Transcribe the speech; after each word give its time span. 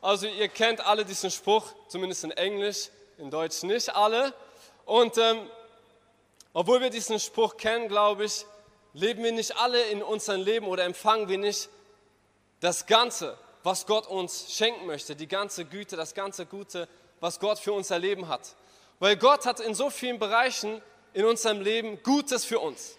Also 0.00 0.26
ihr 0.28 0.48
kennt 0.48 0.84
alle 0.84 1.04
diesen 1.04 1.30
Spruch, 1.30 1.72
zumindest 1.88 2.22
in 2.24 2.30
Englisch, 2.30 2.90
in 3.18 3.30
Deutsch 3.30 3.62
nicht 3.64 3.94
alle. 3.94 4.32
Und 4.84 5.18
ähm, 5.18 5.50
obwohl 6.52 6.80
wir 6.80 6.90
diesen 6.90 7.18
Spruch 7.18 7.56
kennen, 7.56 7.88
glaube 7.88 8.24
ich, 8.24 8.46
leben 8.92 9.24
wir 9.24 9.32
nicht 9.32 9.56
alle 9.56 9.82
in 9.90 10.02
unserem 10.02 10.42
Leben 10.42 10.66
oder 10.66 10.84
empfangen 10.84 11.28
wir 11.28 11.38
nicht 11.38 11.68
das 12.60 12.86
Ganze, 12.86 13.36
was 13.64 13.86
Gott 13.86 14.06
uns 14.06 14.52
schenken 14.52 14.86
möchte, 14.86 15.16
die 15.16 15.26
ganze 15.26 15.64
Güte, 15.64 15.96
das 15.96 16.14
ganze 16.14 16.46
Gute, 16.46 16.88
was 17.20 17.40
Gott 17.40 17.58
für 17.58 17.72
unser 17.72 17.98
Leben 17.98 18.28
hat. 18.28 18.54
Weil 19.00 19.16
Gott 19.16 19.46
hat 19.46 19.60
in 19.60 19.74
so 19.74 19.90
vielen 19.90 20.18
Bereichen 20.18 20.80
in 21.12 21.24
unserem 21.24 21.60
Leben 21.60 22.02
Gutes 22.02 22.44
für 22.44 22.60
uns. 22.60 22.96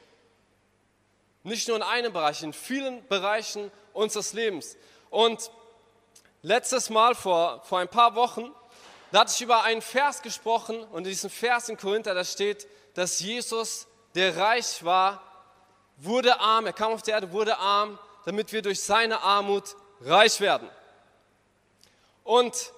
Nicht 1.43 1.67
nur 1.69 1.77
in 1.77 1.83
einem 1.83 2.11
Bereich, 2.11 2.43
in 2.43 2.53
vielen 2.53 3.05
Bereichen 3.07 3.71
unseres 3.93 4.33
Lebens. 4.33 4.77
Und 5.09 5.49
letztes 6.41 6.89
Mal 6.89 7.15
vor, 7.15 7.61
vor 7.63 7.79
ein 7.79 7.87
paar 7.87 8.15
Wochen, 8.15 8.51
da 9.11 9.21
hatte 9.21 9.33
ich 9.33 9.41
über 9.41 9.63
einen 9.63 9.81
Vers 9.81 10.21
gesprochen 10.21 10.83
und 10.83 10.99
in 10.99 11.09
diesem 11.09 11.29
Vers 11.29 11.69
in 11.69 11.77
Korinther, 11.77 12.13
da 12.13 12.23
steht, 12.23 12.67
dass 12.93 13.19
Jesus, 13.19 13.87
der 14.15 14.37
reich 14.37 14.83
war, 14.83 15.23
wurde 15.97 16.39
arm, 16.39 16.65
er 16.65 16.73
kam 16.73 16.93
auf 16.93 17.01
die 17.01 17.11
Erde, 17.11 17.31
wurde 17.31 17.57
arm, 17.57 17.97
damit 18.25 18.51
wir 18.51 18.61
durch 18.61 18.81
seine 18.81 19.21
Armut 19.21 19.75
reich 20.01 20.39
werden. 20.39 20.69
Und 22.23 22.71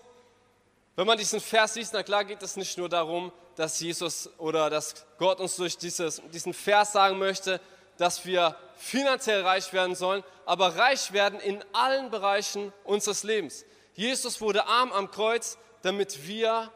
wenn 0.95 1.05
man 1.05 1.17
diesen 1.17 1.39
Vers 1.39 1.75
liest, 1.75 1.93
na 1.93 2.03
klar 2.03 2.23
geht 2.23 2.41
es 2.41 2.55
nicht 2.55 2.77
nur 2.77 2.89
darum, 2.89 3.31
dass 3.55 3.79
Jesus 3.79 4.29
oder 4.37 4.69
dass 4.69 5.05
Gott 5.17 5.39
uns 5.39 5.55
durch 5.55 5.77
dieses, 5.77 6.21
diesen 6.31 6.53
Vers 6.53 6.93
sagen 6.93 7.17
möchte, 7.19 7.59
dass 8.01 8.25
wir 8.25 8.55
finanziell 8.77 9.43
reich 9.43 9.73
werden 9.73 9.93
sollen, 9.95 10.23
aber 10.47 10.75
reich 10.75 11.13
werden 11.13 11.39
in 11.39 11.63
allen 11.71 12.09
Bereichen 12.09 12.73
unseres 12.83 13.21
Lebens. 13.21 13.63
Jesus 13.93 14.41
wurde 14.41 14.65
arm 14.65 14.91
am 14.91 15.11
Kreuz, 15.11 15.59
damit 15.83 16.25
wir 16.25 16.71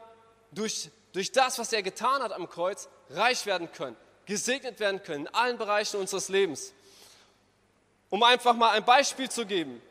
durch, 0.52 0.88
durch 1.12 1.32
das, 1.32 1.58
was 1.58 1.72
er 1.72 1.82
getan 1.82 2.22
hat 2.22 2.32
am 2.32 2.48
Kreuz, 2.48 2.88
reich 3.10 3.44
werden 3.44 3.72
können, 3.72 3.96
gesegnet 4.24 4.78
werden 4.78 5.02
können 5.02 5.26
in 5.26 5.34
allen 5.34 5.58
Bereichen 5.58 5.98
unseres 5.98 6.28
Lebens. 6.28 6.72
Um 8.08 8.22
einfach 8.22 8.54
mal 8.54 8.70
ein 8.70 8.84
Beispiel 8.84 9.28
zu 9.28 9.46
geben, 9.46 9.82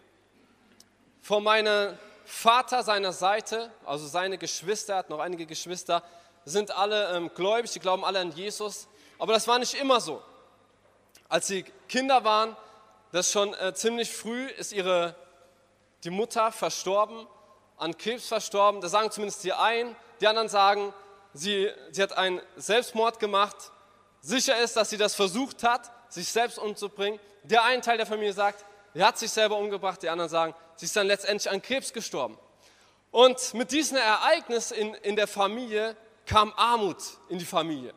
von 1.22 1.44
meinem 1.44 1.97
Vater 2.23 2.81
seiner 2.81 3.11
Seite, 3.11 3.73
also 3.86 4.08
seine 4.08 4.38
Geschwister, 4.38 4.94
er 4.94 4.99
hat 4.99 5.09
noch 5.09 5.20
einige 5.20 5.45
Geschwister, 5.45 6.02
sind 6.45 6.72
alle 6.72 7.14
ähm, 7.14 7.30
gläubig, 7.36 7.72
die 7.72 7.80
glauben 7.80 8.05
alle 8.05 8.20
an 8.20 8.31
Jesus, 8.31 8.88
aber 9.20 9.33
das 9.33 9.49
war 9.49 9.59
nicht 9.59 9.73
immer 9.73 9.99
so. 9.99 10.22
Als 11.27 11.47
sie 11.47 11.63
Kinder 11.87 12.23
waren, 12.23 12.55
das 13.11 13.31
schon 13.31 13.53
äh, 13.55 13.73
ziemlich 13.73 14.11
früh, 14.11 14.45
ist 14.47 14.73
ihre, 14.73 15.15
die 16.03 16.09
Mutter 16.09 16.51
verstorben, 16.51 17.27
an 17.77 17.97
Krebs 17.97 18.27
verstorben. 18.27 18.81
Da 18.81 18.89
sagen 18.89 19.11
zumindest 19.11 19.43
die 19.43 19.53
einen, 19.53 19.95
die 20.21 20.27
anderen 20.27 20.49
sagen, 20.49 20.93
sie, 21.33 21.69
sie 21.91 22.03
hat 22.03 22.17
einen 22.17 22.41
Selbstmord 22.55 23.19
gemacht. 23.19 23.55
Sicher 24.21 24.58
ist, 24.59 24.75
dass 24.75 24.89
sie 24.89 24.97
das 24.97 25.15
versucht 25.15 25.64
hat, 25.64 25.91
sich 26.09 26.27
selbst 26.27 26.59
umzubringen. 26.59 27.19
Der 27.43 27.64
eine 27.64 27.81
Teil 27.81 27.97
der 27.97 28.05
Familie 28.05 28.33
sagt, 28.33 28.65
sie 28.93 29.03
hat 29.03 29.17
sich 29.17 29.31
selber 29.31 29.58
umgebracht. 29.58 30.02
Die 30.03 30.09
anderen 30.09 30.30
sagen, 30.30 30.55
sie 30.75 30.85
ist 30.85 30.95
dann 30.95 31.08
letztendlich 31.08 31.52
an 31.52 31.61
Krebs 31.61 31.93
gestorben. 31.93 32.37
Und 33.11 33.53
mit 33.53 33.71
diesem 33.71 33.97
Ereignis 33.97 34.71
in, 34.71 34.93
in 34.95 35.15
der 35.15 35.27
Familie 35.27 35.95
kam 36.25 36.53
Armut 36.55 36.97
in 37.30 37.39
die 37.39 37.45
Familie. 37.45 37.93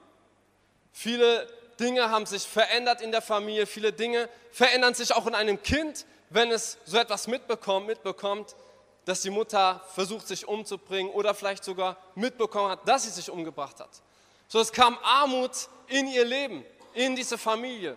Viele 0.93 1.49
Dinge 1.79 2.11
haben 2.11 2.27
sich 2.27 2.43
verändert 2.43 3.01
in 3.01 3.13
der 3.13 3.23
Familie, 3.23 3.67
viele 3.67 3.93
Dinge 3.93 4.29
verändern 4.51 4.95
sich 4.95 5.13
auch 5.15 5.27
in 5.27 5.35
einem 5.35 5.63
Kind, 5.63 6.07
wenn 6.31 6.51
es 6.51 6.79
so 6.85 6.99
etwas 6.99 7.27
mitbekommt, 7.27 7.87
mitbekommt, 7.87 8.55
dass 9.05 9.23
die 9.23 9.31
Mutter 9.31 9.83
versucht, 9.95 10.29
sich 10.29 10.47
umzubringen 10.47 11.11
oder 11.13 11.35
vielleicht 11.35 11.65
sogar 11.65 11.97
mitbekommen 12.15 12.71
hat, 12.71 12.87
dass 12.87 13.05
sie 13.05 13.11
sich 13.11 13.31
umgebracht 13.31 13.81
hat. 13.81 13.89
So, 14.49 14.61
es 14.61 14.73
kam 14.73 14.99
Armut 15.03 15.69
in 15.87 16.09
ihr 16.09 16.25
Leben, 16.25 16.65
in 16.95 17.17
diese 17.17 17.39
Familie. 17.39 17.97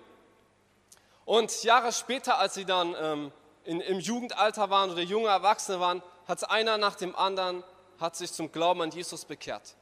Und 1.25 1.63
Jahre 1.63 1.91
später, 1.91 2.37
als 2.37 2.53
sie 2.53 2.65
dann 2.65 2.95
ähm, 2.99 3.31
in, 3.65 3.81
im 3.81 3.99
Jugendalter 3.99 4.69
waren 4.69 4.91
oder 4.91 5.01
junge 5.01 5.27
Erwachsene 5.27 5.79
waren, 5.79 6.01
hat 6.27 6.49
einer 6.49 6.77
nach 6.77 6.95
dem 6.95 7.15
anderen 7.15 7.63
hat 7.99 8.15
sich 8.15 8.31
zum 8.33 8.51
Glauben 8.51 8.81
an 8.81 8.91
Jesus 8.91 9.25
bekehrt. 9.25 9.75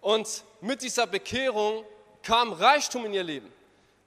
Und 0.00 0.44
mit 0.60 0.82
dieser 0.82 1.06
Bekehrung 1.06 1.84
kam 2.24 2.52
Reichtum 2.52 3.06
in 3.06 3.14
ihr 3.14 3.22
Leben. 3.22 3.52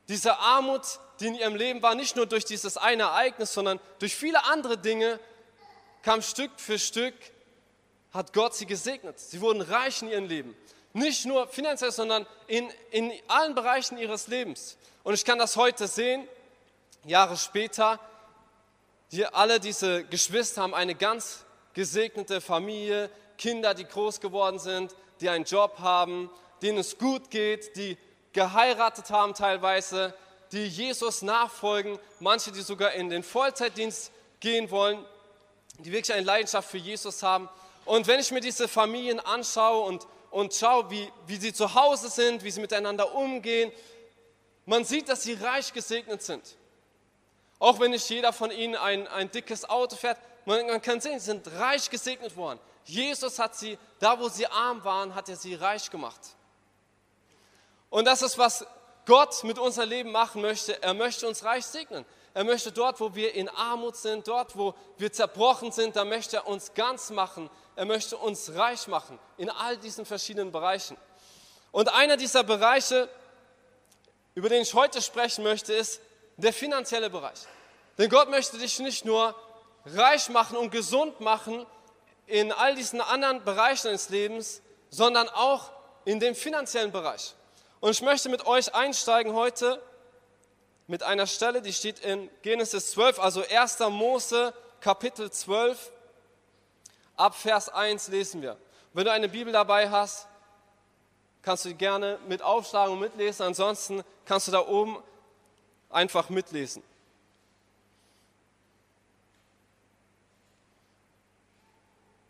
Diese 0.10 0.38
Armut, 0.38 0.82
die 1.20 1.28
in 1.28 1.36
ihrem 1.36 1.56
Leben 1.56 1.82
war, 1.82 1.96
nicht 1.96 2.16
nur 2.16 2.26
durch 2.26 2.46
dieses 2.46 2.78
eine 2.78 3.04
Ereignis, 3.04 3.54
sondern 3.54 3.80
durch 4.00 4.16
viele 4.16 4.44
andere 4.46 4.78
Dinge, 4.78 5.20
kam 6.02 6.22
Stück 6.22 6.52
für 6.58 6.80
Stück, 6.80 7.14
hat 8.14 8.34
Gott 8.34 8.56
sie 8.56 8.66
gesegnet. 8.66 9.20
Sie 9.20 9.42
wurden 9.42 9.62
reich 9.62 10.02
in 10.02 10.10
ihrem 10.10 10.28
Leben. 10.28 10.56
Nicht 10.94 11.26
nur 11.26 11.48
finanziell, 11.48 11.92
sondern 11.92 12.26
in, 12.48 12.72
in 12.92 13.12
allen 13.28 13.54
Bereichen 13.54 13.98
ihres 13.98 14.28
Lebens. 14.28 14.78
Und 15.04 15.14
ich 15.14 15.26
kann 15.26 15.38
das 15.38 15.56
heute 15.56 15.88
sehen, 15.88 16.28
Jahre 17.06 17.38
später. 17.38 18.00
Die, 19.12 19.26
alle 19.26 19.60
diese 19.60 20.04
Geschwister 20.06 20.62
haben 20.62 20.74
eine 20.74 20.96
ganz 20.96 21.46
gesegnete 21.74 22.42
Familie, 22.42 23.10
Kinder, 23.38 23.74
die 23.74 23.86
groß 23.86 24.20
geworden 24.20 24.60
sind, 24.60 24.96
die 25.22 25.30
einen 25.30 25.46
Job 25.46 25.80
haben, 25.80 26.30
denen 26.62 26.80
es 26.80 26.98
gut 26.98 27.30
geht, 27.30 27.76
die 27.76 27.98
geheiratet 28.38 29.10
haben 29.10 29.34
teilweise, 29.34 30.14
die 30.52 30.68
Jesus 30.68 31.24
nachfolgen, 31.24 31.98
manche, 32.20 32.52
die 32.52 32.62
sogar 32.62 32.92
in 32.92 33.10
den 33.10 33.24
Vollzeitdienst 33.24 34.12
gehen 34.40 34.70
wollen, 34.70 35.04
die 35.80 35.92
wirklich 35.92 36.16
eine 36.16 36.24
Leidenschaft 36.24 36.70
für 36.70 36.78
Jesus 36.78 37.24
haben. 37.24 37.50
Und 37.84 38.06
wenn 38.06 38.20
ich 38.20 38.30
mir 38.30 38.40
diese 38.40 38.68
Familien 38.68 39.20
anschaue 39.20 39.88
und, 39.88 40.06
und 40.30 40.54
schaue, 40.54 40.88
wie, 40.92 41.12
wie 41.26 41.38
sie 41.38 41.52
zu 41.52 41.74
Hause 41.74 42.10
sind, 42.10 42.44
wie 42.44 42.52
sie 42.52 42.62
miteinander 42.62 43.16
umgehen, 43.16 43.72
man 44.68 44.86
sieht, 44.86 45.10
dass 45.10 45.24
sie 45.24 45.34
reich 45.34 45.74
gesegnet 45.74 46.22
sind. 46.22 46.44
Auch 47.58 47.80
wenn 47.80 47.90
nicht 47.90 48.08
jeder 48.08 48.34
von 48.34 48.52
ihnen 48.52 48.76
ein, 48.76 49.08
ein 49.08 49.32
dickes 49.32 49.68
Auto 49.68 49.96
fährt, 49.96 50.20
man, 50.46 50.68
man 50.68 50.82
kann 50.84 51.02
sehen, 51.02 51.20
sie 51.20 51.26
sind 51.26 51.48
reich 51.54 51.90
gesegnet 51.90 52.38
worden. 52.38 52.60
Jesus 52.86 53.40
hat 53.40 53.56
sie, 53.56 53.80
da 53.98 54.20
wo 54.20 54.30
sie 54.30 54.46
arm 54.46 54.84
waren, 54.84 55.16
hat 55.16 55.28
er 55.28 55.38
sie 55.38 55.56
reich 55.56 55.90
gemacht. 55.90 56.37
Und 57.90 58.06
das 58.06 58.22
ist, 58.22 58.38
was 58.38 58.66
Gott 59.08 59.44
mit 59.46 59.58
unserem 59.58 59.90
Leben 59.90 60.12
machen 60.12 60.42
möchte. 60.42 60.84
Er 60.84 60.94
möchte 60.94 61.28
uns 61.28 61.44
reich 61.46 61.66
segnen. 61.66 62.06
Er 62.34 62.44
möchte 62.44 62.72
dort, 62.72 63.00
wo 63.00 63.16
wir 63.16 63.34
in 63.34 63.48
Armut 63.50 63.96
sind, 63.96 64.28
dort, 64.28 64.58
wo 64.58 64.76
wir 64.98 65.12
zerbrochen 65.12 65.72
sind, 65.72 65.96
da 65.96 66.04
möchte 66.04 66.36
er 66.36 66.48
uns 66.48 66.74
ganz 66.74 67.10
machen. 67.10 67.50
Er 67.76 67.86
möchte 67.86 68.18
uns 68.18 68.54
reich 68.54 68.88
machen 68.88 69.18
in 69.38 69.50
all 69.50 69.78
diesen 69.78 70.06
verschiedenen 70.06 70.52
Bereichen. 70.52 70.98
Und 71.72 71.94
einer 71.94 72.18
dieser 72.18 72.44
Bereiche, 72.44 73.10
über 74.36 74.50
den 74.50 74.62
ich 74.62 74.74
heute 74.74 75.02
sprechen 75.02 75.44
möchte, 75.44 75.74
ist 75.74 76.02
der 76.36 76.54
finanzielle 76.54 77.10
Bereich. 77.10 77.40
Denn 77.98 78.10
Gott 78.10 78.30
möchte 78.30 78.58
dich 78.58 78.78
nicht 78.80 79.06
nur 79.06 79.34
reich 79.86 80.28
machen 80.30 80.58
und 80.58 80.70
gesund 80.70 81.22
machen 81.22 81.66
in 82.26 82.52
all 82.52 82.76
diesen 82.76 83.00
anderen 83.00 83.44
Bereichen 83.46 83.92
des 83.92 84.10
Lebens, 84.10 84.62
sondern 84.90 85.30
auch 85.30 85.72
in 86.04 86.20
dem 86.20 86.36
finanziellen 86.36 86.92
Bereich. 86.92 87.34
Und 87.80 87.92
ich 87.92 88.02
möchte 88.02 88.30
mit 88.30 88.46
euch 88.46 88.74
einsteigen 88.74 89.34
heute 89.34 89.82
mit 90.88 91.04
einer 91.04 91.28
Stelle, 91.28 91.62
die 91.62 91.74
steht 91.74 92.00
in 92.00 92.30
Genesis 92.42 92.92
12, 92.92 93.20
also 93.20 93.44
1. 93.48 93.80
Mose, 93.90 94.54
Kapitel 94.80 95.30
12. 95.30 95.92
Ab 97.16 97.36
Vers 97.36 97.70
1 97.70 98.08
lesen 98.08 98.42
wir. 98.42 98.58
Wenn 98.94 99.06
du 99.06 99.12
eine 99.12 99.30
Bibel 99.30 99.52
dabei 99.52 99.90
hast, 99.90 100.28
kannst 101.42 101.66
du 101.66 101.70
die 101.70 101.76
gerne 101.76 102.20
mit 102.28 102.42
aufschlagen 102.42 102.94
und 102.94 103.00
mitlesen. 103.00 103.46
Ansonsten 103.46 104.04
kannst 104.26 104.48
du 104.48 104.52
da 104.52 104.66
oben 104.66 105.02
einfach 105.90 106.30
mitlesen. 106.30 106.84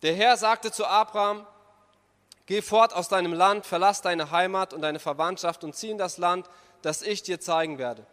Der 0.02 0.14
Herr 0.14 0.38
sagte 0.38 0.72
zu 0.72 0.86
Abraham, 0.86 1.46
Geh 2.48 2.62
fort 2.62 2.94
aus 2.94 3.10
deinem 3.10 3.34
Land, 3.34 3.66
verlass 3.66 4.02
deine 4.02 4.32
Heimat 4.32 4.74
und 4.74 4.82
deine 4.82 5.00
Verwandtschaft 5.00 5.66
und 5.66 5.76
zieh 5.76 5.90
in 5.92 5.98
das 5.98 6.18
Land, 6.18 6.50
das 6.82 7.02
ich 7.02 7.22
dir 7.22 7.42
zeigen 7.42 7.78
werde. 7.78 8.08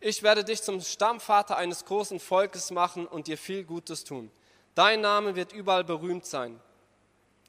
Ich 0.00 0.22
werde 0.22 0.44
dich 0.44 0.62
zum 0.62 0.82
Stammvater 0.82 1.56
eines 1.56 1.86
großen 1.86 2.20
Volkes 2.20 2.70
machen 2.70 3.06
und 3.06 3.26
dir 3.26 3.38
viel 3.38 3.64
Gutes 3.64 4.04
tun. 4.04 4.30
Dein 4.74 5.00
Name 5.00 5.34
wird 5.34 5.52
überall 5.52 5.84
berühmt 5.84 6.26
sein. 6.26 6.60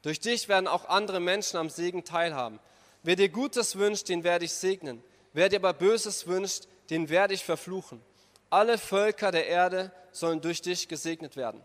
Durch 0.04 0.22
dich 0.22 0.48
werden 0.48 0.68
auch 0.68 0.86
andere 0.86 1.20
Menschen 1.20 1.58
am 1.58 1.70
Segen 1.70 2.06
teilhaben. 2.06 2.60
Wer 3.04 3.18
dir 3.18 3.30
Gutes 3.30 3.76
wünscht, 3.76 4.08
den 4.08 4.24
werde 4.24 4.46
ich 4.46 4.54
segnen. 4.54 5.04
Wer 5.34 5.50
dir 5.50 5.58
aber 5.58 5.74
Böses 5.74 6.28
wünscht, 6.28 6.68
den 6.90 7.10
werde 7.10 7.34
ich 7.34 7.44
verfluchen. 7.44 8.02
Alle 8.50 8.78
Völker 8.78 9.32
der 9.32 9.48
Erde 9.48 9.92
sollen 10.12 10.40
durch 10.40 10.62
dich 10.62 10.88
gesegnet 10.88 11.36
werden. 11.36 11.62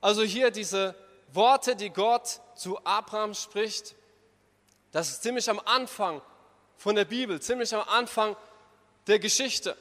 Also 0.00 0.22
hier 0.22 0.50
diese 0.50 0.94
Worte, 1.32 1.76
die 1.76 1.90
Gott 1.90 2.40
zu 2.54 2.78
Abraham 2.84 3.34
spricht, 3.34 3.94
das 4.92 5.10
ist 5.10 5.22
ziemlich 5.22 5.48
am 5.50 5.60
Anfang 5.64 6.22
von 6.76 6.94
der 6.94 7.04
Bibel, 7.04 7.40
ziemlich 7.40 7.74
am 7.74 7.86
Anfang 7.88 8.36
der 9.06 9.18
Geschichte. 9.18 9.76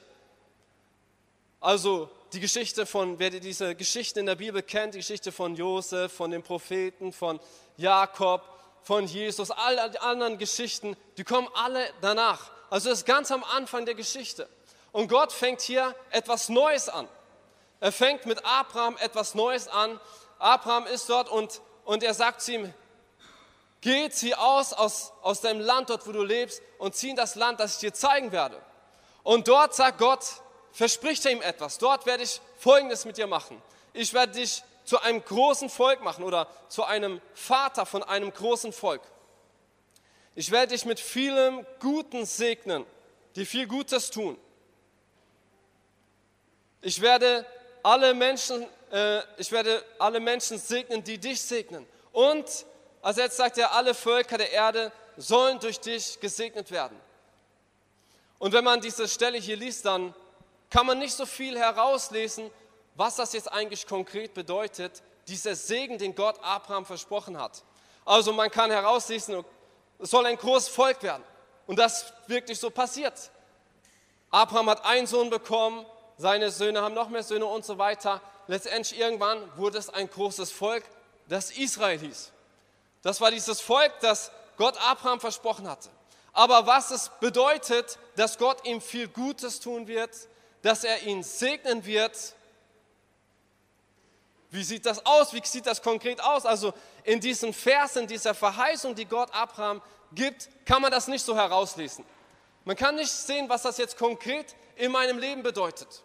Also 1.60 2.10
die 2.34 2.40
Geschichte 2.40 2.86
von, 2.86 3.20
wer 3.20 3.30
diese 3.30 3.76
Geschichten 3.76 4.20
in 4.20 4.26
der 4.26 4.36
Bibel 4.36 4.62
kennt, 4.62 4.94
die 4.94 5.00
Geschichte 5.00 5.32
von 5.32 5.56
Josef, 5.56 6.12
von 6.12 6.32
den 6.32 6.44
Propheten, 6.44 7.14
von 7.14 7.40
Jakob, 7.78 8.42
von 8.84 9.06
Jesus, 9.06 9.52
alle 9.52 9.90
die 9.92 10.00
anderen 10.00 10.38
Geschichten, 10.38 10.98
die 11.18 11.24
kommen 11.24 11.48
alle 11.54 11.90
danach. 12.02 12.52
Also 12.70 12.90
das 12.90 13.00
ist 13.00 13.06
ganz 13.06 13.32
am 13.32 13.44
Anfang 13.44 13.86
der 13.86 13.96
Geschichte. 13.96 14.48
Und 14.92 15.08
Gott 15.08 15.32
fängt 15.32 15.62
hier 15.62 15.96
etwas 16.10 16.50
Neues 16.50 16.90
an. 16.90 17.08
Er 17.80 17.92
fängt 17.92 18.26
mit 18.26 18.44
Abraham 18.44 18.98
etwas 18.98 19.36
Neues 19.36 19.68
an. 19.68 20.00
Abraham 20.40 20.88
ist 20.88 21.10
dort 21.10 21.30
und, 21.30 21.62
und 21.86 22.04
er 22.04 22.14
sagt 22.14 22.42
zu 22.42 22.54
ihm, 22.54 22.74
geh, 23.82 24.10
zieh 24.10 24.36
aus, 24.36 24.74
aus 24.74 25.14
aus 25.22 25.42
deinem 25.42 25.62
Land, 25.62 25.90
dort 25.90 26.08
wo 26.08 26.12
du 26.12 26.24
lebst, 26.24 26.62
und 26.78 26.96
zieh 26.96 27.10
in 27.10 27.16
das 27.16 27.36
Land, 27.36 27.60
das 27.60 27.74
ich 27.74 27.80
dir 27.80 27.94
zeigen 27.94 28.32
werde. 28.32 28.62
Und 29.24 29.48
dort 29.48 29.76
sagt 29.76 29.98
Gott, 29.98 30.24
verspricht 30.72 31.26
er 31.26 31.32
ihm 31.32 31.42
etwas. 31.42 31.78
Dort 31.80 32.06
werde 32.06 32.24
ich 32.24 32.40
Folgendes 32.60 33.06
mit 33.06 33.18
dir 33.18 33.28
machen. 33.28 33.62
Ich 33.94 34.14
werde 34.14 34.34
dich 34.34 34.64
zu 34.86 35.02
einem 35.02 35.24
großen 35.24 35.70
Volk 35.70 36.02
machen 36.02 36.24
oder 36.24 36.48
zu 36.70 36.84
einem 36.86 37.20
Vater 37.34 37.86
von 37.86 38.04
einem 38.04 38.32
großen 38.32 38.72
Volk. 38.72 39.02
Ich 40.34 40.52
werde 40.52 40.74
dich 40.74 40.86
mit 40.86 41.00
vielem 41.00 41.66
Guten 41.80 42.26
segnen, 42.26 42.86
die 43.36 43.46
viel 43.46 43.68
Gutes 43.68 44.12
tun. 44.12 44.38
Ich 46.82 47.02
werde 47.02 47.46
alle 47.84 48.14
Menschen, 48.14 48.66
äh, 48.92 49.22
ich 49.38 49.52
werde 49.52 49.84
alle 50.00 50.20
Menschen 50.20 50.58
segnen, 50.58 51.04
die 51.04 51.18
dich 51.18 51.42
segnen. 51.42 51.86
Und 52.12 52.66
als 53.02 53.18
jetzt 53.18 53.38
sagt 53.38 53.58
er, 53.58 53.74
alle 53.74 53.94
Völker 53.94 54.38
der 54.38 54.52
Erde 54.52 54.92
sollen 55.18 55.60
durch 55.60 55.80
dich 55.80 56.20
gesegnet 56.20 56.72
werden. 56.72 57.00
Und 58.40 58.54
wenn 58.54 58.64
man 58.64 58.82
diese 58.82 59.08
Stelle 59.08 59.38
hier 59.38 59.58
liest, 59.58 59.86
dann 59.86 60.14
kann 60.70 60.86
man 60.86 61.00
nicht 61.00 61.14
so 61.14 61.26
viel 61.26 61.58
herauslesen, 61.58 62.52
was 62.96 63.16
das 63.16 63.34
jetzt 63.34 63.52
eigentlich 63.52 63.88
konkret 63.88 64.34
bedeutet, 64.34 65.02
dieser 65.28 65.56
Segen, 65.56 65.98
den 65.98 66.16
Gott 66.16 66.38
Abraham 66.42 66.86
versprochen 66.86 67.40
hat. 67.40 67.64
Also 68.06 68.32
man 68.34 68.50
kann 68.50 68.72
herauslesen, 68.72 69.44
es 70.00 70.10
soll 70.10 70.26
ein 70.26 70.38
großes 70.38 70.70
Volk 70.70 71.04
werden. 71.04 71.24
Und 71.66 71.78
das 71.78 72.14
wirklich 72.28 72.60
so 72.60 72.70
passiert. 72.70 73.30
Abraham 74.32 74.70
hat 74.70 74.86
einen 74.86 75.08
Sohn 75.08 75.30
bekommen, 75.30 75.86
seine 76.18 76.52
Söhne 76.52 76.82
haben 76.82 76.96
noch 76.96 77.10
mehr 77.10 77.24
Söhne 77.24 77.46
und 77.46 77.66
so 77.66 77.78
weiter. 77.78 78.22
Letztendlich 78.48 79.00
irgendwann 79.00 79.40
wurde 79.58 79.78
es 79.78 79.90
ein 79.90 80.10
großes 80.10 80.52
Volk, 80.52 80.84
das 81.28 81.52
Israel 81.52 82.00
hieß. 82.00 82.32
Das 83.02 83.22
war 83.22 83.32
dieses 83.32 83.62
Volk, 83.62 83.92
das 84.02 84.32
Gott 84.58 84.76
Abraham 84.82 85.20
versprochen 85.20 85.70
hatte. 85.70 85.90
Aber 86.34 86.66
was 86.66 86.92
es 86.92 87.10
bedeutet, 87.20 87.98
dass 88.16 88.38
Gott 88.38 88.66
ihm 88.66 88.82
viel 88.82 89.08
Gutes 89.08 89.60
tun 89.60 89.88
wird, 89.88 90.12
dass 90.62 90.84
er 90.84 91.04
ihn 91.04 91.24
segnen 91.24 91.86
wird. 91.86 92.36
Wie 94.50 94.64
sieht 94.64 94.86
das 94.86 95.06
aus? 95.06 95.34
Wie 95.34 95.42
sieht 95.46 95.66
das 95.66 95.82
konkret 95.82 96.22
aus? 96.22 96.46
Also 96.46 96.74
in 97.04 97.20
diesen 97.20 97.54
Versen, 97.54 98.08
dieser 98.08 98.34
Verheißung, 98.34 98.96
die 98.96 99.06
Gott 99.06 99.34
Abraham 99.34 99.82
gibt, 100.12 100.50
kann 100.66 100.82
man 100.82 100.92
das 100.92 101.08
nicht 101.08 101.24
so 101.24 101.36
herauslesen. 101.36 102.06
Man 102.66 102.76
kann 102.76 102.96
nicht 102.96 103.12
sehen, 103.12 103.48
was 103.50 103.62
das 103.62 103.78
jetzt 103.78 103.98
konkret 103.98 104.56
in 104.76 104.92
meinem 104.92 105.20
Leben 105.20 105.44
bedeutet. 105.44 106.04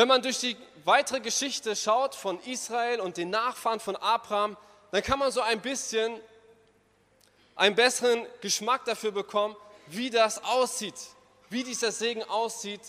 Wenn 0.00 0.08
man 0.08 0.22
durch 0.22 0.38
die 0.38 0.56
weitere 0.86 1.20
Geschichte 1.20 1.76
schaut 1.76 2.14
von 2.14 2.40
Israel 2.44 3.00
und 3.00 3.18
den 3.18 3.28
Nachfahren 3.28 3.80
von 3.80 3.96
Abraham, 3.96 4.56
dann 4.92 5.02
kann 5.02 5.18
man 5.18 5.30
so 5.30 5.42
ein 5.42 5.60
bisschen 5.60 6.18
einen 7.54 7.74
besseren 7.74 8.24
Geschmack 8.40 8.86
dafür 8.86 9.12
bekommen, 9.12 9.54
wie 9.88 10.08
das 10.08 10.42
aussieht, 10.42 10.94
wie 11.50 11.64
dieser 11.64 11.92
Segen 11.92 12.22
aussieht, 12.22 12.80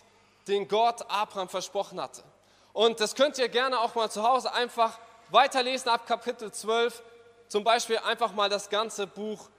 den 0.48 0.70
Gott 0.70 1.02
Abraham 1.10 1.50
versprochen 1.50 2.00
hatte. 2.00 2.24
Und 2.72 3.02
das 3.02 3.14
könnt 3.14 3.38
ihr 3.40 3.50
gerne 3.50 3.82
auch 3.82 3.94
mal 3.94 4.10
zu 4.10 4.24
Hause 4.24 4.54
einfach 4.54 4.98
weiterlesen 5.32 5.90
ab 5.90 6.08
Kapitel 6.08 6.50
12, 6.50 7.04
zum 7.50 7.66
Beispiel 7.66 7.98
einfach 7.98 8.32
mal 8.32 8.48
das 8.48 8.70
ganze 8.70 9.06
Buch, 9.06 9.50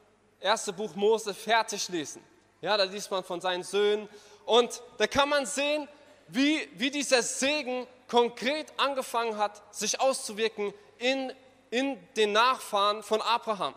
erste 0.41 0.73
Buch 0.73 0.95
Mose 0.95 1.35
fertig 1.35 1.87
lesen. 1.91 2.25
Ja, 2.63 2.79
da 2.79 2.85
liest 2.85 3.11
man 3.11 3.23
von 3.23 3.43
seinen 3.43 3.63
Söhnen 3.63 4.09
und 4.47 4.81
da 4.97 5.07
kann 5.07 5.29
man 5.29 5.45
sehen, 5.45 5.87
wie, 6.35 6.69
wie 6.75 6.91
dieser 6.91 7.23
Segen 7.23 7.87
konkret 8.09 8.73
angefangen 8.77 9.37
hat, 9.37 9.63
sich 9.75 10.01
auszuwirken 10.01 10.73
in 10.99 11.33
in 11.73 11.99
den 12.17 12.33
Nachfahren 12.33 13.03
von 13.03 13.23
Abraham. 13.23 13.75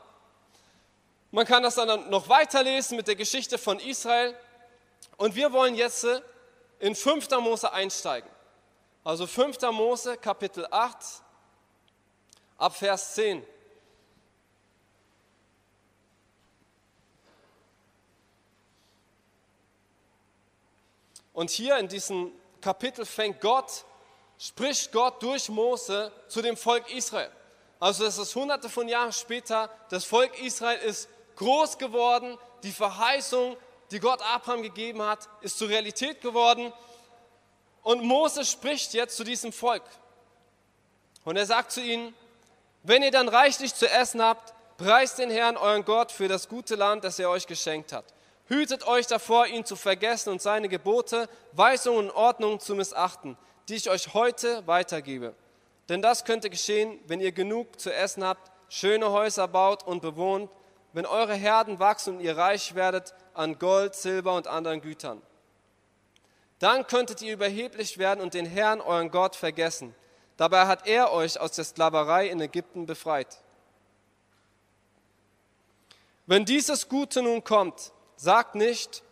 Man 1.31 1.45
kann 1.45 1.63
das 1.63 1.75
dann 1.75 2.09
noch 2.09 2.27
weiterlesen 2.27 2.97
mit 2.97 3.07
der 3.07 3.15
Geschichte 3.15 3.57
von 3.57 3.79
Israel. 3.79 4.37
Und 5.15 5.33
wir 5.33 5.53
wollen 5.53 5.75
jetzt 5.75 6.05
in 6.79 6.93
5. 6.93 7.29
Mose 7.39 7.71
einsteigen. 7.71 8.29
Also 9.05 9.25
5. 9.25 9.61
Mose 9.71 10.17
Kapitel 10.17 10.67
8 10.69 10.97
ab 12.57 12.75
Vers 12.75 13.15
10. 13.15 13.47
Und 21.31 21.49
hier 21.49 21.77
in 21.77 21.87
diesem 21.87 22.33
Kapitel 22.65 23.05
fängt 23.05 23.41
Gott, 23.41 23.85
spricht 24.39 24.91
Gott 24.91 25.21
durch 25.21 25.49
Mose 25.49 26.11
zu 26.27 26.41
dem 26.41 26.57
Volk 26.57 26.91
Israel. 26.91 27.29
Also 27.79 28.05
es 28.05 28.17
ist 28.17 28.35
hunderte 28.35 28.69
von 28.69 28.87
Jahren 28.87 29.13
später, 29.13 29.69
das 29.91 30.03
Volk 30.03 30.41
Israel 30.41 30.79
ist 30.79 31.07
groß 31.35 31.77
geworden, 31.77 32.39
die 32.63 32.71
Verheißung, 32.71 33.55
die 33.91 33.99
Gott 33.99 34.19
Abraham 34.23 34.63
gegeben 34.63 35.03
hat, 35.03 35.29
ist 35.41 35.59
zur 35.59 35.69
Realität 35.69 36.21
geworden. 36.21 36.73
Und 37.83 38.01
Mose 38.03 38.43
spricht 38.43 38.95
jetzt 38.95 39.15
zu 39.15 39.23
diesem 39.23 39.53
Volk. 39.53 39.83
Und 41.23 41.37
er 41.37 41.45
sagt 41.45 41.71
zu 41.71 41.81
ihnen, 41.81 42.15
wenn 42.81 43.03
ihr 43.03 43.11
dann 43.11 43.29
reichlich 43.29 43.75
zu 43.75 43.87
essen 43.87 44.23
habt, 44.23 44.55
preist 44.79 45.19
den 45.19 45.29
Herrn, 45.29 45.55
euren 45.55 45.85
Gott, 45.85 46.11
für 46.11 46.27
das 46.27 46.49
gute 46.49 46.73
Land, 46.73 47.03
das 47.03 47.19
er 47.19 47.29
euch 47.29 47.45
geschenkt 47.45 47.91
hat. 47.91 48.14
Hütet 48.47 48.85
euch 48.87 49.07
davor, 49.07 49.47
ihn 49.47 49.65
zu 49.65 49.75
vergessen 49.75 50.29
und 50.29 50.41
seine 50.41 50.69
Gebote, 50.69 51.27
Weisungen 51.53 52.09
und 52.09 52.15
Ordnungen 52.15 52.59
zu 52.59 52.75
missachten, 52.75 53.37
die 53.67 53.75
ich 53.75 53.89
euch 53.89 54.13
heute 54.13 54.65
weitergebe. 54.67 55.33
Denn 55.89 56.01
das 56.01 56.25
könnte 56.25 56.49
geschehen, 56.49 56.99
wenn 57.07 57.19
ihr 57.19 57.31
genug 57.31 57.79
zu 57.79 57.93
essen 57.93 58.23
habt, 58.23 58.51
schöne 58.69 59.11
Häuser 59.11 59.47
baut 59.47 59.83
und 59.83 60.01
bewohnt, 60.01 60.51
wenn 60.93 61.05
eure 61.05 61.33
Herden 61.33 61.79
wachsen 61.79 62.15
und 62.15 62.21
ihr 62.21 62.37
reich 62.37 62.75
werdet 62.75 63.13
an 63.33 63.59
Gold, 63.59 63.95
Silber 63.95 64.35
und 64.35 64.47
anderen 64.47 64.81
Gütern. 64.81 65.21
Dann 66.59 66.87
könntet 66.87 67.21
ihr 67.21 67.33
überheblich 67.33 67.97
werden 67.97 68.21
und 68.21 68.33
den 68.33 68.45
Herrn, 68.45 68.79
euren 68.79 69.11
Gott, 69.11 69.35
vergessen. 69.35 69.93
Dabei 70.37 70.67
hat 70.67 70.87
er 70.87 71.11
euch 71.11 71.39
aus 71.39 71.51
der 71.51 71.65
Sklaverei 71.65 72.27
in 72.27 72.39
Ägypten 72.39 72.85
befreit. 72.85 73.41
Wenn 76.27 76.45
dieses 76.45 76.89
Gute 76.89 77.21
nun 77.21 77.43
kommt, 77.43 77.91
sagt 78.17 78.55
nicht, 78.55 79.03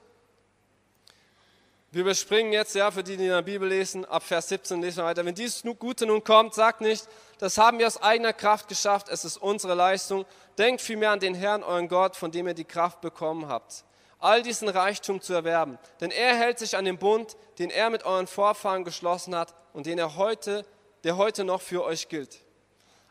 wir 1.93 2.01
überspringen 2.01 2.51
jetzt, 2.53 2.73
ja, 2.73 2.89
für 2.89 3.03
die, 3.03 3.17
die 3.17 3.25
in 3.25 3.29
der 3.29 3.43
Bibel 3.43 3.69
lesen, 3.69 4.03
ab 4.05 4.23
Vers 4.23 4.49
17 4.49 4.81
lesen 4.81 4.97
wir 4.97 5.05
weiter. 5.05 5.23
Wenn 5.25 5.35
dieses 5.35 5.61
Gute 5.77 6.07
nun 6.07 6.23
kommt, 6.23 6.55
sagt 6.55 6.81
nicht, 6.81 7.07
das 7.37 7.59
haben 7.59 7.77
wir 7.77 7.85
aus 7.85 8.01
eigener 8.01 8.33
Kraft 8.33 8.67
geschafft, 8.67 9.09
es 9.09 9.23
ist 9.23 9.37
unsere 9.37 9.75
Leistung. 9.75 10.25
Denkt 10.57 10.81
vielmehr 10.81 11.11
an 11.11 11.19
den 11.19 11.35
Herrn, 11.35 11.61
euren 11.61 11.87
Gott, 11.87 12.15
von 12.15 12.31
dem 12.31 12.47
ihr 12.47 12.55
die 12.55 12.65
Kraft 12.65 12.99
bekommen 13.01 13.47
habt, 13.47 13.83
all 14.17 14.41
diesen 14.41 14.69
Reichtum 14.69 15.21
zu 15.21 15.33
erwerben. 15.33 15.77
Denn 16.01 16.09
er 16.09 16.35
hält 16.35 16.57
sich 16.57 16.75
an 16.75 16.85
den 16.85 16.97
Bund, 16.97 17.37
den 17.59 17.69
er 17.69 17.91
mit 17.91 18.05
euren 18.05 18.25
Vorfahren 18.25 18.83
geschlossen 18.83 19.35
hat 19.35 19.53
und 19.73 19.85
den 19.85 19.99
er 19.99 20.15
heute, 20.15 20.65
der 21.03 21.17
heute 21.17 21.43
noch 21.43 21.61
für 21.61 21.83
euch 21.83 22.09
gilt. 22.09 22.39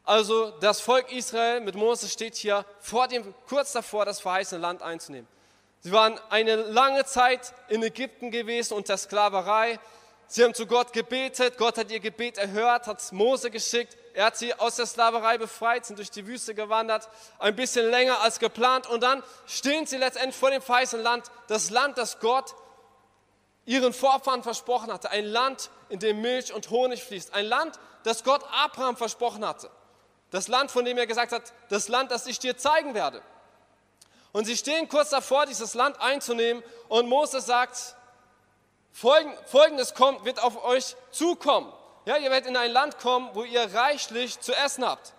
Also 0.02 0.50
das 0.58 0.80
Volk 0.80 1.12
Israel 1.12 1.60
mit 1.60 1.76
Mose 1.76 2.08
steht 2.08 2.34
hier 2.34 2.66
vor 2.80 3.06
dem, 3.06 3.32
kurz 3.46 3.70
davor, 3.70 4.04
das 4.04 4.18
verheißene 4.20 4.60
Land 4.60 4.82
einzunehmen. 4.82 5.28
Sie 5.84 5.90
waren 5.90 6.18
eine 6.30 6.54
lange 6.54 7.04
Zeit 7.04 7.52
in 7.68 7.82
Ägypten 7.82 8.30
gewesen 8.30 8.74
unter 8.74 8.96
Sklaverei. 8.96 9.80
Sie 10.28 10.44
haben 10.44 10.54
zu 10.54 10.66
Gott 10.66 10.92
gebetet. 10.92 11.58
Gott 11.58 11.76
hat 11.76 11.90
ihr 11.90 11.98
Gebet 11.98 12.38
erhört, 12.38 12.86
hat 12.86 13.12
Mose 13.12 13.50
geschickt. 13.50 13.96
Er 14.14 14.26
hat 14.26 14.36
sie 14.36 14.54
aus 14.54 14.76
der 14.76 14.86
Sklaverei 14.86 15.38
befreit, 15.38 15.84
sind 15.84 15.98
durch 15.98 16.12
die 16.12 16.26
Wüste 16.26 16.54
gewandert, 16.54 17.08
ein 17.40 17.56
bisschen 17.56 17.90
länger 17.90 18.20
als 18.20 18.38
geplant. 18.38 18.86
Und 18.86 19.02
dann 19.02 19.24
stehen 19.46 19.86
sie 19.86 19.96
letztendlich 19.96 20.36
vor 20.36 20.50
dem 20.50 20.62
verheißenen 20.62 21.02
Land, 21.02 21.30
das 21.48 21.70
Land, 21.70 21.98
das 21.98 22.20
Gott 22.20 22.54
ihren 23.64 23.92
Vorfahren 23.92 24.44
versprochen 24.44 24.92
hatte. 24.92 25.10
Ein 25.10 25.24
Land, 25.24 25.68
in 25.88 25.98
dem 25.98 26.20
Milch 26.20 26.52
und 26.52 26.70
Honig 26.70 27.02
fließt. 27.02 27.34
Ein 27.34 27.46
Land, 27.46 27.80
das 28.04 28.22
Gott 28.22 28.44
Abraham 28.52 28.96
versprochen 28.96 29.44
hatte. 29.44 29.68
Das 30.30 30.46
Land, 30.46 30.70
von 30.70 30.84
dem 30.84 30.96
er 30.96 31.08
gesagt 31.08 31.32
hat, 31.32 31.52
das 31.70 31.88
Land, 31.88 32.12
das 32.12 32.26
ich 32.26 32.38
dir 32.38 32.56
zeigen 32.56 32.94
werde. 32.94 33.20
Und 34.32 34.46
sie 34.46 34.56
stehen 34.56 34.88
kurz 34.88 35.10
davor, 35.10 35.46
dieses 35.46 35.74
Land 35.74 36.00
einzunehmen. 36.00 36.62
Und 36.88 37.08
Moses 37.08 37.46
sagt, 37.46 37.96
Folgendes 38.92 39.94
kommt, 39.94 40.24
wird 40.24 40.42
auf 40.42 40.64
euch 40.64 40.96
zukommen. 41.10 41.72
Ja, 42.04 42.16
ihr 42.16 42.30
werdet 42.30 42.48
in 42.48 42.56
ein 42.56 42.70
Land 42.70 42.98
kommen, 42.98 43.30
wo 43.34 43.44
ihr 43.44 43.72
reichlich 43.74 44.40
zu 44.40 44.52
essen 44.54 44.84
habt. 44.84 45.14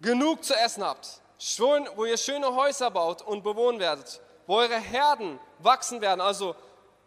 Genug 0.00 0.44
zu 0.44 0.54
essen 0.54 0.84
habt. 0.84 1.20
Schön, 1.38 1.88
wo 1.96 2.04
ihr 2.04 2.16
schöne 2.16 2.54
Häuser 2.54 2.90
baut 2.90 3.22
und 3.22 3.42
bewohnen 3.42 3.80
werdet. 3.80 4.20
Wo 4.46 4.56
eure 4.56 4.78
Herden 4.78 5.40
wachsen 5.60 6.00
werden. 6.00 6.20
Also 6.20 6.54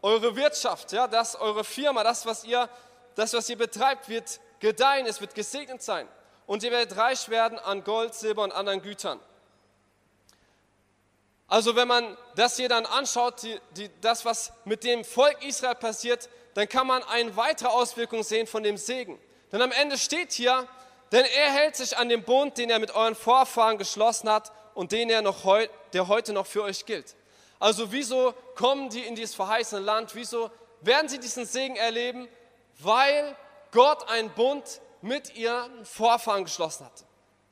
eure 0.02 0.36
Wirtschaft, 0.36 0.92
ja, 0.92 1.08
das, 1.08 1.36
eure 1.36 1.64
Firma, 1.64 2.04
das, 2.04 2.26
was 2.26 2.44
ihr, 2.44 2.70
das, 3.16 3.34
was 3.34 3.50
ihr 3.50 3.58
betreibt, 3.58 4.10
wird 4.10 4.40
gedeihen, 4.60 5.06
es 5.06 5.22
wird 5.22 5.36
gesegnet 5.36 5.82
sein. 5.82 6.08
Und 6.46 6.64
ihr 6.64 6.72
werdet 6.72 6.98
reich 6.98 7.30
werden 7.30 7.60
an 7.60 7.84
Gold, 7.84 8.14
Silber 8.14 8.44
und 8.44 8.52
anderen 8.52 8.82
Gütern. 8.82 9.20
Also 11.48 11.76
wenn 11.76 11.88
man 11.88 12.18
das 12.36 12.58
hier 12.58 12.68
dann 12.68 12.86
anschaut, 12.86 13.42
die, 13.42 13.60
die, 13.76 13.90
das, 14.02 14.26
was 14.26 14.52
mit 14.66 14.84
dem 14.84 15.06
Volk 15.06 15.44
Israel 15.46 15.76
passiert, 15.76 16.30
dann 16.56 16.68
kann 16.68 16.88
man 16.88 17.04
eine 17.04 17.36
weitere 17.38 17.70
Auswirkung 17.70 18.24
sehen 18.24 18.48
von 18.48 18.64
dem 18.64 18.78
Segen. 18.78 19.18
Denn 19.52 19.62
am 19.62 19.72
Ende 19.72 19.98
steht 19.98 20.34
hier, 20.34 20.68
denn 21.12 21.24
er 21.24 21.52
hält 21.52 21.76
sich 21.76 21.98
an 21.98 22.10
den 22.10 22.24
Bund, 22.24 22.58
den 22.58 22.70
er 22.70 22.80
mit 22.80 22.92
euren 22.94 23.16
Vorfahren 23.16 23.78
geschlossen 23.78 24.30
hat 24.30 24.52
und 24.74 24.92
den 24.92 25.10
er 25.10 25.22
noch 25.22 25.46
heu, 25.46 25.68
der 25.94 26.10
heute 26.10 26.34
noch 26.34 26.46
für 26.46 26.64
euch 26.64 26.86
gilt. 26.86 27.16
Also 27.60 27.92
wieso 27.92 28.34
kommen 28.56 28.90
die 28.90 29.02
in 29.02 29.16
dieses 29.16 29.36
verheißene 29.36 29.82
Land? 29.82 30.16
Wieso 30.16 30.52
werden 30.82 31.08
sie 31.08 31.20
diesen 31.20 31.46
Segen 31.46 31.76
erleben? 31.76 32.28
Weil 32.80 33.36
Gott 33.72 34.08
einen 34.10 34.30
Bund 34.32 34.82
mit 35.02 35.36
ihren 35.36 35.86
Vorfahren 35.86 36.44
geschlossen 36.44 36.86
hat. 36.86 37.06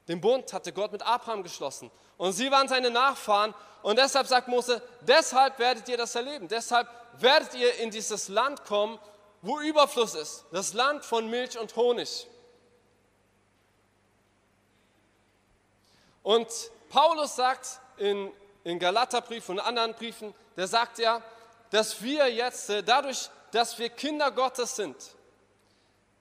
Den 0.07 0.21
Bund 0.21 0.51
hatte 0.53 0.73
Gott 0.73 0.91
mit 0.91 1.01
Abraham 1.01 1.41
geschlossen. 1.41 1.89
Und 2.17 2.33
sie 2.33 2.51
waren 2.51 2.67
seine 2.67 2.89
Nachfahren. 2.89 3.53
Und 3.81 3.97
deshalb 3.97 4.27
sagt 4.27 4.47
Mose, 4.47 4.81
deshalb 5.01 5.59
werdet 5.59 5.87
ihr 5.89 5.97
das 5.97 6.15
erleben. 6.15 6.47
Deshalb 6.47 6.87
werdet 7.19 7.53
ihr 7.53 7.75
in 7.79 7.91
dieses 7.91 8.29
Land 8.29 8.63
kommen, 8.65 8.99
wo 9.41 9.59
Überfluss 9.59 10.15
ist. 10.15 10.45
Das 10.51 10.73
Land 10.73 11.05
von 11.05 11.29
Milch 11.29 11.57
und 11.57 11.75
Honig. 11.75 12.27
Und 16.23 16.47
Paulus 16.89 17.35
sagt 17.35 17.79
in, 17.97 18.31
in 18.63 18.79
Galaterbrief 18.79 19.47
und 19.49 19.59
anderen 19.59 19.93
Briefen, 19.93 20.33
der 20.57 20.67
sagt 20.67 20.97
ja, 20.97 21.21
dass 21.69 22.01
wir 22.01 22.31
jetzt 22.31 22.69
äh, 22.69 22.81
dadurch, 22.81 23.29
dass 23.51 23.77
wir 23.77 23.89
Kinder 23.89 24.31
Gottes 24.31 24.75
sind, 24.75 24.95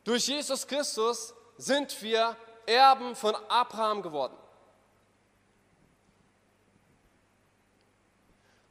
durch 0.04 0.28
Jesus 0.28 0.66
Christus 0.66 1.32
sind 1.56 2.02
wir 2.02 2.36
Erben 2.66 3.16
von 3.16 3.34
Abraham 3.48 4.02
geworden. 4.02 4.36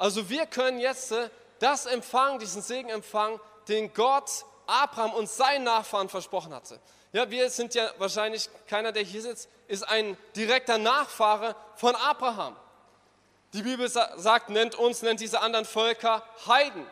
Also 0.04 0.28
wir 0.28 0.48
können 0.48 0.82
jetzt 0.82 1.14
äh, 1.14 1.30
das 1.60 1.86
empfangen, 1.86 2.38
diesen 2.38 2.62
Segen 2.62 2.90
empfangen, 2.90 3.40
den 3.70 3.94
Gott 3.94 4.44
Abraham 4.68 5.14
und 5.14 5.30
seinen 5.30 5.64
Nachfahren 5.64 6.10
versprochen 6.10 6.54
hatte. 6.54 6.78
Ja, 7.14 7.32
wir 7.32 7.50
sind 7.50 7.74
ja 7.74 7.90
wahrscheinlich, 8.00 8.50
keiner, 8.68 8.92
der 8.92 9.04
hier 9.04 9.22
sitzt, 9.22 9.48
ist 9.70 9.88
ein 9.88 10.18
direkter 10.36 10.78
Nachfahre 10.78 11.56
von 11.76 11.96
Abraham. 11.96 12.58
Die 13.54 13.62
Bibel 13.62 13.88
sagt, 13.88 14.50
nennt 14.50 14.76
uns, 14.76 15.04
nennt 15.04 15.22
diese 15.22 15.40
anderen 15.40 15.64
Völker 15.64 16.22
Heiden. 16.48 16.86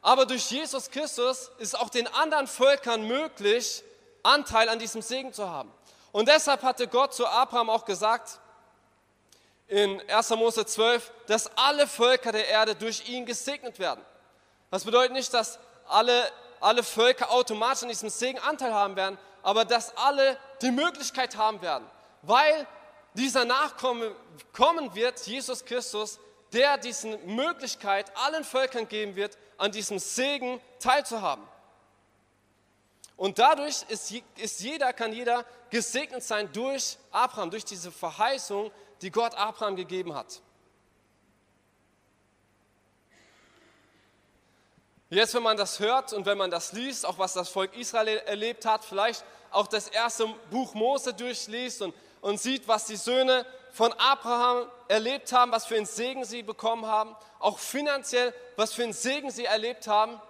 Aber 0.00 0.24
durch 0.24 0.48
Jesus 0.48 0.88
Christus 0.92 1.50
ist 1.58 1.76
auch 1.76 1.88
den 1.88 2.06
anderen 2.06 2.46
Völkern 2.46 3.02
möglich, 3.02 3.82
Anteil 4.22 4.68
an 4.68 4.78
diesem 4.78 5.02
Segen 5.02 5.32
zu 5.32 5.50
haben. 5.50 5.72
Und 6.12 6.28
deshalb 6.28 6.62
hatte 6.62 6.86
Gott 6.86 7.14
zu 7.14 7.26
Abraham 7.26 7.68
auch 7.68 7.84
gesagt, 7.84 8.38
in 9.68 10.00
1. 10.08 10.30
Mose 10.30 10.66
12, 10.66 11.12
dass 11.26 11.50
alle 11.56 11.86
Völker 11.86 12.32
der 12.32 12.48
Erde 12.48 12.74
durch 12.74 13.08
ihn 13.08 13.24
gesegnet 13.24 13.78
werden. 13.78 14.04
Das 14.70 14.84
bedeutet 14.84 15.12
nicht, 15.12 15.32
dass 15.32 15.58
alle, 15.88 16.30
alle 16.60 16.82
Völker 16.82 17.30
automatisch 17.30 17.82
an 17.82 17.88
diesem 17.88 18.10
Segen 18.10 18.38
Anteil 18.38 18.72
haben 18.74 18.96
werden, 18.96 19.18
aber 19.42 19.64
dass 19.64 19.96
alle 19.96 20.36
die 20.62 20.70
Möglichkeit 20.70 21.36
haben 21.36 21.60
werden, 21.62 21.86
weil 22.22 22.66
dieser 23.14 23.44
Nachkomme 23.44 24.14
kommen 24.52 24.94
wird, 24.94 25.20
Jesus 25.26 25.64
Christus, 25.64 26.18
der 26.52 26.78
diese 26.78 27.18
Möglichkeit 27.18 28.10
allen 28.16 28.44
Völkern 28.44 28.88
geben 28.88 29.16
wird, 29.16 29.36
an 29.58 29.72
diesem 29.72 29.98
Segen 29.98 30.60
teilzuhaben. 30.80 31.46
Und 33.16 33.38
dadurch 33.38 33.84
ist, 33.88 34.12
ist 34.36 34.60
jeder, 34.60 34.92
kann 34.92 35.12
jeder 35.12 35.44
gesegnet 35.70 36.22
sein 36.24 36.50
durch 36.52 36.98
Abraham, 37.12 37.50
durch 37.50 37.64
diese 37.64 37.92
Verheißung, 37.92 38.72
die 39.02 39.10
Gott 39.10 39.34
Abraham 39.34 39.76
gegeben 39.76 40.14
hat. 40.14 40.40
Jetzt, 45.10 45.34
wenn 45.34 45.42
man 45.42 45.56
das 45.56 45.78
hört 45.78 46.12
und 46.12 46.26
wenn 46.26 46.38
man 46.38 46.50
das 46.50 46.72
liest, 46.72 47.06
auch 47.06 47.18
was 47.18 47.34
das 47.34 47.48
Volk 47.48 47.76
Israel 47.76 48.18
erlebt 48.26 48.66
hat, 48.66 48.84
vielleicht 48.84 49.24
auch 49.50 49.68
das 49.68 49.88
erste 49.88 50.26
Buch 50.50 50.74
Mose 50.74 51.14
durchliest 51.14 51.82
und, 51.82 51.94
und 52.20 52.40
sieht, 52.40 52.66
was 52.66 52.86
die 52.86 52.96
Söhne 52.96 53.46
von 53.70 53.92
Abraham 53.92 54.68
erlebt 54.88 55.32
haben, 55.32 55.52
was 55.52 55.66
für 55.66 55.76
einen 55.76 55.86
Segen 55.86 56.24
sie 56.24 56.42
bekommen 56.42 56.86
haben, 56.86 57.14
auch 57.38 57.58
finanziell, 57.58 58.34
was 58.56 58.72
für 58.72 58.82
einen 58.82 58.92
Segen 58.92 59.30
sie 59.30 59.44
erlebt 59.44 59.86
haben, 59.86 60.20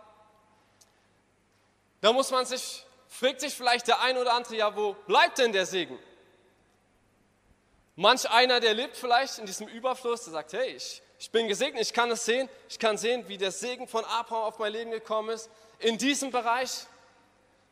da 2.00 2.12
muss 2.12 2.30
man 2.30 2.44
sich, 2.44 2.85
fragt 3.09 3.40
sich 3.40 3.54
vielleicht 3.54 3.88
der 3.88 4.02
ein 4.02 4.18
oder 4.18 4.35
andere, 4.35 4.56
ja, 4.56 4.76
wo 4.76 4.92
bleibt 5.06 5.38
denn 5.38 5.52
der 5.52 5.64
Segen? 5.64 5.99
Manch 7.96 8.28
einer, 8.28 8.58
der 8.58 8.74
lebt 8.74 8.96
vielleicht 8.96 9.38
in 9.38 9.46
diesem 9.46 9.68
Überfluss, 9.68 10.24
der 10.24 10.32
sagt, 10.32 10.52
hey, 10.52 10.70
ich, 10.70 11.00
ich 11.18 11.30
bin 11.30 11.46
gesegnet, 11.46 11.82
ich 11.82 11.92
kann 11.92 12.10
es 12.10 12.24
sehen, 12.24 12.48
ich 12.68 12.78
kann 12.78 12.98
sehen, 12.98 13.28
wie 13.28 13.38
der 13.38 13.52
Segen 13.52 13.86
von 13.86 14.04
Abraham 14.04 14.44
auf 14.44 14.58
mein 14.58 14.72
Leben 14.72 14.90
gekommen 14.90 15.30
ist, 15.30 15.48
in 15.78 15.96
diesem 15.96 16.30
Bereich. 16.32 16.86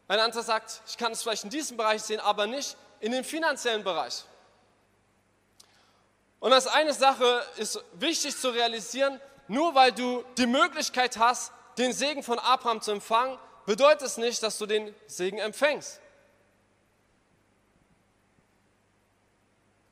Ein 0.07 0.21
anderer 0.21 0.43
sagt, 0.43 0.81
ich 0.87 0.97
kann 0.97 1.13
es 1.13 1.23
vielleicht 1.23 1.45
in 1.45 1.51
diesem 1.51 1.77
Bereich 1.77 2.03
sehen, 2.03 2.21
aber 2.21 2.47
nicht 2.47 2.77
in 3.01 3.11
dem 3.11 3.25
finanziellen 3.25 3.83
Bereich. 3.83 4.25
Und 6.39 6.53
als 6.53 6.67
eine 6.67 6.93
Sache 6.93 7.45
ist 7.57 7.83
wichtig 7.95 8.37
zu 8.37 8.51
realisieren, 8.51 9.21
nur 9.49 9.75
weil 9.75 9.93
du 9.93 10.25
die 10.39 10.47
Möglichkeit 10.47 11.17
hast, 11.17 11.53
den 11.79 11.93
Segen 11.93 12.23
von 12.23 12.39
Abraham 12.39 12.81
zu 12.81 12.93
empfangen, 12.93 13.39
bedeutet 13.67 14.03
es 14.03 14.17
nicht, 14.17 14.43
dass 14.43 14.59
du 14.59 14.67
den 14.67 14.95
Segen 15.07 15.39
empfängst. 15.39 16.01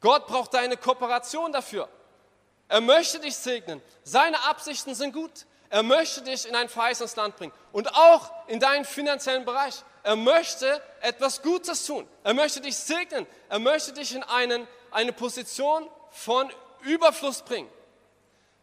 Gott 0.00 0.26
braucht 0.26 0.54
deine 0.54 0.76
Kooperation 0.76 1.52
dafür. 1.52 1.88
Er 2.69 2.80
möchte 2.80 3.19
dich 3.19 3.37
segnen. 3.37 3.83
Seine 4.04 4.42
Absichten 4.45 4.95
sind 4.95 5.12
gut. 5.12 5.47
Er 5.69 5.83
möchte 5.83 6.23
dich 6.23 6.49
in 6.49 6.57
ein 6.57 6.69
verheißenes 6.69 7.16
Land 7.16 7.37
bringen 7.37 7.52
und 7.73 7.95
auch 7.95 8.33
in 8.49 8.59
deinen 8.59 8.85
finanziellen 8.85 9.45
Bereich. 9.45 9.85
Er 10.02 10.16
möchte 10.16 10.83
etwas 11.00 11.42
Gutes 11.42 11.87
tun. 11.87 12.09
Er 12.25 12.35
möchte 12.35 12.61
dich 12.61 12.76
segnen. 12.76 13.26
Er 13.49 13.59
möchte 13.59 13.92
dich 13.92 14.14
in 14.14 14.23
einen, 14.25 14.66
eine 14.90 15.12
Position 15.12 15.88
von 16.11 16.50
Überfluss 16.80 17.42
bringen. 17.42 17.71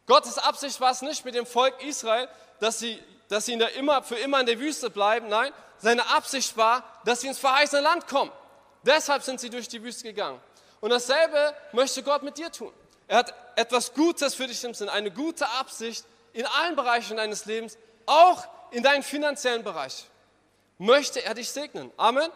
Gottes 0.06 0.38
Absicht 0.38 0.79
war 0.82 0.91
es 0.91 1.01
nicht 1.01 1.24
mit 1.24 1.36
dem 1.36 1.46
Volk 1.46 1.82
Israel, 1.84 2.27
dass 2.60 2.79
sie, 2.79 3.01
dass 3.29 3.46
sie 3.46 3.53
in 3.53 3.60
der 3.60 3.74
immer, 3.75 4.03
für 4.03 4.15
immer 4.15 4.39
in 4.39 4.46
der 4.46 4.60
Wüste 4.60 4.89
bleiben. 4.89 5.27
Nein, 5.27 5.53
seine 5.77 6.08
Absicht 6.10 6.58
war, 6.58 6.84
dass 7.06 7.22
sie 7.22 7.27
ins 7.27 7.39
verheißene 7.39 7.82
Land 7.82 8.08
kommen. 8.08 8.32
Deshalb 8.84 9.24
sind 9.24 9.39
sie 9.39 9.50
durch 9.50 9.67
die 9.67 9.84
Wüste 9.84 10.03
gegangen. 10.03 10.41
Und 10.79 10.89
dasselbe 10.91 11.53
möchte 11.72 12.03
Gott 12.03 12.24
mit 12.24 12.38
dir 12.38 12.51
tun. 12.51 12.74
Er 13.07 13.17
hat 13.17 13.34
etwas 13.55 13.93
Gutes 13.93 14.36
für 14.36 14.48
dich 14.48 14.63
im 14.63 14.74
Sinn, 14.74 14.89
eine 14.89 15.12
gute 15.12 15.48
Absicht 15.50 16.05
in 16.34 16.46
allen 16.46 16.75
Bereichen 16.75 17.17
deines 17.17 17.46
Lebens, 17.46 17.77
auch 18.05 18.43
in 18.72 18.84
deinem 18.84 19.03
finanziellen 19.03 19.63
Bereich. 19.63 20.05
Möchte 20.77 21.24
er 21.24 21.34
dich 21.34 21.50
segnen. 21.50 21.91
Amen. 21.98 22.29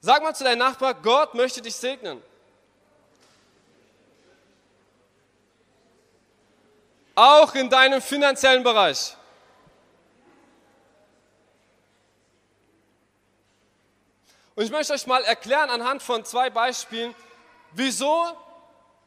Sag 0.00 0.22
mal 0.22 0.34
zu 0.34 0.44
deinem 0.44 0.58
Nachbar, 0.58 0.94
Gott 0.94 1.34
möchte 1.34 1.62
dich 1.62 1.76
segnen. 1.76 2.22
Auch 7.14 7.54
in 7.54 7.68
deinem 7.68 8.00
finanziellen 8.00 8.62
Bereich. 8.62 9.16
Und 14.60 14.66
ich 14.66 14.72
möchte 14.72 14.92
euch 14.92 15.06
mal 15.06 15.24
erklären 15.24 15.70
anhand 15.70 16.02
von 16.02 16.22
zwei 16.22 16.50
Beispielen, 16.50 17.14
wieso 17.72 18.26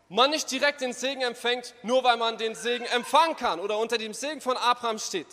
man 0.10 0.32
nicht 0.32 0.50
direkt 0.50 0.82
den 0.82 0.94
Segen 0.94 1.22
empfängt, 1.22 1.76
nur 1.84 2.04
weil 2.04 2.18
man 2.18 2.40
den 2.40 2.56
Segen 2.56 2.86
empfangen 2.86 3.36
kann 3.36 3.60
oder 3.60 3.78
unter 3.78 4.00
dem 4.00 4.16
Segen 4.16 4.42
von 4.42 4.58
Abraham 4.58 4.98
steht. 4.98 5.28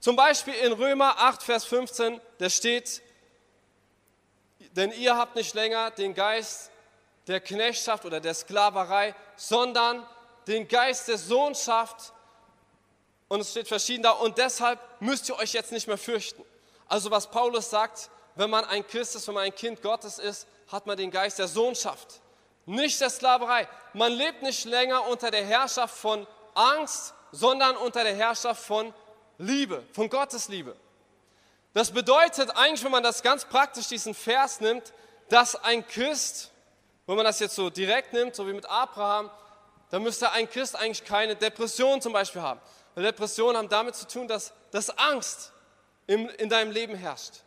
Zum 0.00 0.16
Beispiel 0.16 0.52
in 0.52 0.74
Römer 0.74 1.18
8, 1.18 1.42
Vers 1.42 1.64
15, 1.64 2.20
da 2.36 2.50
steht, 2.50 3.00
denn 4.76 4.92
ihr 4.92 5.16
habt 5.16 5.34
nicht 5.34 5.54
länger 5.54 5.92
den 5.92 6.12
Geist 6.12 6.70
der 7.26 7.40
Knechtschaft 7.40 8.04
oder 8.04 8.20
der 8.20 8.34
Sklaverei, 8.34 9.14
sondern 9.34 10.06
den 10.46 10.68
Geist 10.68 11.08
der 11.08 11.16
Sohnschaft. 11.16 12.12
Und 13.28 13.40
es 13.40 13.52
steht 13.52 13.68
verschieden 13.68 14.02
da. 14.02 14.10
Und 14.10 14.36
deshalb 14.36 14.78
müsst 15.00 15.26
ihr 15.30 15.38
euch 15.38 15.54
jetzt 15.54 15.72
nicht 15.72 15.86
mehr 15.86 15.96
fürchten. 15.96 16.44
Also 16.86 17.10
was 17.10 17.30
Paulus 17.30 17.70
sagt, 17.70 18.10
wenn 18.36 18.50
man 18.50 18.64
ein 18.64 18.86
Christ 18.86 19.14
ist, 19.14 19.26
wenn 19.28 19.34
man 19.34 19.44
ein 19.44 19.54
Kind 19.54 19.82
Gottes 19.82 20.18
ist, 20.18 20.46
hat 20.68 20.86
man 20.86 20.96
den 20.96 21.10
Geist 21.10 21.38
der 21.38 21.48
Sohnschaft, 21.48 22.20
nicht 22.66 23.00
der 23.00 23.10
Sklaverei. 23.10 23.68
Man 23.92 24.12
lebt 24.12 24.42
nicht 24.42 24.64
länger 24.64 25.06
unter 25.06 25.30
der 25.30 25.44
Herrschaft 25.44 25.96
von 25.96 26.26
Angst, 26.54 27.14
sondern 27.32 27.76
unter 27.76 28.04
der 28.04 28.14
Herrschaft 28.14 28.64
von 28.64 28.92
Liebe, 29.38 29.82
von 29.92 30.08
Gottes 30.08 30.48
Liebe. 30.48 30.76
Das 31.72 31.90
bedeutet 31.90 32.56
eigentlich, 32.56 32.84
wenn 32.84 32.92
man 32.92 33.02
das 33.02 33.22
ganz 33.22 33.44
praktisch, 33.44 33.88
diesen 33.88 34.14
Vers 34.14 34.60
nimmt, 34.60 34.92
dass 35.28 35.56
ein 35.56 35.86
Christ, 35.86 36.52
wenn 37.06 37.16
man 37.16 37.24
das 37.24 37.40
jetzt 37.40 37.56
so 37.56 37.68
direkt 37.68 38.12
nimmt, 38.12 38.34
so 38.34 38.46
wie 38.46 38.52
mit 38.52 38.66
Abraham, 38.66 39.30
dann 39.90 40.02
müsste 40.02 40.30
ein 40.30 40.48
Christ 40.48 40.76
eigentlich 40.76 41.04
keine 41.04 41.36
Depression 41.36 42.00
zum 42.00 42.12
Beispiel 42.12 42.42
haben. 42.42 42.60
Depressionen 42.96 43.56
haben 43.56 43.68
damit 43.68 43.96
zu 43.96 44.06
tun, 44.06 44.28
dass, 44.28 44.52
dass 44.70 44.90
Angst 44.90 45.52
in, 46.06 46.28
in 46.30 46.48
deinem 46.48 46.70
Leben 46.70 46.94
herrscht. 46.94 47.43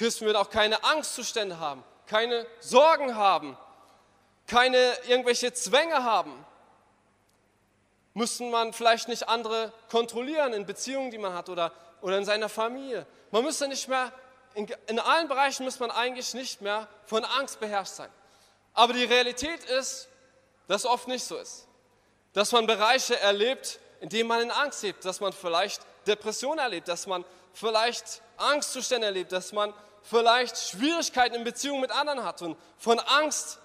Christen 0.00 0.24
würden 0.24 0.38
auch 0.38 0.48
keine 0.48 0.82
Angstzustände 0.82 1.58
haben, 1.58 1.84
keine 2.06 2.46
Sorgen 2.60 3.16
haben, 3.16 3.54
keine 4.46 4.94
irgendwelche 5.06 5.52
Zwänge 5.52 6.04
haben. 6.04 6.32
Müssten 8.14 8.50
man 8.50 8.72
vielleicht 8.72 9.08
nicht 9.08 9.28
andere 9.28 9.74
kontrollieren 9.90 10.54
in 10.54 10.64
Beziehungen, 10.64 11.10
die 11.10 11.18
man 11.18 11.34
hat 11.34 11.50
oder, 11.50 11.70
oder 12.00 12.16
in 12.16 12.24
seiner 12.24 12.48
Familie. 12.48 13.04
Man 13.30 13.44
müsste 13.44 13.68
nicht 13.68 13.88
mehr, 13.88 14.10
in, 14.54 14.74
in 14.86 14.98
allen 14.98 15.28
Bereichen 15.28 15.66
müsste 15.66 15.80
man 15.80 15.90
eigentlich 15.90 16.32
nicht 16.32 16.62
mehr 16.62 16.88
von 17.04 17.22
Angst 17.22 17.60
beherrscht 17.60 17.92
sein. 17.92 18.10
Aber 18.72 18.94
die 18.94 19.04
Realität 19.04 19.64
ist, 19.64 20.08
dass 20.66 20.86
oft 20.86 21.08
nicht 21.08 21.24
so 21.24 21.36
ist. 21.36 21.66
Dass 22.32 22.52
man 22.52 22.66
Bereiche 22.66 23.20
erlebt, 23.20 23.78
in 24.00 24.08
denen 24.08 24.30
man 24.30 24.40
in 24.40 24.50
Angst 24.50 24.82
lebt, 24.82 25.04
dass 25.04 25.20
man 25.20 25.34
vielleicht 25.34 25.82
Depressionen 26.06 26.60
erlebt, 26.60 26.88
dass 26.88 27.06
man 27.06 27.22
vielleicht 27.52 28.22
Angstzustände 28.38 29.06
erlebt, 29.06 29.32
dass 29.32 29.52
man 29.52 29.74
vielleicht 30.02 30.56
Schwierigkeiten 30.56 31.34
in 31.34 31.44
Beziehungen 31.44 31.80
mit 31.80 31.90
anderen 31.90 32.24
hat 32.24 32.42
und 32.42 32.56
von 32.78 32.98
Angst 32.98 33.58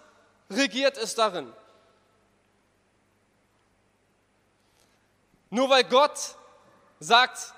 regiert 0.49 0.97
es 0.97 1.15
darin. 1.15 1.51
Nur 5.49 5.69
weil 5.69 5.83
Gott 5.85 6.35
sagt, 6.99 7.53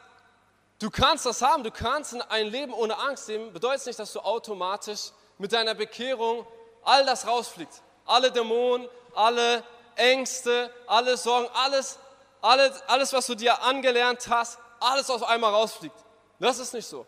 du 0.80 0.90
kannst 0.90 1.26
das 1.26 1.42
haben, 1.42 1.64
du 1.64 1.72
kannst 1.72 2.16
ein 2.30 2.48
Leben 2.48 2.74
ohne 2.74 2.98
Angst 2.98 3.28
leben, 3.28 3.54
bedeutet 3.54 3.88
nicht, 3.88 4.00
dass 4.00 4.14
du 4.14 4.20
automatisch 4.20 5.12
mit 5.38 5.54
deiner 5.54 5.74
Bekehrung 5.74 6.46
all 6.84 7.06
das 7.06 7.28
rausfliegt. 7.28 7.82
Alle 8.06 8.32
Dämonen, 8.32 8.88
alle 9.16 9.64
Ängste, 9.96 10.72
alle 10.86 11.18
Sorgen, 11.18 11.50
alles, 11.54 11.98
alles, 12.42 12.82
alles, 12.88 13.14
was 13.14 13.26
du 13.26 13.36
dir 13.36 13.62
angelernt 13.64 14.28
hast, 14.30 14.60
alles 14.80 15.10
auf 15.10 15.24
einmal 15.24 15.54
rausfliegt. 15.54 15.98
Das 16.40 16.60
ist 16.60 16.74
nicht 16.74 16.88
so. 16.88 17.06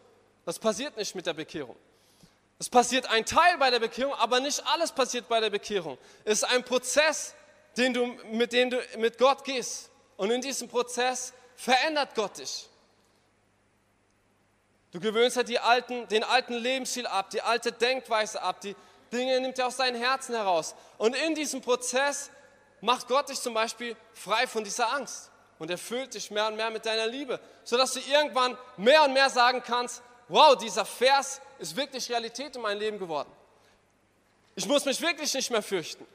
Das 0.49 0.57
passiert 0.57 0.97
nicht 0.97 1.13
mit 1.13 1.27
der 1.27 1.35
Bekehrung. 1.35 1.75
Es 2.57 2.71
passiert 2.71 3.05
ein 3.05 3.23
Teil 3.23 3.59
bei 3.59 3.69
der 3.69 3.77
Bekehrung, 3.77 4.15
aber 4.15 4.39
nicht 4.39 4.65
alles 4.65 4.91
passiert 4.91 5.29
bei 5.29 5.39
der 5.39 5.51
Bekehrung. 5.51 5.99
Es 6.25 6.41
ist 6.41 6.43
ein 6.45 6.63
Prozess, 6.63 7.35
den 7.77 7.93
du, 7.93 8.07
mit 8.31 8.51
dem 8.51 8.71
du 8.71 8.81
mit 8.97 9.19
Gott 9.19 9.43
gehst. 9.43 9.91
Und 10.17 10.31
in 10.31 10.41
diesem 10.41 10.67
Prozess 10.67 11.33
verändert 11.55 12.15
Gott 12.15 12.39
dich. 12.39 12.67
Du 14.91 14.99
gewöhnst 14.99 15.37
ja 15.37 15.43
die 15.43 15.59
alten, 15.59 16.07
den 16.07 16.23
alten 16.23 16.55
Lebensstil 16.55 17.05
ab, 17.05 17.29
die 17.29 17.43
alte 17.43 17.71
Denkweise 17.71 18.41
ab, 18.41 18.59
die 18.61 18.75
Dinge 19.13 19.39
nimmt 19.41 19.59
er 19.59 19.67
aus 19.67 19.77
deinem 19.77 20.01
Herzen 20.01 20.33
heraus. 20.33 20.73
Und 20.97 21.15
in 21.15 21.35
diesem 21.35 21.61
Prozess 21.61 22.31
macht 22.81 23.07
Gott 23.07 23.29
dich 23.29 23.39
zum 23.39 23.53
Beispiel 23.53 23.95
frei 24.15 24.47
von 24.47 24.63
dieser 24.63 24.91
Angst 24.93 25.29
und 25.59 25.69
erfüllt 25.69 26.15
dich 26.15 26.31
mehr 26.31 26.47
und 26.47 26.55
mehr 26.55 26.71
mit 26.71 26.87
deiner 26.87 27.05
Liebe, 27.05 27.39
sodass 27.63 27.93
du 27.93 27.99
irgendwann 27.99 28.57
mehr 28.77 29.03
und 29.03 29.13
mehr 29.13 29.29
sagen 29.29 29.61
kannst, 29.61 30.01
wow, 30.29 30.55
dieser 30.55 30.85
Vers 30.85 31.41
ist 31.57 31.75
wirklich 31.75 32.09
Realität 32.09 32.55
in 32.55 32.61
meinem 32.61 32.79
Leben 32.79 32.99
geworden. 32.99 33.31
Ich 34.55 34.67
muss 34.67 34.85
mich 34.85 35.01
wirklich 35.01 35.33
nicht 35.33 35.51
mehr 35.51 35.61
fürchten. 35.61 36.05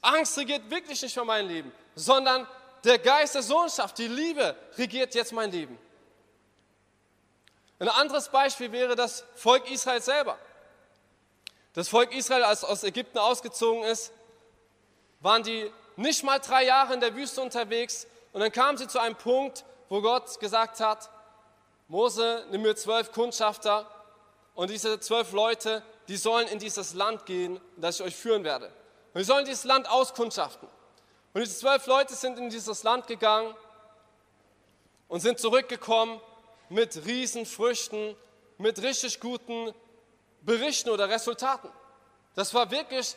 Angst 0.00 0.36
regiert 0.38 0.68
wirklich 0.70 1.00
nicht 1.02 1.14
mehr 1.14 1.24
mein 1.24 1.46
Leben, 1.46 1.72
sondern 1.94 2.46
der 2.84 2.98
Geist 2.98 3.34
der 3.34 3.42
Sohnschaft, 3.42 3.98
die 3.98 4.08
Liebe 4.08 4.56
regiert 4.76 5.14
jetzt 5.14 5.32
mein 5.32 5.50
Leben. 5.50 5.78
Ein 7.78 7.88
anderes 7.88 8.28
Beispiel 8.28 8.72
wäre 8.72 8.96
das 8.96 9.24
Volk 9.34 9.70
Israel 9.70 10.00
selber. 10.00 10.38
Das 11.74 11.88
Volk 11.88 12.14
Israel, 12.14 12.44
als 12.44 12.64
aus 12.64 12.84
Ägypten 12.84 13.18
ausgezogen 13.18 13.82
ist, 13.84 14.12
waren 15.20 15.42
die 15.42 15.70
nicht 15.96 16.22
mal 16.22 16.38
drei 16.38 16.64
Jahre 16.64 16.94
in 16.94 17.00
der 17.00 17.14
Wüste 17.14 17.42
unterwegs 17.42 18.06
und 18.32 18.40
dann 18.40 18.52
kamen 18.52 18.78
sie 18.78 18.86
zu 18.86 18.98
einem 18.98 19.16
Punkt, 19.16 19.64
wo 19.88 20.00
Gott 20.00 20.40
gesagt 20.40 20.80
hat, 20.80 21.10
Mose, 21.88 22.44
nimm 22.50 22.62
mir 22.62 22.74
zwölf 22.74 23.12
Kundschafter 23.12 23.88
und 24.54 24.70
diese 24.70 24.98
zwölf 25.00 25.32
Leute, 25.32 25.82
die 26.08 26.16
sollen 26.16 26.48
in 26.48 26.58
dieses 26.58 26.94
Land 26.94 27.26
gehen, 27.26 27.60
das 27.76 28.00
ich 28.00 28.06
euch 28.06 28.16
führen 28.16 28.42
werde. 28.42 28.66
Und 29.14 29.20
die 29.20 29.24
sollen 29.24 29.44
dieses 29.44 29.64
Land 29.64 29.88
auskundschaften. 29.88 30.68
Und 31.32 31.40
diese 31.40 31.58
zwölf 31.58 31.86
Leute 31.86 32.14
sind 32.14 32.38
in 32.38 32.50
dieses 32.50 32.82
Land 32.82 33.06
gegangen 33.06 33.54
und 35.08 35.20
sind 35.20 35.38
zurückgekommen 35.38 36.20
mit 36.68 37.04
Riesenfrüchten, 37.06 38.16
mit 38.58 38.82
richtig 38.82 39.20
guten 39.20 39.72
Berichten 40.40 40.90
oder 40.90 41.08
Resultaten. 41.08 41.70
Das 42.34 42.52
war 42.54 42.70
wirklich 42.70 43.14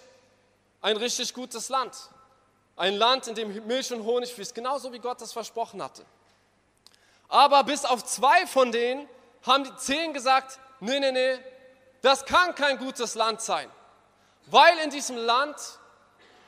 ein 0.82 0.98
richtig 0.98 1.34
gutes 1.34 1.70
Land. 1.70 1.96
Ein 2.76 2.96
Land, 2.96 3.28
in 3.28 3.36
dem 3.36 3.68
Milch 3.68 3.92
und 3.92 4.04
Honig 4.04 4.34
fließt, 4.34 4.56
genauso 4.56 4.94
wie 4.94 5.00
Gott 5.00 5.22
das 5.22 5.34
versprochen 5.34 5.84
hatte. 5.84 6.06
Aber 7.30 7.64
bis 7.64 7.86
auf 7.86 8.04
zwei 8.04 8.46
von 8.48 8.72
denen 8.72 9.08
haben 9.46 9.64
die 9.64 9.76
zehn 9.78 10.14
gesagt, 10.14 10.60
nee, 10.80 11.00
nee, 11.00 11.12
nee, 11.12 11.40
das 12.02 12.26
kann 12.26 12.56
kein 12.56 12.78
gutes 12.78 13.16
Land 13.16 13.42
sein, 13.42 13.70
weil 14.48 14.78
in 14.80 14.90
diesem 14.90 15.16
Land 15.16 15.56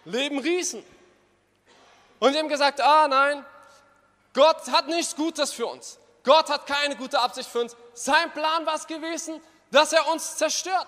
leben 0.06 0.40
Riesen. 0.40 0.84
Und 2.20 2.34
die 2.34 2.40
haben 2.40 2.50
gesagt, 2.50 2.82
ah 2.82 3.08
nein, 3.08 3.46
Gott 4.34 4.72
hat 4.72 4.88
nichts 4.88 5.16
Gutes 5.16 5.54
für 5.54 5.68
uns. 5.68 6.00
Gott 6.24 6.50
hat 6.50 6.66
keine 6.66 6.96
gute 6.96 7.20
Absicht 7.20 7.50
für 7.50 7.62
uns. 7.62 7.76
Sein 7.94 8.32
Plan 8.32 8.66
war 8.66 8.76
es 8.76 8.88
gewesen, 8.88 9.42
dass 9.72 9.94
er 9.94 10.08
uns 10.08 10.38
zerstört. 10.38 10.88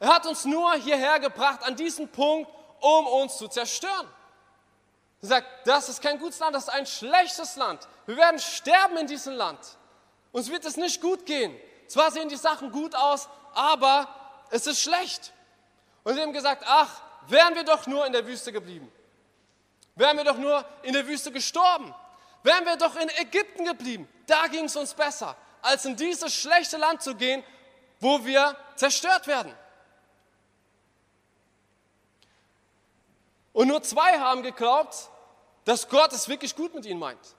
Er 0.00 0.08
hat 0.08 0.26
uns 0.26 0.44
nur 0.44 0.74
hierher 0.74 1.20
gebracht, 1.20 1.62
an 1.62 1.76
diesen 1.76 2.08
Punkt, 2.08 2.50
um 2.80 3.06
uns 3.06 3.38
zu 3.38 3.48
zerstören. 3.48 4.08
Er 5.22 5.28
sagt, 5.28 5.46
das 5.66 5.88
ist 5.88 6.02
kein 6.02 6.18
gutes 6.18 6.40
Land, 6.40 6.56
das 6.56 6.64
ist 6.64 6.70
ein 6.70 6.86
schlechtes 6.86 7.56
Land. 7.56 7.86
Wir 8.06 8.16
werden 8.16 8.40
sterben 8.40 8.96
in 8.96 9.06
diesem 9.06 9.34
Land. 9.34 9.58
Uns 10.32 10.50
wird 10.50 10.64
es 10.64 10.76
nicht 10.76 11.00
gut 11.00 11.26
gehen. 11.26 11.54
Zwar 11.86 12.10
sehen 12.10 12.28
die 12.28 12.36
Sachen 12.36 12.72
gut 12.72 12.94
aus, 12.94 13.28
aber 13.54 14.08
es 14.50 14.66
ist 14.66 14.80
schlecht. 14.80 15.32
Und 16.04 16.14
sie 16.14 16.22
haben 16.22 16.32
gesagt, 16.32 16.64
ach, 16.66 17.02
wären 17.28 17.54
wir 17.54 17.64
doch 17.64 17.86
nur 17.86 18.06
in 18.06 18.12
der 18.12 18.26
Wüste 18.26 18.52
geblieben. 18.52 18.90
Wären 19.94 20.16
wir 20.16 20.24
doch 20.24 20.38
nur 20.38 20.64
in 20.82 20.94
der 20.94 21.06
Wüste 21.06 21.30
gestorben. 21.30 21.94
Wären 22.42 22.64
wir 22.64 22.76
doch 22.76 22.96
in 22.96 23.08
Ägypten 23.10 23.64
geblieben. 23.64 24.08
Da 24.26 24.46
ging 24.46 24.64
es 24.64 24.74
uns 24.74 24.94
besser, 24.94 25.36
als 25.60 25.84
in 25.84 25.96
dieses 25.96 26.34
schlechte 26.34 26.76
Land 26.76 27.02
zu 27.02 27.14
gehen, 27.14 27.44
wo 28.00 28.24
wir 28.24 28.56
zerstört 28.74 29.26
werden. 29.26 29.54
Und 33.52 33.68
nur 33.68 33.82
zwei 33.82 34.18
haben 34.18 34.42
geglaubt, 34.42 35.10
dass 35.64 35.88
Gott 35.88 36.12
es 36.12 36.28
wirklich 36.28 36.56
gut 36.56 36.74
mit 36.74 36.86
ihnen 36.86 36.98
meint. 36.98 37.36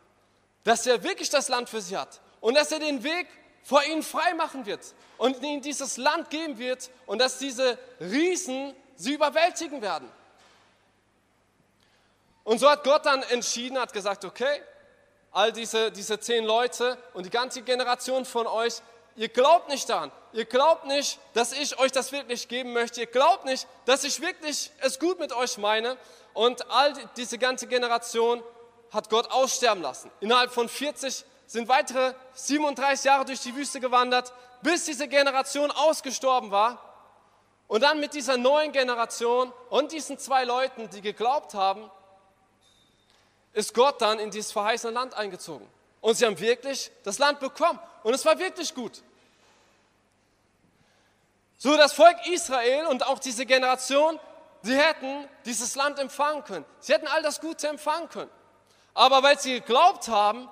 Dass 0.63 0.85
er 0.87 1.03
wirklich 1.03 1.29
das 1.29 1.49
Land 1.49 1.69
für 1.69 1.81
sie 1.81 1.97
hat. 1.97 2.21
Und 2.41 2.55
dass 2.55 2.71
er 2.71 2.79
den 2.79 3.03
Weg 3.03 3.27
vor 3.63 3.83
ihnen 3.83 4.03
frei 4.03 4.33
machen 4.33 4.65
wird 4.65 4.81
und 5.17 5.41
ihnen 5.41 5.61
dieses 5.61 5.97
Land 5.97 6.29
geben 6.29 6.57
wird 6.57 6.89
und 7.05 7.19
dass 7.19 7.37
diese 7.37 7.77
Riesen 7.99 8.75
sie 8.95 9.13
überwältigen 9.13 9.81
werden. 9.81 10.09
Und 12.43 12.59
so 12.59 12.69
hat 12.69 12.83
Gott 12.83 13.05
dann 13.05 13.23
entschieden, 13.23 13.79
hat 13.79 13.93
gesagt, 13.93 14.25
okay, 14.25 14.61
all 15.31 15.51
diese, 15.51 15.91
diese 15.91 16.19
zehn 16.19 16.43
Leute 16.43 16.97
und 17.13 17.25
die 17.25 17.29
ganze 17.29 17.61
Generation 17.61 18.25
von 18.25 18.47
euch, 18.47 18.81
ihr 19.15 19.29
glaubt 19.29 19.69
nicht 19.69 19.89
daran. 19.89 20.11
Ihr 20.33 20.45
glaubt 20.45 20.85
nicht, 20.85 21.19
dass 21.33 21.53
ich 21.53 21.79
euch 21.79 21.91
das 21.91 22.11
wirklich 22.11 22.47
geben 22.47 22.73
möchte. 22.73 23.01
Ihr 23.01 23.07
glaubt 23.07 23.45
nicht, 23.45 23.67
dass 23.85 24.03
ich 24.03 24.19
wirklich 24.19 24.71
es 24.79 24.99
gut 24.99 25.19
mit 25.19 25.31
euch 25.31 25.57
meine. 25.57 25.97
Und 26.33 26.69
all 26.71 26.93
diese 27.15 27.37
ganze 27.37 27.67
Generation 27.67 28.43
hat 28.93 29.09
Gott 29.09 29.31
aussterben 29.31 29.81
lassen. 29.81 30.11
Innerhalb 30.19 30.51
von 30.51 30.69
40 30.69 31.25
sind 31.47 31.67
weitere 31.67 32.13
37 32.33 33.05
Jahre 33.05 33.25
durch 33.25 33.41
die 33.41 33.55
Wüste 33.55 33.79
gewandert, 33.79 34.31
bis 34.61 34.85
diese 34.85 35.07
Generation 35.07 35.71
ausgestorben 35.71 36.51
war. 36.51 36.79
Und 37.67 37.81
dann 37.81 37.99
mit 37.99 38.13
dieser 38.13 38.37
neuen 38.37 38.71
Generation 38.71 39.51
und 39.69 39.91
diesen 39.91 40.19
zwei 40.19 40.43
Leuten, 40.43 40.89
die 40.89 41.01
geglaubt 41.01 41.53
haben, 41.53 41.89
ist 43.53 43.73
Gott 43.73 44.01
dann 44.01 44.19
in 44.19 44.31
dieses 44.31 44.51
verheißene 44.51 44.93
Land 44.93 45.13
eingezogen. 45.15 45.67
Und 46.01 46.15
sie 46.15 46.25
haben 46.25 46.39
wirklich 46.39 46.91
das 47.03 47.17
Land 47.17 47.39
bekommen. 47.39 47.79
Und 48.03 48.13
es 48.13 48.25
war 48.25 48.37
wirklich 48.37 48.75
gut. 48.75 49.01
So 51.57 51.77
das 51.77 51.93
Volk 51.93 52.17
Israel 52.27 52.87
und 52.87 53.07
auch 53.07 53.19
diese 53.19 53.45
Generation, 53.45 54.19
sie 54.63 54.75
hätten 54.75 55.27
dieses 55.45 55.75
Land 55.75 55.97
empfangen 55.97 56.43
können. 56.43 56.65
Sie 56.79 56.93
hätten 56.93 57.07
all 57.07 57.21
das 57.21 57.39
Gute 57.39 57.67
empfangen 57.69 58.09
können. 58.09 58.29
Aber 58.93 59.23
weil 59.23 59.39
sie 59.39 59.59
geglaubt 59.59 60.07
haben, 60.07 60.49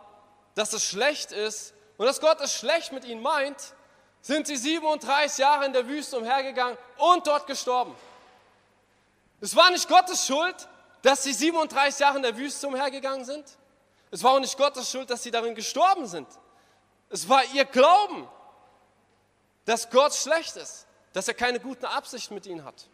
dass 0.55 0.73
es 0.73 0.83
schlecht 0.83 1.31
ist 1.31 1.73
und 1.97 2.05
dass 2.05 2.19
Gott 2.19 2.41
es 2.41 2.53
schlecht 2.53 2.91
mit 2.91 3.05
ihnen 3.05 3.21
meint, 3.21 3.73
sind 4.21 4.47
sie 4.47 4.57
37 4.57 5.39
Jahre 5.39 5.65
in 5.65 5.73
der 5.73 5.87
Wüste 5.87 6.17
umhergegangen 6.17 6.77
und 6.97 7.25
dort 7.25 7.47
gestorben. 7.47 7.95
Es 9.39 9.55
war 9.55 9.71
nicht 9.71 9.87
Gottes 9.87 10.25
Schuld, 10.27 10.67
dass 11.01 11.23
sie 11.23 11.33
37 11.33 11.99
Jahre 11.99 12.17
in 12.17 12.23
der 12.23 12.37
Wüste 12.37 12.67
umhergegangen 12.67 13.25
sind. 13.25 13.45
Es 14.11 14.23
war 14.23 14.33
auch 14.33 14.39
nicht 14.39 14.57
Gottes 14.57 14.89
Schuld, 14.89 15.09
dass 15.09 15.23
sie 15.23 15.31
darin 15.31 15.55
gestorben 15.55 16.05
sind. 16.05 16.27
Es 17.09 17.27
war 17.27 17.43
ihr 17.53 17.65
Glauben, 17.65 18.27
dass 19.65 19.89
Gott 19.89 20.13
schlecht 20.13 20.55
ist, 20.57 20.85
dass 21.13 21.27
er 21.27 21.33
keine 21.33 21.59
guten 21.59 21.85
Absichten 21.85 22.33
mit 22.35 22.45
ihnen 22.45 22.63
hat. 22.63 22.87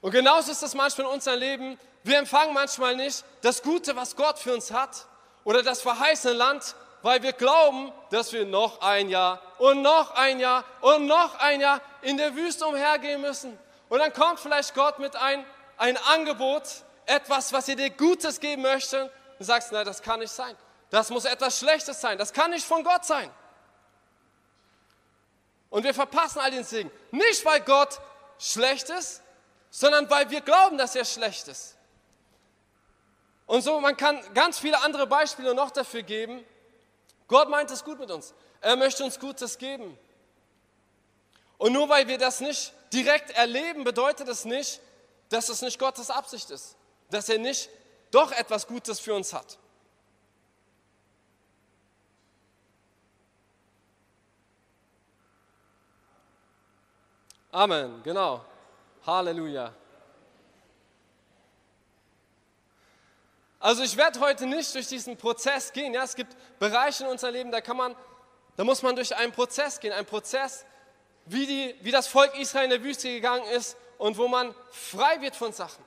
Und 0.00 0.12
genauso 0.12 0.52
ist 0.52 0.62
das 0.62 0.74
manchmal 0.74 1.08
in 1.08 1.12
unserem 1.14 1.40
Leben. 1.40 1.78
Wir 2.06 2.18
empfangen 2.18 2.54
manchmal 2.54 2.94
nicht 2.94 3.24
das 3.40 3.60
Gute, 3.60 3.96
was 3.96 4.14
Gott 4.14 4.38
für 4.38 4.54
uns 4.54 4.70
hat 4.70 5.06
oder 5.42 5.64
das 5.64 5.80
verheißene 5.80 6.34
Land, 6.34 6.76
weil 7.02 7.20
wir 7.24 7.32
glauben, 7.32 7.92
dass 8.10 8.32
wir 8.32 8.46
noch 8.46 8.80
ein 8.80 9.08
Jahr 9.08 9.42
und 9.58 9.82
noch 9.82 10.12
ein 10.12 10.38
Jahr 10.38 10.62
und 10.82 11.06
noch 11.06 11.36
ein 11.40 11.60
Jahr 11.60 11.80
in 12.02 12.16
der 12.16 12.36
Wüste 12.36 12.64
umhergehen 12.64 13.20
müssen. 13.20 13.58
Und 13.88 13.98
dann 13.98 14.12
kommt 14.12 14.38
vielleicht 14.38 14.72
Gott 14.74 15.00
mit 15.00 15.16
ein, 15.16 15.44
ein 15.78 15.96
Angebot, 15.96 16.62
etwas, 17.06 17.52
was 17.52 17.68
er 17.68 17.74
dir 17.74 17.90
Gutes 17.90 18.38
geben 18.38 18.62
möchte. 18.62 19.10
Und 19.40 19.44
sagst, 19.44 19.72
nein, 19.72 19.84
das 19.84 20.00
kann 20.00 20.20
nicht 20.20 20.32
sein. 20.32 20.56
Das 20.90 21.10
muss 21.10 21.24
etwas 21.24 21.58
Schlechtes 21.58 22.00
sein. 22.00 22.18
Das 22.18 22.32
kann 22.32 22.52
nicht 22.52 22.64
von 22.64 22.84
Gott 22.84 23.04
sein. 23.04 23.28
Und 25.70 25.82
wir 25.82 25.92
verpassen 25.92 26.38
all 26.38 26.52
den 26.52 26.62
Segen. 26.62 26.90
Nicht, 27.10 27.44
weil 27.44 27.62
Gott 27.62 27.98
schlecht 28.38 28.90
ist, 28.90 29.22
sondern 29.70 30.08
weil 30.08 30.30
wir 30.30 30.40
glauben, 30.40 30.78
dass 30.78 30.94
er 30.94 31.04
schlecht 31.04 31.48
ist. 31.48 31.75
Und 33.46 33.62
so, 33.62 33.80
man 33.80 33.96
kann 33.96 34.20
ganz 34.34 34.58
viele 34.58 34.80
andere 34.82 35.06
Beispiele 35.06 35.54
noch 35.54 35.70
dafür 35.70 36.02
geben. 36.02 36.44
Gott 37.28 37.48
meint 37.48 37.70
es 37.70 37.84
gut 37.84 37.98
mit 37.98 38.10
uns. 38.10 38.34
Er 38.60 38.76
möchte 38.76 39.04
uns 39.04 39.18
Gutes 39.18 39.56
geben. 39.58 39.96
Und 41.58 41.72
nur 41.72 41.88
weil 41.88 42.06
wir 42.08 42.18
das 42.18 42.40
nicht 42.40 42.72
direkt 42.92 43.30
erleben, 43.30 43.84
bedeutet 43.84 44.28
es 44.28 44.44
nicht, 44.44 44.80
dass 45.28 45.48
es 45.48 45.62
nicht 45.62 45.78
Gottes 45.78 46.10
Absicht 46.10 46.50
ist, 46.50 46.76
dass 47.10 47.28
er 47.28 47.38
nicht 47.38 47.70
doch 48.10 48.32
etwas 48.32 48.66
Gutes 48.66 49.00
für 49.00 49.14
uns 49.14 49.32
hat. 49.32 49.58
Amen, 57.52 58.02
genau. 58.02 58.44
Halleluja. 59.06 59.72
Also 63.66 63.82
ich 63.82 63.96
werde 63.96 64.20
heute 64.20 64.46
nicht 64.46 64.72
durch 64.76 64.86
diesen 64.86 65.16
Prozess 65.16 65.72
gehen. 65.72 65.92
Ja, 65.92 66.04
es 66.04 66.14
gibt 66.14 66.36
Bereiche 66.60 67.02
in 67.02 67.10
unserem 67.10 67.34
Leben, 67.34 67.50
da 67.50 67.60
kann 67.60 67.76
man, 67.76 67.96
da 68.54 68.62
muss 68.62 68.80
man 68.80 68.94
durch 68.94 69.16
einen 69.16 69.32
Prozess 69.32 69.80
gehen, 69.80 69.92
ein 69.92 70.06
Prozess, 70.06 70.64
wie, 71.24 71.46
die, 71.48 71.74
wie 71.80 71.90
das 71.90 72.06
Volk 72.06 72.38
Israel 72.38 72.66
in 72.66 72.70
der 72.70 72.84
Wüste 72.84 73.08
gegangen 73.08 73.44
ist 73.46 73.76
und 73.98 74.18
wo 74.18 74.28
man 74.28 74.54
frei 74.70 75.20
wird 75.20 75.34
von 75.34 75.52
Sachen, 75.52 75.84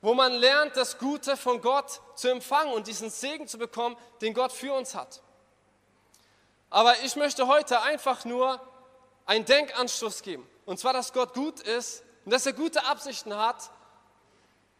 wo 0.00 0.12
man 0.12 0.32
lernt, 0.32 0.76
das 0.76 0.98
Gute 0.98 1.36
von 1.36 1.60
Gott 1.60 2.00
zu 2.16 2.26
empfangen 2.26 2.72
und 2.72 2.88
diesen 2.88 3.10
Segen 3.10 3.46
zu 3.46 3.58
bekommen, 3.58 3.96
den 4.20 4.34
Gott 4.34 4.50
für 4.50 4.72
uns 4.72 4.96
hat. 4.96 5.22
Aber 6.68 6.98
ich 7.04 7.14
möchte 7.14 7.46
heute 7.46 7.80
einfach 7.80 8.24
nur 8.24 8.60
einen 9.24 9.44
Denkanstoß 9.44 10.22
geben. 10.22 10.44
Und 10.66 10.80
zwar, 10.80 10.94
dass 10.94 11.12
Gott 11.12 11.34
gut 11.34 11.60
ist 11.60 12.02
und 12.24 12.32
dass 12.32 12.44
er 12.44 12.54
gute 12.54 12.84
Absichten 12.86 13.36
hat. 13.36 13.70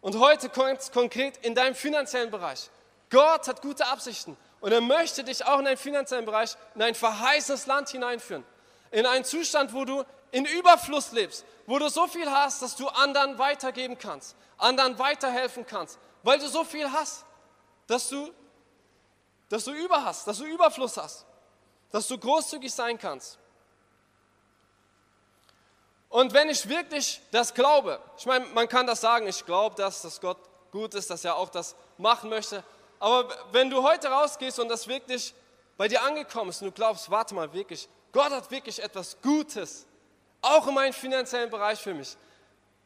Und 0.00 0.18
heute 0.18 0.48
kommt 0.48 0.92
konkret 0.92 1.36
in 1.44 1.54
deinem 1.54 1.74
finanziellen 1.74 2.30
Bereich. 2.30 2.70
Gott 3.10 3.48
hat 3.48 3.60
gute 3.60 3.86
Absichten 3.86 4.36
und 4.60 4.72
er 4.72 4.80
möchte 4.80 5.24
dich 5.24 5.44
auch 5.44 5.58
in 5.58 5.64
deinem 5.64 5.76
finanziellen 5.76 6.24
Bereich 6.24 6.56
in 6.74 6.82
ein 6.82 6.94
verheißenes 6.94 7.66
Land 7.66 7.90
hineinführen 7.90 8.44
in 8.90 9.06
einen 9.06 9.24
Zustand, 9.24 9.72
wo 9.72 9.84
du 9.84 10.04
in 10.32 10.44
Überfluss 10.44 11.12
lebst, 11.12 11.44
wo 11.66 11.78
du 11.78 11.88
so 11.88 12.06
viel 12.06 12.30
hast, 12.30 12.62
dass 12.62 12.76
du 12.76 12.88
anderen 12.88 13.38
weitergeben 13.38 13.98
kannst, 13.98 14.36
anderen 14.58 14.98
weiterhelfen 14.98 15.66
kannst, 15.66 15.98
weil 16.22 16.38
du 16.38 16.48
so 16.48 16.64
viel 16.64 16.90
hast, 16.90 17.24
dass 17.86 18.08
du, 18.08 18.32
dass 19.48 19.64
du 19.64 19.72
über 19.72 20.04
hast, 20.04 20.26
dass 20.26 20.38
du 20.38 20.44
Überfluss 20.44 20.96
hast, 20.96 21.26
dass 21.90 22.06
du 22.06 22.18
großzügig 22.18 22.72
sein 22.72 22.98
kannst. 22.98 23.38
Und 26.11 26.35
wenn 26.35 26.51
ich 26.51 26.68
wirklich 26.68 27.23
das 27.31 27.55
glaube, 27.55 28.01
ich 28.18 28.27
meine, 28.27 28.44
man 28.46 28.68
kann 28.68 28.87
das 28.87 29.01
sagen, 29.01 29.29
ich 29.29 29.46
glaube, 29.46 29.77
dass, 29.77 30.03
dass 30.03 30.20
Gott 30.20 30.38
gut 30.73 30.94
ist, 30.94 31.09
dass 31.09 31.25
er 31.25 31.37
auch 31.37 31.49
das 31.49 31.77
machen 31.99 32.29
möchte, 32.29 32.62
aber 32.99 33.35
wenn 33.53 33.70
du 33.70 33.83
heute 33.83 34.09
rausgehst 34.09 34.59
und 34.59 34.68
das 34.68 34.87
wirklich 34.87 35.33
bei 35.79 35.88
dir 35.88 36.03
angekommen 36.03 36.51
ist 36.51 36.61
und 36.61 36.68
du 36.68 36.73
glaubst, 36.73 37.11
warte 37.11 37.35
mal, 37.35 37.53
wirklich, 37.53 37.88
Gott 38.12 38.31
hat 38.31 38.51
wirklich 38.51 38.83
etwas 38.83 39.16
Gutes, 39.23 39.87
auch 40.42 40.66
in 40.66 40.75
meinem 40.75 40.92
finanziellen 40.92 41.49
Bereich 41.49 41.81
für 41.81 41.94
mich, 41.94 42.16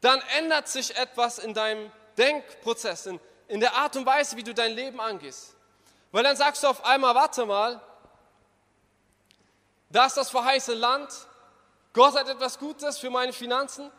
dann 0.03 0.23
ändert 0.39 0.69
sich 0.69 0.95
etwas 0.97 1.39
in 1.39 1.55
deinem 1.55 1.91
Denkprozess, 2.19 3.07
in, 3.07 3.19
in 3.49 3.59
der 3.59 3.75
Art 3.75 3.97
und 3.97 4.05
Weise, 4.05 4.37
wie 4.37 4.43
du 4.43 4.53
dein 4.53 4.73
Leben 4.73 5.01
angehst. 5.01 5.57
Weil 6.13 6.25
dann 6.25 6.37
sagst 6.37 6.63
du 6.63 6.69
auf 6.69 6.85
einmal, 6.85 7.15
warte 7.15 7.47
mal, 7.47 7.81
da 9.89 10.07
ist 10.07 10.17
das 10.17 10.31
verheißene 10.31 10.77
Land, 10.77 11.11
Gott 11.95 12.15
hat 12.17 12.29
etwas 12.29 12.59
Gutes 12.59 12.99
für 12.99 13.09
meine 13.09 13.33
Finanzen. 13.33 13.91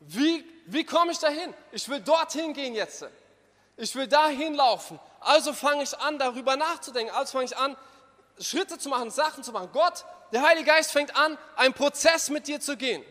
Wie, 0.00 0.44
wie 0.66 0.84
komme 0.84 1.12
ich 1.12 1.18
dahin? 1.18 1.54
Ich 1.70 1.88
will 1.88 2.00
dorthin 2.00 2.52
gehen 2.52 2.74
jetzt. 2.74 3.06
Ich 3.76 3.94
will 3.94 4.08
dahin 4.08 4.54
laufen. 4.54 4.98
Also 5.20 5.52
fange 5.52 5.84
ich 5.84 5.96
an, 5.98 6.18
darüber 6.18 6.56
nachzudenken. 6.56 7.14
Also 7.14 7.32
fange 7.32 7.44
ich 7.44 7.56
an, 7.56 7.76
Schritte 8.40 8.76
zu 8.76 8.88
machen, 8.88 9.10
Sachen 9.10 9.44
zu 9.44 9.52
machen. 9.52 9.68
Gott, 9.72 10.04
der 10.32 10.42
Heilige 10.42 10.66
Geist 10.66 10.90
fängt 10.90 11.14
an, 11.16 11.38
einen 11.56 11.74
Prozess 11.74 12.28
mit 12.28 12.48
dir 12.48 12.60
zu 12.60 12.76
gehen, 12.76 13.04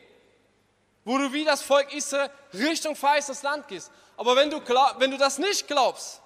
wo 1.05 1.17
du 1.17 1.31
wie 1.31 1.45
das 1.45 1.61
Volk 1.61 1.93
Israel 1.93 2.29
Richtung 2.53 2.97
verheißenes 2.97 3.43
Land 3.43 3.67
gehst. 3.69 3.91
Aber 4.17 4.35
wenn 4.35 4.49
du, 4.49 4.59
glaub, 4.59 4.99
wenn 4.99 5.11
du 5.11 5.17
das 5.17 5.37
nicht 5.37 5.67
glaubst, 5.67 6.21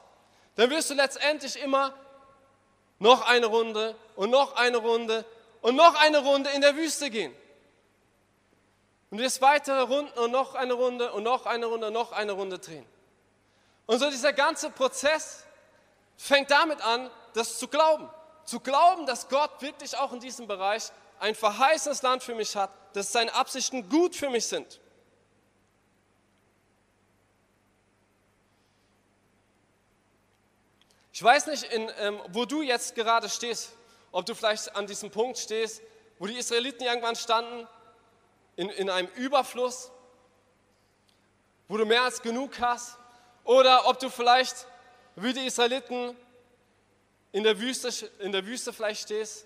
dann 0.56 0.72
wirst 0.72 0.90
du 0.90 0.96
letztendlich 0.96 1.62
immer 1.62 1.94
noch 2.98 3.28
eine 3.28 3.46
Runde 3.46 3.96
und 4.16 4.32
noch 4.32 4.56
eine 4.56 4.78
Runde 4.78 5.24
und 5.62 5.76
noch 5.76 5.94
eine 5.96 6.20
Runde 6.20 6.50
in 6.52 6.62
der 6.62 6.76
Wüste 6.76 7.12
gehen. 7.12 7.36
Und 9.14 9.20
du 9.20 9.24
wirst 9.26 9.42
weitere 9.42 9.82
Runden 9.82 10.18
und 10.18 10.32
noch 10.32 10.56
eine 10.56 10.74
Runde 10.74 11.14
und 11.14 11.22
noch 11.22 11.46
eine 11.46 11.68
Runde 11.68 11.86
und 11.86 11.94
noch 11.94 12.14
eine 12.14 12.32
Runde 12.32 12.58
drehen. 12.58 12.84
Und 13.86 14.00
so 14.00 14.10
dieser 14.10 14.34
ganze 14.34 14.72
Prozess 14.72 15.44
fängt 16.18 16.50
damit 16.50 16.82
an, 16.82 17.12
das 17.34 17.60
zu 17.60 17.68
glauben 17.68 18.10
zu 18.46 18.60
glauben, 18.60 19.06
dass 19.06 19.30
Gott 19.30 19.62
wirklich 19.62 19.98
auch 19.98 20.12
in 20.14 20.20
diesem 20.20 20.48
Bereich 20.48 20.92
ein 21.20 21.36
verheißenes 21.36 22.02
Land 22.02 22.24
für 22.24 22.36
mich 22.36 22.56
hat, 22.56 22.72
dass 22.94 23.12
seine 23.12 23.34
Absichten 23.34 23.90
gut 23.90 24.16
für 24.16 24.30
mich 24.30 24.46
sind. 24.46 24.80
Ich 31.14 31.22
weiß 31.22 31.48
nicht, 31.48 31.64
in, 31.64 31.92
ähm, 32.00 32.20
wo 32.30 32.46
du 32.46 32.62
jetzt 32.62 32.96
gerade 32.96 33.30
stehst, 33.30 33.74
ob 34.12 34.26
du 34.26 34.34
vielleicht 34.34 34.76
an 34.76 34.88
diesem 34.88 35.12
Punkt 35.12 35.38
stehst, 35.38 35.82
wo 36.18 36.26
die 36.26 36.38
Israeliten 36.38 36.84
irgendwann 36.84 37.16
standen, 37.16 37.68
in, 38.56 38.70
in 38.70 38.90
einem 38.90 39.08
Überfluss, 39.16 39.92
wo 41.68 41.78
du 41.78 41.86
mehr 41.86 42.04
als 42.04 42.22
genug 42.22 42.60
hast, 42.60 42.98
oder 43.44 43.88
ob 43.88 44.00
du 44.00 44.10
vielleicht 44.10 44.68
wie 45.16 45.34
die 45.34 45.46
Israeliten 45.46 46.16
in 47.32 47.44
der 47.44 47.60
Wüste, 47.60 47.90
in 48.20 48.32
der 48.32 48.46
Wüste 48.46 48.72
vielleicht 48.72 49.04
stehst 49.04 49.46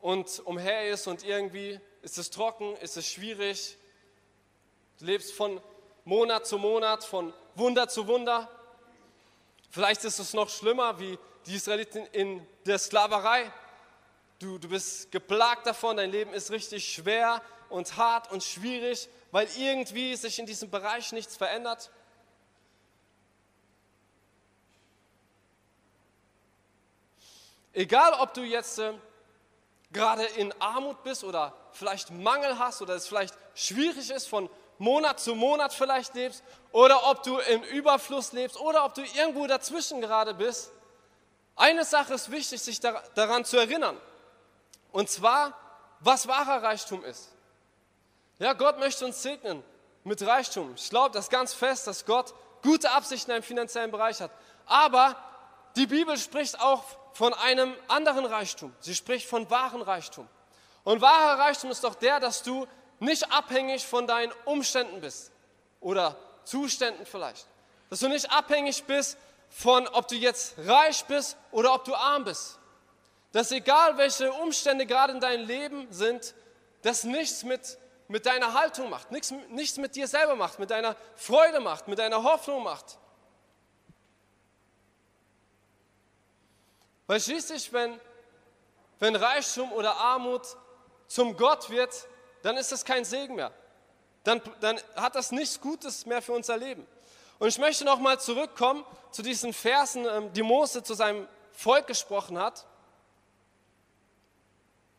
und 0.00 0.42
umher 0.44 0.90
ist 0.90 1.06
und 1.06 1.24
irgendwie 1.24 1.80
ist 2.02 2.18
es 2.18 2.30
trocken, 2.30 2.76
ist 2.76 2.96
es 2.96 3.06
schwierig. 3.06 3.76
Du 4.98 5.06
lebst 5.06 5.32
von 5.32 5.60
Monat 6.04 6.46
zu 6.46 6.58
Monat, 6.58 7.04
von 7.04 7.32
Wunder 7.54 7.88
zu 7.88 8.06
Wunder. 8.06 8.50
Vielleicht 9.70 10.04
ist 10.04 10.18
es 10.18 10.34
noch 10.34 10.50
schlimmer 10.50 10.98
wie 10.98 11.18
die 11.46 11.54
Israeliten 11.54 12.06
in 12.12 12.46
der 12.66 12.78
Sklaverei. 12.78 13.50
Du, 14.40 14.58
du 14.58 14.68
bist 14.68 15.12
geplagt 15.12 15.66
davon, 15.66 15.96
dein 15.96 16.10
Leben 16.10 16.32
ist 16.32 16.50
richtig 16.50 16.92
schwer 16.92 17.40
und 17.68 17.96
hart 17.96 18.30
und 18.32 18.42
schwierig, 18.42 19.08
weil 19.30 19.48
irgendwie 19.56 20.16
sich 20.16 20.38
in 20.38 20.46
diesem 20.46 20.70
Bereich 20.70 21.12
nichts 21.12 21.36
verändert. 21.36 21.90
Egal, 27.72 28.12
ob 28.20 28.34
du 28.34 28.42
jetzt 28.42 28.78
äh, 28.78 28.92
gerade 29.92 30.24
in 30.24 30.52
Armut 30.60 31.02
bist 31.02 31.24
oder 31.24 31.52
vielleicht 31.72 32.10
Mangel 32.10 32.58
hast 32.58 32.82
oder 32.82 32.94
es 32.94 33.08
vielleicht 33.08 33.36
schwierig 33.54 34.10
ist, 34.10 34.28
von 34.28 34.48
Monat 34.78 35.20
zu 35.20 35.34
Monat 35.34 35.72
vielleicht 35.72 36.14
lebst 36.14 36.42
oder 36.72 37.08
ob 37.10 37.22
du 37.22 37.38
im 37.38 37.62
Überfluss 37.62 38.32
lebst 38.32 38.60
oder 38.60 38.84
ob 38.84 38.94
du 38.94 39.02
irgendwo 39.02 39.46
dazwischen 39.46 40.00
gerade 40.00 40.34
bist. 40.34 40.72
Eine 41.56 41.84
Sache 41.84 42.14
ist 42.14 42.30
wichtig, 42.30 42.60
sich 42.62 42.80
daran 42.80 43.44
zu 43.44 43.56
erinnern. 43.56 43.96
Und 44.94 45.10
zwar, 45.10 45.52
was 45.98 46.28
wahrer 46.28 46.62
Reichtum 46.62 47.04
ist. 47.04 47.32
Ja, 48.38 48.52
Gott 48.52 48.78
möchte 48.78 49.04
uns 49.04 49.20
segnen 49.20 49.64
mit 50.04 50.24
Reichtum. 50.24 50.72
Ich 50.76 50.88
glaube 50.88 51.12
das 51.12 51.28
ganz 51.28 51.52
fest, 51.52 51.88
dass 51.88 52.06
Gott 52.06 52.32
gute 52.62 52.92
Absichten 52.92 53.32
im 53.32 53.42
finanziellen 53.42 53.90
Bereich 53.90 54.20
hat. 54.20 54.30
Aber 54.66 55.16
die 55.74 55.88
Bibel 55.88 56.16
spricht 56.16 56.60
auch 56.60 56.84
von 57.12 57.34
einem 57.34 57.74
anderen 57.88 58.24
Reichtum. 58.24 58.72
Sie 58.78 58.94
spricht 58.94 59.28
von 59.28 59.50
wahren 59.50 59.82
Reichtum. 59.82 60.28
Und 60.84 61.00
wahrer 61.00 61.40
Reichtum 61.40 61.72
ist 61.72 61.82
doch 61.82 61.96
der, 61.96 62.20
dass 62.20 62.44
du 62.44 62.68
nicht 63.00 63.32
abhängig 63.32 63.84
von 63.84 64.06
deinen 64.06 64.32
Umständen 64.44 65.00
bist 65.00 65.32
oder 65.80 66.14
Zuständen 66.44 67.04
vielleicht. 67.04 67.48
Dass 67.90 67.98
du 67.98 68.06
nicht 68.06 68.30
abhängig 68.30 68.84
bist 68.84 69.18
von, 69.50 69.88
ob 69.88 70.06
du 70.06 70.14
jetzt 70.14 70.54
reich 70.56 71.04
bist 71.06 71.36
oder 71.50 71.74
ob 71.74 71.82
du 71.84 71.96
arm 71.96 72.22
bist. 72.22 72.60
Dass 73.34 73.50
egal 73.50 73.98
welche 73.98 74.32
Umstände 74.32 74.86
gerade 74.86 75.12
in 75.12 75.18
deinem 75.18 75.44
Leben 75.44 75.92
sind, 75.92 76.36
das 76.82 77.02
nichts 77.02 77.42
mit, 77.42 77.78
mit 78.06 78.26
deiner 78.26 78.54
Haltung 78.54 78.88
macht, 78.88 79.10
nichts, 79.10 79.32
nichts 79.48 79.76
mit 79.76 79.96
dir 79.96 80.06
selber 80.06 80.36
macht, 80.36 80.60
mit 80.60 80.70
deiner 80.70 80.94
Freude 81.16 81.58
macht, 81.58 81.88
mit 81.88 81.98
deiner 81.98 82.22
Hoffnung 82.22 82.62
macht. 82.62 82.96
Weil 87.08 87.20
schließlich, 87.20 87.72
wenn, 87.72 88.00
wenn 89.00 89.16
Reichtum 89.16 89.72
oder 89.72 89.96
Armut 89.96 90.46
zum 91.08 91.36
Gott 91.36 91.70
wird, 91.70 92.06
dann 92.42 92.56
ist 92.56 92.70
das 92.70 92.84
kein 92.84 93.04
Segen 93.04 93.34
mehr. 93.34 93.50
Dann, 94.22 94.40
dann 94.60 94.80
hat 94.94 95.16
das 95.16 95.32
nichts 95.32 95.60
Gutes 95.60 96.06
mehr 96.06 96.22
für 96.22 96.34
unser 96.34 96.56
Leben. 96.56 96.86
Und 97.40 97.48
ich 97.48 97.58
möchte 97.58 97.84
nochmal 97.84 98.20
zurückkommen 98.20 98.84
zu 99.10 99.22
diesen 99.22 99.52
Versen, 99.52 100.06
ähm, 100.06 100.32
die 100.34 100.44
Mose 100.44 100.84
zu 100.84 100.94
seinem 100.94 101.26
Volk 101.50 101.88
gesprochen 101.88 102.38
hat. 102.38 102.64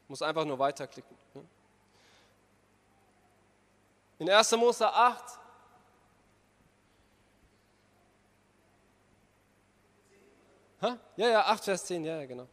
Muss 0.08 0.22
einfach 0.22 0.46
nur 0.46 0.60
weiterklicken. 0.60 1.18
Ne? 1.34 1.46
In 4.20 4.30
1. 4.30 4.52
Mose 4.52 4.88
8. 4.88 5.24
Ha? 10.82 10.98
Ja, 11.18 11.30
ja, 11.30 11.42
8, 11.46 11.64
Vers 11.64 11.86
10, 11.86 12.04
ja, 12.06 12.20
ja, 12.20 12.26
genau. 12.26 12.48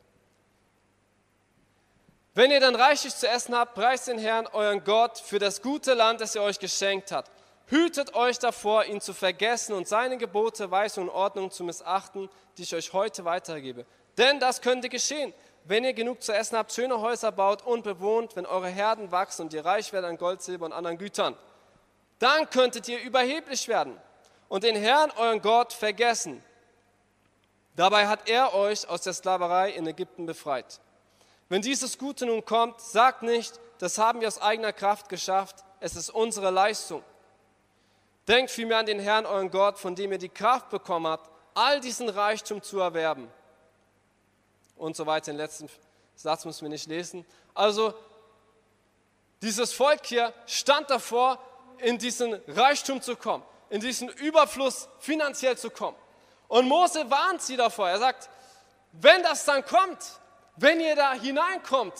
Wenn 2.34 2.50
ihr 2.50 2.60
dann 2.60 2.74
reichlich 2.74 3.14
zu 3.14 3.28
essen 3.28 3.54
habt, 3.54 3.74
preist 3.74 4.08
den 4.08 4.18
Herrn, 4.18 4.46
euren 4.46 4.82
Gott, 4.82 5.18
für 5.18 5.38
das 5.38 5.60
gute 5.60 5.92
Land, 5.92 6.22
das 6.22 6.34
er 6.34 6.42
euch 6.42 6.58
geschenkt 6.58 7.12
hat. 7.12 7.30
Hütet 7.66 8.14
euch 8.14 8.38
davor, 8.38 8.86
ihn 8.86 9.00
zu 9.00 9.12
vergessen 9.12 9.74
und 9.74 9.86
seine 9.86 10.16
Gebote, 10.16 10.70
Weisungen 10.70 11.10
und 11.10 11.14
Ordnungen 11.14 11.50
zu 11.50 11.62
missachten, 11.62 12.30
die 12.56 12.62
ich 12.62 12.74
euch 12.74 12.92
heute 12.94 13.24
weitergebe. 13.24 13.84
Denn 14.16 14.40
das 14.40 14.62
könnte 14.62 14.88
geschehen, 14.88 15.32
wenn 15.64 15.84
ihr 15.84 15.92
genug 15.92 16.22
zu 16.22 16.32
essen 16.32 16.56
habt, 16.56 16.72
schöne 16.72 17.00
Häuser 17.00 17.32
baut 17.32 17.62
und 17.62 17.84
bewohnt, 17.84 18.34
wenn 18.36 18.46
eure 18.46 18.68
Herden 18.68 19.12
wachsen 19.12 19.42
und 19.42 19.54
ihr 19.54 19.64
reich 19.64 19.92
werdet 19.92 20.10
an 20.10 20.18
Gold, 20.18 20.42
Silber 20.42 20.66
und 20.66 20.72
anderen 20.72 20.98
Gütern. 20.98 21.36
Dann 22.18 22.50
könntet 22.50 22.88
ihr 22.88 23.00
überheblich 23.00 23.68
werden 23.68 23.96
und 24.48 24.64
den 24.64 24.76
Herrn, 24.76 25.10
euren 25.12 25.40
Gott, 25.40 25.72
vergessen. 25.72 26.42
Dabei 27.76 28.06
hat 28.06 28.28
er 28.28 28.54
euch 28.54 28.88
aus 28.88 29.02
der 29.02 29.12
Sklaverei 29.12 29.70
in 29.70 29.86
Ägypten 29.86 30.26
befreit. 30.26 30.80
Wenn 31.48 31.62
dieses 31.62 31.98
Gute 31.98 32.26
nun 32.26 32.44
kommt, 32.44 32.80
sagt 32.80 33.22
nicht, 33.22 33.58
das 33.78 33.98
haben 33.98 34.20
wir 34.20 34.28
aus 34.28 34.40
eigener 34.40 34.72
Kraft 34.72 35.08
geschafft, 35.08 35.64
es 35.80 35.96
ist 35.96 36.10
unsere 36.10 36.50
Leistung. 36.50 37.02
Denkt 38.28 38.50
vielmehr 38.50 38.78
an 38.78 38.86
den 38.86 39.00
Herrn, 39.00 39.26
euren 39.26 39.50
Gott, 39.50 39.78
von 39.78 39.94
dem 39.94 40.12
ihr 40.12 40.18
die 40.18 40.28
Kraft 40.28 40.70
bekommen 40.70 41.06
habt, 41.06 41.28
all 41.54 41.80
diesen 41.80 42.08
Reichtum 42.08 42.62
zu 42.62 42.78
erwerben. 42.78 43.28
Und 44.76 44.96
so 44.96 45.06
weiter. 45.06 45.32
Den 45.32 45.36
letzten 45.36 45.68
Satz 46.14 46.44
müssen 46.44 46.62
wir 46.62 46.68
nicht 46.68 46.86
lesen. 46.88 47.24
Also, 47.54 47.94
dieses 49.40 49.72
Volk 49.72 50.06
hier 50.06 50.32
stand 50.46 50.90
davor, 50.90 51.38
in 51.78 51.98
diesen 51.98 52.34
Reichtum 52.46 53.02
zu 53.02 53.16
kommen, 53.16 53.42
in 53.68 53.80
diesen 53.80 54.08
Überfluss 54.08 54.88
finanziell 55.00 55.58
zu 55.58 55.70
kommen. 55.70 55.96
Und 56.48 56.68
Mose 56.68 57.10
warnt 57.10 57.42
sie 57.42 57.56
davor. 57.56 57.88
Er 57.88 57.98
sagt, 57.98 58.28
wenn 58.92 59.22
das 59.22 59.44
dann 59.44 59.64
kommt, 59.64 59.98
wenn 60.56 60.80
ihr 60.80 60.94
da 60.94 61.14
hineinkommt, 61.14 61.94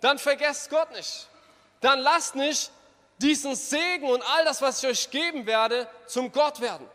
dann 0.00 0.18
vergesst 0.18 0.70
Gott 0.70 0.90
nicht. 0.92 1.28
Dann 1.80 1.98
lasst 2.00 2.36
nicht 2.36 2.70
diesen 3.18 3.54
Segen 3.54 4.08
und 4.08 4.22
all 4.22 4.44
das, 4.44 4.62
was 4.62 4.82
ich 4.82 4.88
euch 4.88 5.10
geben 5.10 5.46
werde, 5.46 5.88
zum 6.06 6.32
Gott 6.32 6.60
werden, 6.60 6.88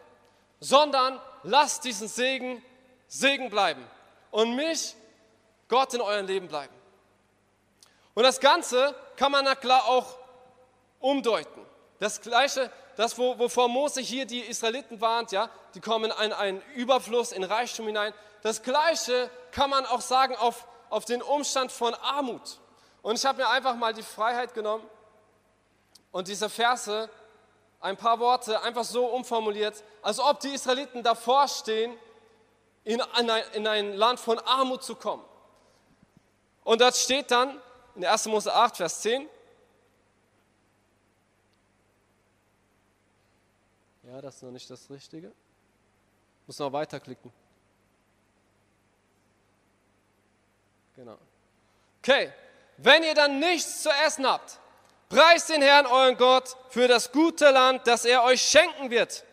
sondern 0.59 1.19
lasst 1.43 1.83
diesen 1.83 2.07
Segen 2.07 2.63
Segen 3.07 3.49
bleiben 3.49 3.85
und 4.31 4.55
mich 4.55 4.95
Gott 5.67 5.93
in 5.93 6.01
eurem 6.01 6.25
Leben 6.25 6.47
bleiben. 6.47 6.73
Und 8.13 8.23
das 8.23 8.39
Ganze 8.39 8.95
kann 9.15 9.31
man 9.31 9.45
na 9.45 9.55
klar 9.55 9.85
auch 9.85 10.17
umdeuten. 10.99 11.65
Das 11.99 12.21
Gleiche, 12.21 12.71
das, 12.95 13.17
wovor 13.17 13.69
Mose 13.69 14.01
hier 14.01 14.25
die 14.25 14.39
Israeliten 14.39 14.99
warnt, 14.99 15.31
ja, 15.31 15.49
die 15.75 15.79
kommen 15.79 16.11
in 16.11 16.33
einen 16.33 16.61
Überfluss, 16.75 17.31
in 17.31 17.43
Reichtum 17.43 17.85
hinein. 17.87 18.13
Das 18.41 18.63
Gleiche 18.63 19.29
kann 19.51 19.69
man 19.69 19.85
auch 19.85 20.01
sagen 20.01 20.35
auf, 20.35 20.67
auf 20.89 21.05
den 21.05 21.21
Umstand 21.21 21.71
von 21.71 21.93
Armut. 21.93 22.59
Und 23.01 23.17
ich 23.17 23.25
habe 23.25 23.41
mir 23.41 23.49
einfach 23.49 23.75
mal 23.75 23.93
die 23.93 24.03
Freiheit 24.03 24.53
genommen 24.53 24.83
und 26.11 26.27
diese 26.27 26.49
Verse, 26.49 27.09
ein 27.79 27.97
paar 27.97 28.19
Worte 28.19 28.61
einfach 28.61 28.83
so 28.83 29.05
umformuliert, 29.05 29.83
als 30.01 30.19
ob 30.19 30.39
die 30.39 30.49
Israeliten 30.49 31.01
davor 31.01 31.47
stehen, 31.47 31.97
in 32.83 33.01
ein, 33.01 33.29
in 33.53 33.67
ein 33.67 33.93
Land 33.93 34.19
von 34.19 34.39
Armut 34.39 34.83
zu 34.83 34.95
kommen. 34.95 35.23
Und 36.63 36.81
das 36.81 37.03
steht 37.03 37.31
dann 37.31 37.59
in 37.95 38.05
1. 38.05 38.25
Mose 38.27 38.53
8, 38.53 38.77
Vers 38.77 39.01
10. 39.01 39.27
Ja, 44.03 44.21
das 44.21 44.35
ist 44.35 44.43
noch 44.43 44.51
nicht 44.51 44.69
das 44.69 44.89
Richtige. 44.89 45.31
Muss 46.47 46.59
noch 46.59 46.73
weiterklicken. 46.73 47.31
Genau. 50.95 51.17
Okay, 51.99 52.33
wenn 52.77 53.03
ihr 53.03 53.13
dann 53.13 53.39
nichts 53.39 53.83
zu 53.83 53.89
essen 53.89 54.25
habt, 54.25 54.59
preist 55.07 55.49
den 55.49 55.61
Herrn 55.61 55.85
euren 55.85 56.17
Gott 56.17 56.57
für 56.69 56.87
das 56.87 57.11
gute 57.11 57.49
Land, 57.51 57.85
das 57.87 58.05
er 58.05 58.23
euch 58.23 58.41
schenken 58.41 58.89
wird. 58.89 59.23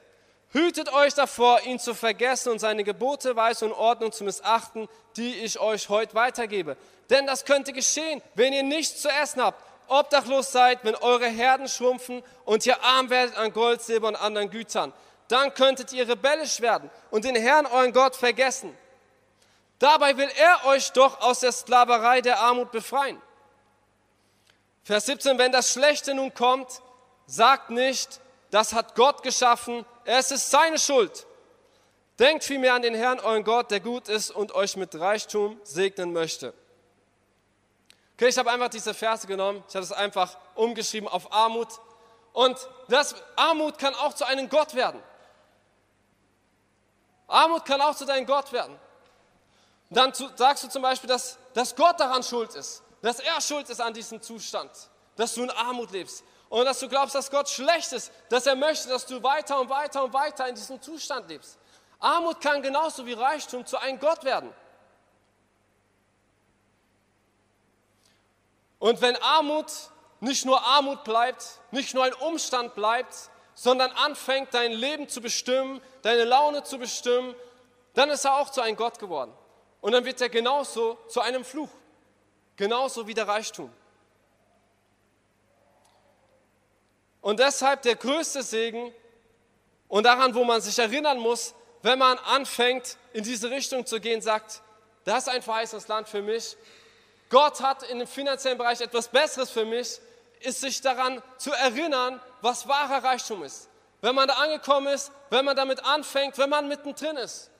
Hütet 0.51 0.93
euch 0.93 1.15
davor, 1.15 1.61
ihn 1.63 1.79
zu 1.79 1.95
vergessen 1.95 2.53
und 2.53 2.59
seine 2.59 2.83
Gebote, 2.83 3.37
Weise 3.37 3.67
und 3.67 3.73
Ordnung 3.73 4.13
zu 4.13 4.25
missachten, 4.25 4.89
die 5.17 5.35
ich 5.35 5.61
euch 5.61 5.91
heute 5.91 6.15
weitergebe. 6.15 6.77
Denn 7.11 7.27
das 7.27 7.45
könnte 7.45 7.73
geschehen, 7.73 8.23
wenn 8.35 8.53
ihr 8.53 8.63
nichts 8.63 9.03
zu 9.03 9.09
essen 9.09 9.43
habt, 9.43 9.63
obdachlos 9.89 10.53
seid, 10.53 10.85
wenn 10.85 10.95
eure 10.95 11.27
Herden 11.27 11.69
schrumpfen 11.69 12.23
und 12.45 12.65
ihr 12.65 12.83
arm 12.83 13.11
werdet 13.11 13.37
an 13.37 13.53
Gold, 13.53 13.83
Silber 13.83 14.09
und 14.09 14.17
anderen 14.17 14.51
Gütern. 14.51 14.93
Dann 15.29 15.53
könntet 15.53 15.93
ihr 15.93 16.09
rebellisch 16.09 16.61
werden 16.61 16.91
und 17.11 17.25
den 17.25 17.37
Herrn 17.37 17.67
euren 17.67 17.93
Gott 17.93 18.17
vergessen. 18.17 18.77
Dabei 19.79 20.17
will 20.17 20.31
er 20.37 20.67
euch 20.67 20.91
doch 20.93 21.21
aus 21.21 21.41
der 21.41 21.53
Sklaverei 21.53 22.23
der 22.23 22.41
Armut 22.41 22.73
befreien. 22.73 23.21
Vers 24.83 25.07
17, 25.07 25.39
wenn 25.39 25.53
das 25.53 25.73
Schlechte 25.73 26.15
nun 26.15 26.33
kommt, 26.33 26.81
sagt 27.27 27.69
nicht, 27.69 28.21
das 28.51 28.73
hat 28.73 28.95
Gott 28.95 29.23
geschaffen, 29.23 29.85
es 30.17 30.31
ist 30.31 30.51
seine 30.51 30.79
Schuld. 30.79 31.27
Denkt 32.19 32.45
vielmehr 32.45 32.75
an 32.75 32.83
den 32.83 32.95
Herrn, 32.95 33.21
euren 33.21 33.45
Gott, 33.45 33.71
der 33.71 33.81
gut 33.81 34.09
ist 34.09 34.31
und 34.31 34.53
euch 34.53 34.77
mit 34.77 34.95
Reichtum 34.99 35.61
segnen 35.63 36.13
möchte. 36.13 36.53
Okay, 38.15 38.29
ich 38.29 38.39
habe 38.39 38.51
einfach 38.51 38.69
diese 38.69 38.95
Verse 38.95 39.27
genommen, 39.27 39.63
ich 39.69 39.75
habe 39.75 39.85
es 39.85 39.93
einfach 39.93 40.37
umgeschrieben 40.57 41.09
auf 41.09 41.33
Armut. 41.33 41.69
Und 42.33 42.57
das 42.89 43.15
Armut 43.37 43.79
kann 43.79 43.95
auch 43.95 44.15
zu 44.15 44.25
einem 44.25 44.49
Gott 44.49 44.75
werden. 44.75 45.01
Armut 47.29 47.65
kann 47.65 47.81
auch 47.81 47.95
zu 47.95 48.05
deinem 48.05 48.27
Gott 48.27 48.53
werden 48.53 48.79
dann 49.91 50.13
sagst 50.13 50.65
du 50.65 50.69
zum 50.69 50.83
Beispiel, 50.83 51.09
dass, 51.09 51.39
dass 51.55 51.75
Gott 51.75 51.99
daran 51.99 52.23
schuld 52.23 52.55
ist, 52.55 52.83
dass 53.01 53.21
er 53.21 53.41
schuld 53.41 53.69
ist 53.71 53.81
an 53.81 53.95
diesem 53.95 54.21
Zustand, 54.21 54.71
dass 55.17 55.35
du 55.35 55.43
in 55.43 55.51
Armut 55.51 55.91
lebst 55.93 56.25
und 56.49 56.65
dass 56.65 56.79
du 56.79 56.89
glaubst, 56.89 57.15
dass 57.15 57.31
Gott 57.31 57.49
schlecht 57.49 57.93
ist, 57.93 58.11
dass 58.29 58.47
er 58.47 58.57
möchte, 58.57 58.89
dass 58.89 59.05
du 59.07 59.23
weiter 59.23 59.61
und 59.61 59.69
weiter 59.69 60.05
und 60.05 60.13
weiter 60.13 60.49
in 60.49 60.55
diesem 60.55 60.81
Zustand 60.81 61.29
lebst. 61.29 61.59
Armut 62.01 62.41
kann 62.41 62.63
genauso 62.63 63.05
wie 63.07 63.13
Reichtum 63.13 63.67
zu 63.67 63.77
einem 63.79 63.99
Gott 63.99 64.25
werden. 64.25 64.53
Und 68.79 69.01
wenn 69.01 69.17
Armut 69.17 69.73
nicht 70.21 70.45
nur 70.45 70.65
Armut 70.65 71.05
bleibt, 71.05 71.61
nicht 71.71 71.95
nur 71.95 72.05
ein 72.05 72.15
Umstand 72.15 72.75
bleibt, 72.75 73.15
sondern 73.55 73.91
anfängt, 73.93 74.55
dein 74.55 74.73
Leben 74.73 75.09
zu 75.09 75.21
bestimmen, 75.21 75.81
deine 76.03 76.25
Laune 76.25 76.63
zu 76.63 76.79
bestimmen, 76.79 77.35
dann 77.95 78.09
ist 78.11 78.25
er 78.25 78.37
auch 78.37 78.51
zu 78.51 78.61
einem 78.61 78.77
Gott 78.77 78.99
geworden. 78.99 79.33
Und 79.81 79.93
dann 79.93 80.05
wird 80.05 80.21
er 80.21 80.29
genauso 80.29 80.97
zu 81.09 81.21
einem 81.21 81.45
Fluch, 81.45 81.71
genauso 82.57 83.07
wie 83.07 83.15
der 83.15 83.27
Reichtum. 83.27 83.73
Und 87.29 87.41
deshalb 87.41 87.83
der 87.83 87.95
größte 87.95 88.43
Segen 88.43 88.91
und 89.87 90.05
daran, 90.05 90.35
wo 90.35 90.45
man 90.45 90.63
sich 90.63 90.79
erinnern 90.79 91.19
muss, 91.19 91.55
wenn 91.83 91.99
man 91.99 92.17
anfängt, 92.21 92.97
in 93.13 93.23
diese 93.23 93.51
Richtung 93.51 93.85
zu 93.85 94.01
gehen, 94.01 94.23
sagt, 94.23 94.63
das 95.05 95.25
ist 95.25 95.29
ein 95.29 95.43
verheißenes 95.43 95.89
Land 95.89 96.09
für 96.09 96.23
mich. 96.23 96.57
Gott 97.29 97.61
hat 97.61 97.83
in 97.83 97.99
dem 97.99 98.09
finanziellen 98.09 98.57
Bereich 98.57 98.81
etwas 98.81 99.09
Besseres 99.09 99.51
für 99.51 99.67
mich, 99.67 100.01
ist 100.41 100.63
sich 100.63 100.81
daran 100.81 101.23
zu 101.37 101.53
erinnern, 101.53 102.19
was 102.41 102.67
wahrer 102.67 103.05
Reichtum 103.05 103.43
ist. 103.43 103.69
Wenn 104.01 104.15
man 104.15 104.27
da 104.27 104.33
angekommen 104.37 104.87
ist, 104.87 105.13
wenn 105.29 105.45
man 105.45 105.55
damit 105.55 105.85
anfängt, 105.85 106.39
wenn 106.39 106.49
man 106.49 106.67
mittendrin 106.67 107.19
ist. 107.19 107.51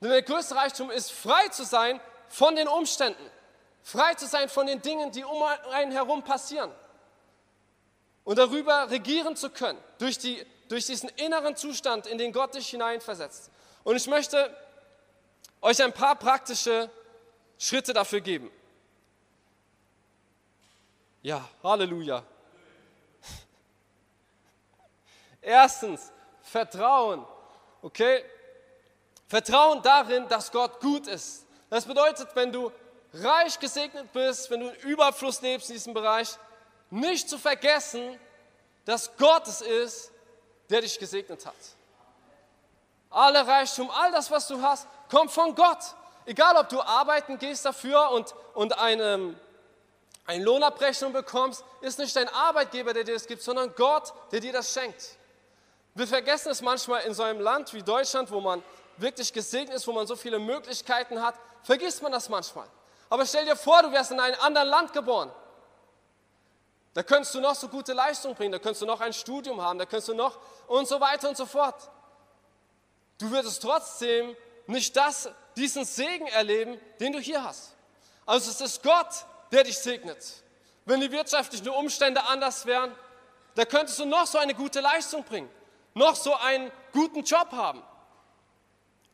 Denn 0.00 0.10
der 0.10 0.22
größte 0.22 0.54
Reichtum 0.54 0.92
ist, 0.92 1.10
frei 1.10 1.48
zu 1.48 1.64
sein 1.64 2.00
von 2.28 2.54
den 2.54 2.68
Umständen, 2.68 3.28
frei 3.82 4.14
zu 4.14 4.28
sein 4.28 4.48
von 4.48 4.68
den 4.68 4.80
Dingen, 4.80 5.10
die 5.10 5.24
um 5.24 5.42
einen 5.72 5.90
herum 5.90 6.22
passieren 6.22 6.70
und 8.24 8.38
darüber 8.38 8.90
regieren 8.90 9.36
zu 9.36 9.50
können, 9.50 9.78
durch, 9.98 10.18
die, 10.18 10.44
durch 10.68 10.86
diesen 10.86 11.08
inneren 11.10 11.56
Zustand, 11.56 12.06
in 12.06 12.18
den 12.18 12.32
Gott 12.32 12.54
dich 12.54 12.68
hineinversetzt. 12.68 13.50
Und 13.84 13.96
ich 13.96 14.06
möchte 14.06 14.54
euch 15.60 15.82
ein 15.82 15.92
paar 15.92 16.16
praktische 16.16 16.90
Schritte 17.58 17.92
dafür 17.92 18.20
geben. 18.20 18.50
Ja, 21.22 21.48
Halleluja. 21.62 22.22
Erstens, 25.40 26.12
Vertrauen. 26.42 27.24
Okay? 27.82 28.24
Vertrauen 29.26 29.82
darin, 29.82 30.28
dass 30.28 30.52
Gott 30.52 30.80
gut 30.80 31.06
ist. 31.06 31.46
Das 31.70 31.86
bedeutet, 31.86 32.28
wenn 32.34 32.52
du 32.52 32.70
reich 33.14 33.58
gesegnet 33.58 34.12
bist, 34.12 34.50
wenn 34.50 34.60
du 34.60 34.68
in 34.68 34.90
Überfluss 34.90 35.40
lebst 35.40 35.70
in 35.70 35.76
diesem 35.76 35.94
Bereich, 35.94 36.36
nicht 36.94 37.28
zu 37.28 37.38
vergessen, 37.38 38.18
dass 38.84 39.16
Gott 39.16 39.46
es 39.46 39.60
ist, 39.60 40.12
der 40.70 40.80
dich 40.80 40.98
gesegnet 40.98 41.44
hat. 41.44 41.54
Alle 43.10 43.46
Reichtum, 43.46 43.90
all 43.90 44.10
das, 44.12 44.30
was 44.30 44.48
du 44.48 44.60
hast, 44.60 44.86
kommt 45.10 45.30
von 45.30 45.54
Gott. 45.54 45.78
Egal, 46.26 46.56
ob 46.56 46.68
du 46.68 46.80
arbeiten 46.80 47.38
gehst 47.38 47.64
dafür 47.64 48.10
und, 48.10 48.34
und 48.54 48.78
eine, 48.78 49.34
eine 50.26 50.44
Lohnabrechnung 50.44 51.12
bekommst, 51.12 51.64
ist 51.80 51.98
nicht 51.98 52.14
dein 52.16 52.28
Arbeitgeber, 52.28 52.92
der 52.92 53.04
dir 53.04 53.14
das 53.14 53.26
gibt, 53.26 53.42
sondern 53.42 53.74
Gott, 53.74 54.12
der 54.32 54.40
dir 54.40 54.52
das 54.52 54.72
schenkt. 54.72 55.16
Wir 55.94 56.08
vergessen 56.08 56.50
es 56.50 56.60
manchmal 56.60 57.02
in 57.02 57.14
so 57.14 57.22
einem 57.22 57.40
Land 57.40 57.72
wie 57.72 57.82
Deutschland, 57.82 58.30
wo 58.30 58.40
man 58.40 58.62
wirklich 58.96 59.32
gesegnet 59.32 59.76
ist, 59.76 59.86
wo 59.86 59.92
man 59.92 60.06
so 60.06 60.16
viele 60.16 60.38
Möglichkeiten 60.38 61.20
hat, 61.22 61.34
vergisst 61.62 62.02
man 62.02 62.10
das 62.10 62.28
manchmal. 62.28 62.66
Aber 63.10 63.26
stell 63.26 63.44
dir 63.44 63.56
vor, 63.56 63.82
du 63.82 63.92
wärst 63.92 64.10
in 64.10 64.18
einem 64.18 64.40
anderen 64.40 64.68
Land 64.68 64.92
geboren. 64.92 65.30
Da 66.94 67.02
könntest 67.02 67.34
du 67.34 67.40
noch 67.40 67.56
so 67.56 67.68
gute 67.68 67.92
Leistung 67.92 68.34
bringen, 68.34 68.52
da 68.52 68.58
könntest 68.58 68.82
du 68.82 68.86
noch 68.86 69.00
ein 69.00 69.12
Studium 69.12 69.60
haben, 69.60 69.78
da 69.78 69.84
könntest 69.84 70.08
du 70.08 70.14
noch 70.14 70.38
und 70.68 70.86
so 70.86 71.00
weiter 71.00 71.28
und 71.28 71.36
so 71.36 71.44
fort. 71.44 71.90
Du 73.18 73.30
würdest 73.30 73.60
trotzdem 73.62 74.36
nicht 74.66 74.96
das, 74.96 75.28
diesen 75.56 75.84
Segen 75.84 76.26
erleben, 76.28 76.80
den 77.00 77.12
du 77.12 77.18
hier 77.18 77.42
hast. 77.42 77.74
Also 78.24 78.50
es 78.50 78.60
ist 78.60 78.82
Gott, 78.82 79.08
der 79.50 79.64
dich 79.64 79.76
segnet. 79.78 80.24
Wenn 80.84 81.00
die 81.00 81.10
wirtschaftlichen 81.10 81.68
Umstände 81.68 82.22
anders 82.24 82.64
wären, 82.64 82.94
da 83.56 83.64
könntest 83.64 83.98
du 83.98 84.04
noch 84.04 84.26
so 84.26 84.38
eine 84.38 84.54
gute 84.54 84.80
Leistung 84.80 85.24
bringen, 85.24 85.50
noch 85.94 86.14
so 86.14 86.34
einen 86.34 86.70
guten 86.92 87.24
Job 87.24 87.50
haben. 87.52 87.82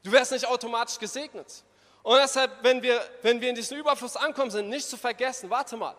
Du 0.02 0.12
wärst 0.12 0.32
nicht 0.32 0.46
automatisch 0.46 0.98
gesegnet. 0.98 1.62
Und 2.02 2.16
deshalb, 2.16 2.62
wenn 2.62 2.82
wir, 2.82 3.02
wenn 3.22 3.40
wir 3.40 3.50
in 3.50 3.54
diesen 3.54 3.76
Überfluss 3.76 4.16
ankommen 4.16 4.50
sind, 4.50 4.68
nicht 4.68 4.88
zu 4.88 4.96
vergessen, 4.96 5.50
warte 5.50 5.76
mal, 5.76 5.94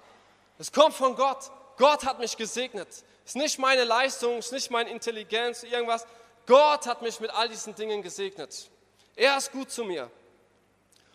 es 0.58 0.72
kommt 0.72 0.94
von 0.94 1.16
Gott. 1.16 1.52
Gott 1.82 2.06
hat 2.06 2.20
mich 2.20 2.38
gesegnet. 2.38 2.90
Es 2.90 3.32
ist 3.32 3.36
nicht 3.36 3.58
meine 3.58 3.86
Leistung, 3.86 4.38
es 4.38 4.46
ist 4.46 4.52
nicht 4.52 4.70
meine 4.70 4.92
Intelligenz, 4.92 5.64
irgendwas. 5.64 6.06
Gott 6.46 6.86
hat 6.86 7.02
mich 7.02 7.20
mit 7.20 7.32
all 7.32 7.50
diesen 7.50 7.74
Dingen 7.74 8.04
gesegnet. 8.04 8.70
Er 9.16 9.36
ist 9.36 9.52
gut 9.52 9.72
zu 9.72 9.84
mir. 9.84 10.12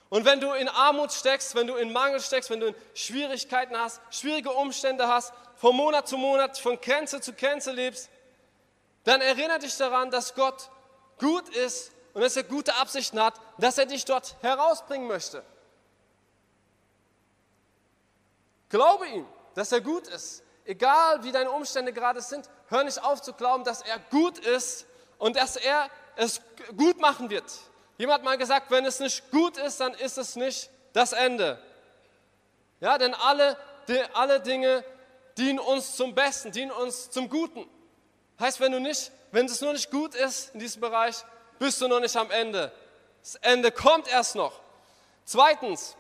Und 0.08 0.24
wenn 0.24 0.40
du 0.40 0.52
in 0.54 0.68
Armut 0.68 1.12
steckst, 1.12 1.54
wenn 1.54 1.68
du 1.68 1.76
in 1.76 1.92
Mangel 1.92 2.18
steckst, 2.18 2.50
wenn 2.50 2.58
du 2.58 2.66
in 2.66 2.74
Schwierigkeiten 2.94 3.78
hast, 3.78 4.00
schwierige 4.10 4.50
Umstände 4.50 5.06
hast, 5.06 5.32
von 5.54 5.76
Monat 5.76 6.08
zu 6.08 6.16
Monat, 6.16 6.58
von 6.58 6.80
Grenze 6.80 7.20
zu 7.20 7.32
Grenze 7.32 7.70
lebst, 7.70 8.10
dann 9.04 9.20
erinnere 9.20 9.60
dich 9.60 9.76
daran, 9.76 10.10
dass 10.10 10.34
Gott 10.34 10.68
gut 11.20 11.48
ist 11.50 11.92
und 12.12 12.22
dass 12.22 12.36
er 12.36 12.42
gute 12.42 12.74
Absichten 12.74 13.22
hat, 13.22 13.34
dass 13.58 13.78
er 13.78 13.86
dich 13.86 14.04
dort 14.04 14.34
herausbringen 14.42 15.06
möchte. 15.06 15.44
Glaube 18.68 19.06
ihm, 19.06 19.26
dass 19.54 19.70
er 19.70 19.80
gut 19.80 20.08
ist. 20.08 20.42
Egal 20.66 21.22
wie 21.22 21.30
deine 21.30 21.50
Umstände 21.50 21.92
gerade 21.92 22.20
sind, 22.20 22.50
hör 22.68 22.82
nicht 22.82 23.02
auf 23.02 23.22
zu 23.22 23.32
glauben, 23.32 23.62
dass 23.62 23.82
er 23.82 23.98
gut 24.10 24.38
ist 24.40 24.86
und 25.18 25.36
dass 25.36 25.56
er 25.56 25.88
es 26.16 26.40
gut 26.76 27.00
machen 27.00 27.30
wird. 27.30 27.44
Jemand 27.98 28.18
hat 28.18 28.24
mal 28.24 28.36
gesagt, 28.36 28.70
wenn 28.70 28.84
es 28.84 28.98
nicht 28.98 29.30
gut 29.30 29.56
ist, 29.58 29.78
dann 29.78 29.94
ist 29.94 30.18
es 30.18 30.34
nicht 30.34 30.68
das 30.92 31.12
Ende. 31.12 31.62
Ja, 32.80 32.98
denn 32.98 33.14
alle, 33.14 33.56
die, 33.86 34.02
alle 34.12 34.40
Dinge 34.40 34.84
dienen 35.38 35.60
uns 35.60 35.94
zum 35.94 36.14
Besten, 36.14 36.50
dienen 36.50 36.72
uns 36.72 37.10
zum 37.10 37.30
Guten. 37.30 37.68
Heißt, 38.40 38.58
wenn 38.58 38.72
du 38.72 38.80
nicht, 38.80 39.12
wenn 39.30 39.46
es 39.46 39.60
nur 39.60 39.72
nicht 39.72 39.90
gut 39.90 40.14
ist 40.16 40.52
in 40.52 40.60
diesem 40.60 40.80
Bereich, 40.80 41.24
bist 41.60 41.80
du 41.80 41.86
noch 41.86 42.00
nicht 42.00 42.16
am 42.16 42.30
Ende. 42.30 42.72
Das 43.22 43.36
Ende 43.36 43.70
kommt 43.70 44.08
erst 44.08 44.34
noch. 44.34 44.60
Zweitens, 45.24 45.96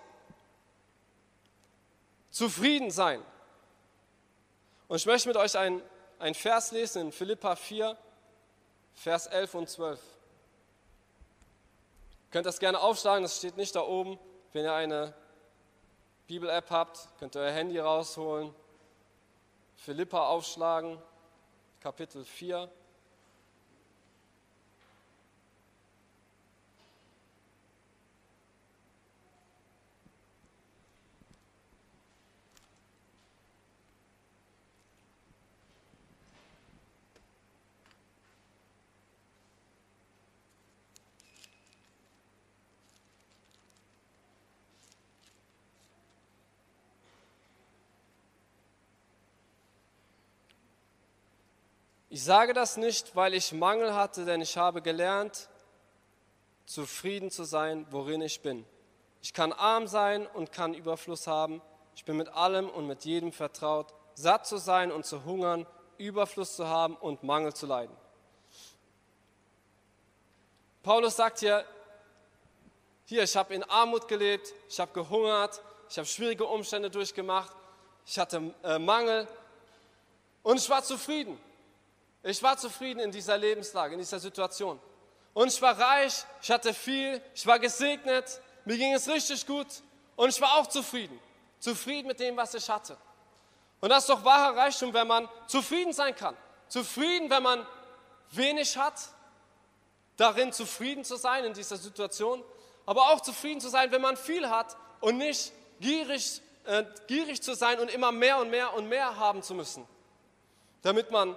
zufrieden 2.30 2.90
sein. 2.90 3.22
Und 4.88 4.96
ich 4.96 5.06
möchte 5.06 5.28
mit 5.28 5.36
euch 5.36 5.56
einen, 5.56 5.82
einen 6.18 6.34
Vers 6.34 6.70
lesen 6.70 7.02
in 7.02 7.12
Philippa 7.12 7.56
4, 7.56 7.96
Vers 8.94 9.26
11 9.26 9.54
und 9.54 9.68
12. 9.68 10.00
Ihr 10.00 10.06
könnt 12.30 12.46
das 12.46 12.60
gerne 12.60 12.80
aufschlagen, 12.80 13.22
das 13.22 13.38
steht 13.38 13.56
nicht 13.56 13.74
da 13.74 13.80
oben. 13.80 14.18
Wenn 14.52 14.64
ihr 14.64 14.72
eine 14.72 15.12
Bibel-App 16.28 16.70
habt, 16.70 17.08
könnt 17.18 17.34
ihr 17.36 17.40
euer 17.40 17.52
Handy 17.52 17.78
rausholen, 17.78 18.54
Philippa 19.76 20.26
aufschlagen, 20.26 20.98
Kapitel 21.80 22.24
4, 22.24 22.70
Ich 52.16 52.24
sage 52.24 52.54
das 52.54 52.78
nicht, 52.78 53.14
weil 53.14 53.34
ich 53.34 53.52
Mangel 53.52 53.94
hatte, 53.94 54.24
denn 54.24 54.40
ich 54.40 54.56
habe 54.56 54.80
gelernt, 54.80 55.50
zufrieden 56.64 57.30
zu 57.30 57.44
sein, 57.44 57.86
worin 57.90 58.22
ich 58.22 58.40
bin. 58.40 58.64
Ich 59.20 59.34
kann 59.34 59.52
arm 59.52 59.86
sein 59.86 60.26
und 60.26 60.50
kann 60.50 60.72
Überfluss 60.72 61.26
haben. 61.26 61.60
Ich 61.94 62.06
bin 62.06 62.16
mit 62.16 62.28
allem 62.30 62.70
und 62.70 62.86
mit 62.86 63.04
jedem 63.04 63.32
vertraut, 63.32 63.92
satt 64.14 64.46
zu 64.46 64.56
sein 64.56 64.92
und 64.92 65.04
zu 65.04 65.26
hungern, 65.26 65.66
Überfluss 65.98 66.56
zu 66.56 66.66
haben 66.66 66.96
und 66.96 67.22
Mangel 67.22 67.52
zu 67.52 67.66
leiden. 67.66 67.94
Paulus 70.82 71.16
sagt 71.16 71.40
hier, 71.40 71.66
hier, 73.04 73.24
ich 73.24 73.36
habe 73.36 73.52
in 73.52 73.62
Armut 73.62 74.08
gelebt, 74.08 74.54
ich 74.70 74.80
habe 74.80 74.92
gehungert, 74.94 75.60
ich 75.90 75.98
habe 75.98 76.06
schwierige 76.06 76.46
Umstände 76.46 76.88
durchgemacht, 76.88 77.52
ich 78.06 78.18
hatte 78.18 78.54
äh, 78.62 78.78
Mangel 78.78 79.28
und 80.42 80.56
ich 80.56 80.70
war 80.70 80.82
zufrieden. 80.82 81.38
Ich 82.28 82.42
war 82.42 82.56
zufrieden 82.56 82.98
in 82.98 83.12
dieser 83.12 83.38
Lebenslage, 83.38 83.92
in 83.92 84.00
dieser 84.00 84.18
Situation. 84.18 84.80
Und 85.32 85.46
ich 85.46 85.62
war 85.62 85.78
reich, 85.78 86.24
ich 86.42 86.50
hatte 86.50 86.74
viel, 86.74 87.22
ich 87.32 87.46
war 87.46 87.60
gesegnet, 87.60 88.40
mir 88.64 88.76
ging 88.76 88.92
es 88.94 89.08
richtig 89.08 89.46
gut 89.46 89.68
und 90.16 90.30
ich 90.30 90.40
war 90.40 90.54
auch 90.56 90.66
zufrieden. 90.66 91.20
Zufrieden 91.60 92.08
mit 92.08 92.18
dem, 92.18 92.36
was 92.36 92.52
ich 92.54 92.68
hatte. 92.68 92.96
Und 93.80 93.90
das 93.90 94.00
ist 94.00 94.08
doch 94.08 94.24
wahrer 94.24 94.56
Reichtum, 94.56 94.92
wenn 94.92 95.06
man 95.06 95.28
zufrieden 95.46 95.92
sein 95.92 96.16
kann. 96.16 96.36
Zufrieden, 96.66 97.30
wenn 97.30 97.44
man 97.44 97.64
wenig 98.32 98.76
hat, 98.76 99.00
darin 100.16 100.52
zufrieden 100.52 101.04
zu 101.04 101.14
sein 101.14 101.44
in 101.44 101.54
dieser 101.54 101.76
Situation, 101.76 102.42
aber 102.86 103.02
auch 103.12 103.20
zufrieden 103.20 103.60
zu 103.60 103.68
sein, 103.68 103.92
wenn 103.92 104.02
man 104.02 104.16
viel 104.16 104.50
hat 104.50 104.76
und 104.98 105.18
nicht 105.18 105.52
gierig, 105.78 106.42
äh, 106.64 106.82
gierig 107.06 107.40
zu 107.40 107.54
sein 107.54 107.78
und 107.78 107.88
immer 107.88 108.10
mehr 108.10 108.38
und 108.38 108.50
mehr 108.50 108.74
und 108.74 108.88
mehr 108.88 109.16
haben 109.16 109.44
zu 109.44 109.54
müssen, 109.54 109.86
damit 110.82 111.12
man 111.12 111.36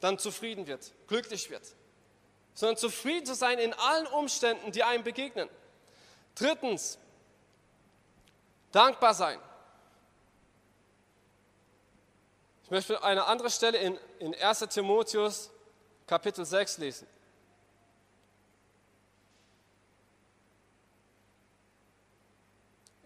dann 0.00 0.18
zufrieden 0.18 0.66
wird, 0.66 0.92
glücklich 1.06 1.50
wird, 1.50 1.62
sondern 2.54 2.76
zufrieden 2.76 3.26
zu 3.26 3.34
sein 3.34 3.58
in 3.58 3.72
allen 3.74 4.06
Umständen, 4.08 4.72
die 4.72 4.82
einem 4.82 5.04
begegnen. 5.04 5.48
Drittens, 6.34 6.98
dankbar 8.72 9.14
sein. 9.14 9.38
Ich 12.64 12.70
möchte 12.70 13.02
eine 13.02 13.24
andere 13.24 13.50
Stelle 13.50 13.78
in, 13.78 13.98
in 14.20 14.34
1 14.34 14.60
Timotheus 14.70 15.50
Kapitel 16.06 16.44
6 16.44 16.78
lesen. 16.78 17.06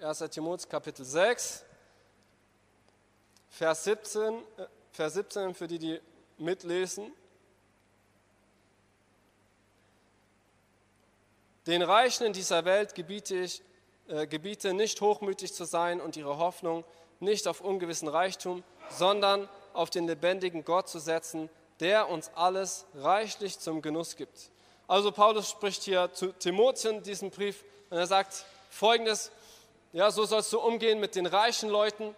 Erster 0.05 0.29
Timotheus 0.29 0.69
Kapitel 0.69 1.03
6, 1.03 1.65
Vers 3.49 3.85
17, 3.85 4.35
äh, 4.35 4.67
Vers 4.93 5.15
17 5.15 5.55
für 5.55 5.67
die, 5.67 5.79
die 5.79 6.01
mitlesen. 6.39 7.13
Den 11.67 11.83
Reichen 11.83 12.27
in 12.27 12.33
dieser 12.33 12.65
Welt 12.65 12.95
gebiete 12.95 13.37
ich, 13.37 13.63
äh, 14.09 14.27
gebiete 14.27 14.75
nicht 14.75 15.01
hochmütig 15.01 15.55
zu 15.55 15.65
sein 15.65 16.01
und 16.01 16.17
ihre 16.17 16.39
Hoffnung 16.39 16.85
nicht 17.21 17.49
auf 17.49 17.61
ungewissen 17.61 18.09
Reichtum, 18.09 18.63
sondern 18.91 19.49
auf 19.73 19.89
den 19.89 20.07
lebendigen 20.07 20.65
Gott 20.65 20.89
zu 20.89 20.99
setzen, 20.99 21.49
der 21.81 22.09
uns 22.09 22.31
alles 22.35 22.85
reichlich 22.95 23.59
zum 23.59 23.81
Genuss 23.81 24.17
gibt. 24.17 24.51
Also 24.87 25.11
Paulus 25.11 25.49
spricht 25.51 25.83
hier 25.83 26.13
zu 26.13 26.33
Timotheus 26.33 27.03
diesen 27.03 27.31
Brief 27.31 27.65
und 27.89 27.97
er 27.97 28.07
sagt 28.07 28.45
folgendes, 28.69 29.33
ja, 29.93 30.11
so 30.11 30.25
sollst 30.25 30.53
du 30.53 30.61
umgehen 30.61 31.01
mit 31.01 31.15
den 31.15 31.27
reichen 31.27 31.71
Leuten, 31.71 32.15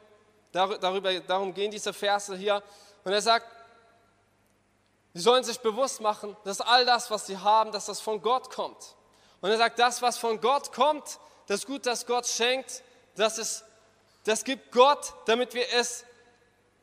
darüber, 0.52 1.12
darum 1.20 1.54
gehen 1.54 1.70
diese 1.70 1.92
Verse 1.92 2.36
hier. 2.36 2.62
Und 3.04 3.12
er 3.12 3.20
sagt, 3.20 3.46
sie 5.16 5.22
sollen 5.22 5.44
sich 5.44 5.58
bewusst 5.60 6.02
machen, 6.02 6.36
dass 6.44 6.60
all 6.60 6.84
das, 6.84 7.10
was 7.10 7.26
sie 7.26 7.38
haben, 7.38 7.72
dass 7.72 7.86
das 7.86 8.00
von 8.00 8.20
Gott 8.20 8.50
kommt. 8.50 8.94
Und 9.40 9.50
er 9.50 9.56
sagt, 9.56 9.78
das, 9.78 10.02
was 10.02 10.18
von 10.18 10.42
Gott 10.42 10.72
kommt, 10.72 11.18
das 11.46 11.64
Gut, 11.64 11.86
das 11.86 12.04
Gott 12.04 12.26
schenkt, 12.26 12.82
das, 13.14 13.38
ist, 13.38 13.64
das 14.24 14.44
gibt 14.44 14.72
Gott, 14.72 15.14
damit 15.24 15.54
wir 15.54 15.64
es 15.72 16.04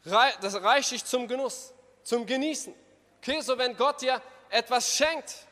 das 0.03 0.55
reichlich 0.63 1.05
zum 1.05 1.27
Genuss, 1.27 1.73
zum 2.01 2.25
Genießen. 2.25 2.73
Okay, 3.19 3.39
so 3.41 3.55
wenn 3.55 3.77
Gott 3.77 4.01
dir 4.01 4.19
etwas 4.49 4.95
schenkt, 4.95 5.45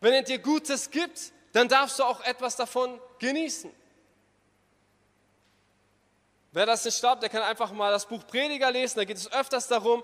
wenn 0.00 0.12
er 0.12 0.22
dir 0.22 0.40
Gutes 0.40 0.90
gibt, 0.90 1.32
dann 1.52 1.68
darfst 1.68 2.00
du 2.00 2.04
auch 2.04 2.20
etwas 2.22 2.56
davon 2.56 3.00
genießen. 3.20 3.72
Wer 6.50 6.66
das 6.66 6.84
nicht 6.84 6.98
glaubt, 6.98 7.22
der 7.22 7.30
kann 7.30 7.42
einfach 7.42 7.70
mal 7.70 7.92
das 7.92 8.06
Buch 8.06 8.26
Prediger 8.26 8.72
lesen. 8.72 8.98
Da 8.98 9.04
geht 9.04 9.18
es 9.18 9.30
öfters 9.30 9.68
darum, 9.68 10.02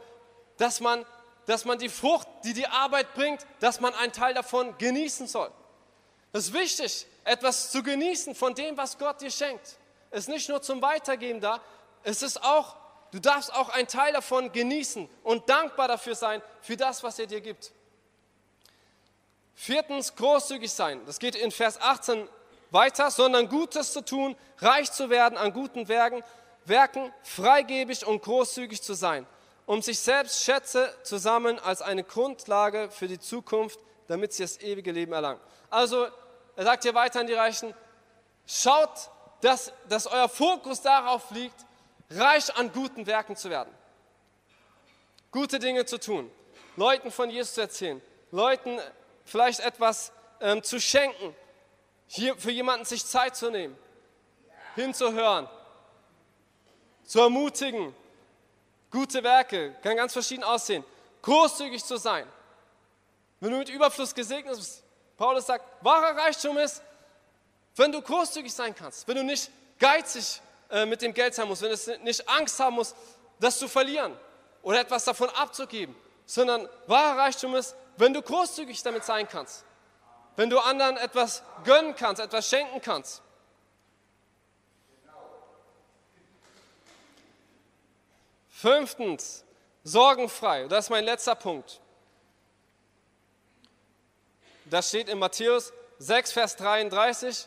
dass 0.56 0.78
man, 0.78 1.04
dass 1.46 1.64
man 1.64 1.78
die 1.78 1.88
Frucht, 1.88 2.26
die 2.44 2.52
die 2.52 2.66
Arbeit 2.66 3.14
bringt, 3.14 3.46
dass 3.60 3.80
man 3.80 3.94
einen 3.94 4.12
Teil 4.12 4.34
davon 4.34 4.76
genießen 4.78 5.26
soll. 5.26 5.50
Es 6.32 6.46
ist 6.46 6.52
wichtig, 6.52 7.06
etwas 7.24 7.70
zu 7.70 7.82
genießen 7.82 8.34
von 8.34 8.54
dem, 8.54 8.76
was 8.76 8.98
Gott 8.98 9.20
dir 9.20 9.30
schenkt. 9.30 9.78
Es 10.10 10.20
ist 10.20 10.28
nicht 10.28 10.48
nur 10.48 10.62
zum 10.62 10.82
Weitergeben 10.82 11.40
da, 11.40 11.60
es 12.02 12.22
ist 12.22 12.42
auch, 12.42 12.76
du 13.12 13.18
darfst 13.18 13.52
auch 13.52 13.68
einen 13.70 13.88
Teil 13.88 14.12
davon 14.12 14.52
genießen 14.52 15.08
und 15.22 15.48
dankbar 15.48 15.88
dafür 15.88 16.14
sein, 16.14 16.42
für 16.60 16.76
das, 16.76 17.02
was 17.02 17.18
er 17.18 17.26
dir 17.26 17.40
gibt. 17.40 17.72
Viertens, 19.54 20.14
großzügig 20.14 20.72
sein. 20.72 21.00
Das 21.06 21.18
geht 21.18 21.36
in 21.36 21.50
Vers 21.50 21.80
18 21.80 22.28
weiter, 22.70 23.10
sondern 23.10 23.48
Gutes 23.48 23.92
zu 23.92 24.04
tun, 24.04 24.36
reich 24.58 24.90
zu 24.90 25.10
werden 25.10 25.38
an 25.38 25.52
guten 25.52 25.88
Werken, 25.88 26.22
Werken, 26.64 27.12
freigebig 27.22 28.06
und 28.06 28.22
großzügig 28.22 28.82
zu 28.82 28.94
sein, 28.94 29.26
um 29.66 29.82
sich 29.82 29.98
selbst 29.98 30.42
Schätze 30.42 30.94
zu 31.02 31.18
sammeln 31.18 31.58
als 31.58 31.82
eine 31.82 32.04
Grundlage 32.04 32.90
für 32.90 33.08
die 33.08 33.18
Zukunft, 33.18 33.78
damit 34.06 34.32
sie 34.32 34.42
das 34.42 34.60
ewige 34.60 34.92
Leben 34.92 35.12
erlangen. 35.12 35.40
Also, 35.70 36.06
er 36.56 36.64
sagt 36.64 36.82
hier 36.82 36.94
weiter 36.94 37.20
an 37.20 37.26
die 37.26 37.34
Reichen, 37.34 37.74
schaut, 38.46 39.10
dass, 39.40 39.72
dass 39.88 40.06
euer 40.06 40.28
Fokus 40.28 40.82
darauf 40.82 41.30
liegt, 41.30 41.64
reich 42.10 42.54
an 42.56 42.72
guten 42.72 43.06
Werken 43.06 43.36
zu 43.36 43.50
werden. 43.50 43.72
Gute 45.30 45.58
Dinge 45.58 45.84
zu 45.84 45.98
tun, 45.98 46.30
Leuten 46.76 47.10
von 47.10 47.30
Jesus 47.30 47.54
zu 47.54 47.62
erzählen, 47.62 48.00
Leuten 48.30 48.78
vielleicht 49.24 49.60
etwas 49.60 50.12
ähm, 50.40 50.62
zu 50.62 50.80
schenken, 50.80 51.34
hier 52.06 52.36
für 52.36 52.50
jemanden 52.50 52.84
sich 52.84 53.04
Zeit 53.04 53.34
zu 53.34 53.50
nehmen, 53.50 53.76
hinzuhören, 54.76 55.48
zu 57.04 57.20
ermutigen. 57.20 57.94
Gute 58.94 59.24
Werke, 59.24 59.74
kann 59.82 59.96
ganz 59.96 60.12
verschieden 60.12 60.44
aussehen. 60.44 60.84
Großzügig 61.20 61.84
zu 61.84 61.96
sein. 61.96 62.28
Wenn 63.40 63.50
du 63.50 63.58
mit 63.58 63.68
Überfluss 63.68 64.14
gesegnet 64.14 64.56
bist, 64.56 64.84
Paulus 65.16 65.46
sagt, 65.46 65.64
wahrer 65.80 66.16
Reichtum 66.16 66.56
ist, 66.58 66.80
wenn 67.74 67.90
du 67.90 68.00
großzügig 68.00 68.54
sein 68.54 68.72
kannst, 68.72 69.08
wenn 69.08 69.16
du 69.16 69.24
nicht 69.24 69.50
geizig 69.80 70.40
äh, 70.70 70.86
mit 70.86 71.02
dem 71.02 71.12
Geld 71.12 71.34
sein 71.34 71.48
musst, 71.48 71.62
wenn 71.62 71.72
du 71.72 72.04
nicht 72.04 72.28
Angst 72.28 72.60
haben 72.60 72.76
musst, 72.76 72.94
das 73.40 73.58
zu 73.58 73.66
verlieren 73.66 74.16
oder 74.62 74.78
etwas 74.78 75.04
davon 75.04 75.28
abzugeben, 75.30 75.96
sondern 76.24 76.68
wahrer 76.86 77.18
Reichtum 77.18 77.56
ist, 77.56 77.74
wenn 77.96 78.14
du 78.14 78.22
großzügig 78.22 78.80
damit 78.84 79.04
sein 79.04 79.26
kannst, 79.28 79.64
wenn 80.36 80.48
du 80.48 80.60
anderen 80.60 80.98
etwas 80.98 81.42
gönnen 81.64 81.96
kannst, 81.96 82.22
etwas 82.22 82.48
schenken 82.48 82.80
kannst. 82.80 83.22
Fünftens, 88.64 89.44
sorgenfrei. 89.82 90.68
Das 90.68 90.86
ist 90.86 90.90
mein 90.90 91.04
letzter 91.04 91.34
Punkt. 91.34 91.82
Das 94.64 94.88
steht 94.88 95.10
in 95.10 95.18
Matthäus 95.18 95.70
6, 95.98 96.32
Vers 96.32 96.56
33. 96.56 97.46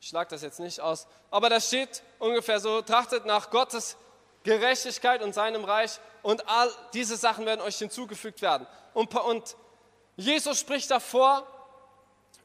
Ich 0.00 0.06
schlage 0.06 0.30
das 0.30 0.42
jetzt 0.42 0.60
nicht 0.60 0.78
aus, 0.78 1.08
aber 1.32 1.50
da 1.50 1.58
steht 1.58 2.04
ungefähr 2.20 2.60
so, 2.60 2.80
trachtet 2.80 3.26
nach 3.26 3.50
Gottes 3.50 3.96
Gerechtigkeit 4.44 5.22
und 5.22 5.34
seinem 5.34 5.64
Reich 5.64 5.98
und 6.22 6.48
all 6.48 6.70
diese 6.92 7.16
Sachen 7.16 7.44
werden 7.44 7.60
euch 7.60 7.78
hinzugefügt 7.78 8.40
werden. 8.40 8.68
Und, 8.94 9.12
und 9.16 9.56
Jesus 10.14 10.60
spricht 10.60 10.92
davor 10.92 11.44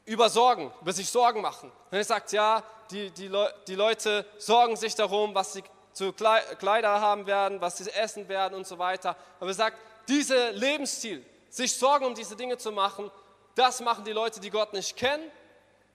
über 0.06 0.30
Sorgen, 0.30 0.72
über 0.82 0.94
sich 0.94 1.10
Sorgen 1.10 1.42
machen. 1.42 1.72
Und 1.90 1.98
er 1.98 2.04
sagt, 2.04 2.32
ja, 2.32 2.64
die, 2.90 3.12
die, 3.12 3.32
die 3.68 3.76
Leute 3.76 4.26
sorgen 4.38 4.76
sich 4.76 4.96
darum, 4.96 5.34
was 5.34 5.54
sie 5.54 5.64
zu 5.94 6.14
Kleider 6.14 7.02
haben 7.02 7.26
werden, 7.28 7.62
was 7.62 7.78
sie 7.78 7.90
essen 7.92 8.28
werden 8.28 8.56
und 8.56 8.66
so 8.66 8.78
weiter. 8.78 9.16
Aber 9.40 9.50
er 9.50 9.54
sagt, 9.54 9.78
dieser 10.08 10.52
Lebensstil, 10.52 11.26
sich 11.50 11.78
Sorgen 11.78 12.06
um 12.06 12.16
diese 12.16 12.36
Dinge 12.36 12.58
zu 12.58 12.72
machen, 12.72 13.12
das 13.56 13.82
machen 13.82 14.06
die 14.06 14.14
Leute, 14.14 14.40
die 14.40 14.50
Gott 14.50 14.74
nicht 14.74 14.96
kennen. 14.96 15.30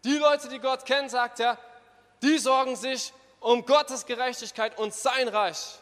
Die 0.04 0.16
Leute, 0.16 0.48
die 0.48 0.58
Gott 0.58 0.84
kennen, 0.84 1.08
sagt 1.08 1.40
er, 1.40 1.58
die 2.22 2.38
sorgen 2.38 2.76
sich 2.76 3.12
um 3.40 3.64
Gottes 3.64 4.04
Gerechtigkeit 4.04 4.78
und 4.78 4.94
sein 4.94 5.28
Reich. 5.28 5.78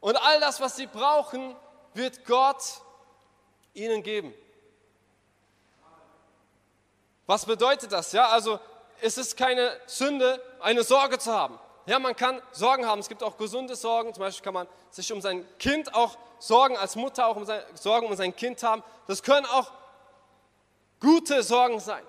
Und 0.00 0.16
all 0.16 0.40
das, 0.40 0.60
was 0.60 0.76
sie 0.76 0.86
brauchen, 0.86 1.56
wird 1.94 2.24
Gott 2.26 2.62
ihnen 3.74 4.02
geben. 4.02 4.34
Was 7.26 7.44
bedeutet 7.44 7.92
das? 7.92 8.12
Ja, 8.12 8.28
also 8.28 8.60
es 9.00 9.18
ist 9.18 9.36
keine 9.36 9.70
Sünde, 9.86 10.40
eine 10.60 10.82
Sorge 10.82 11.18
zu 11.18 11.32
haben. 11.32 11.58
Ja, 11.86 11.98
man 11.98 12.16
kann 12.16 12.42
Sorgen 12.52 12.86
haben. 12.86 13.00
Es 13.00 13.08
gibt 13.08 13.22
auch 13.22 13.36
gesunde 13.36 13.76
Sorgen. 13.76 14.12
Zum 14.12 14.22
Beispiel 14.22 14.44
kann 14.44 14.54
man 14.54 14.66
sich 14.90 15.12
um 15.12 15.20
sein 15.20 15.46
Kind 15.58 15.94
auch 15.94 16.16
Sorgen, 16.38 16.76
als 16.76 16.96
Mutter 16.96 17.26
auch 17.26 17.36
um 17.36 17.44
sein, 17.44 17.62
Sorgen 17.74 18.06
um 18.06 18.16
sein 18.16 18.34
Kind 18.34 18.62
haben. 18.62 18.82
Das 19.06 19.22
können 19.22 19.46
auch 19.46 19.70
gute 21.00 21.42
Sorgen 21.42 21.78
sein. 21.78 22.02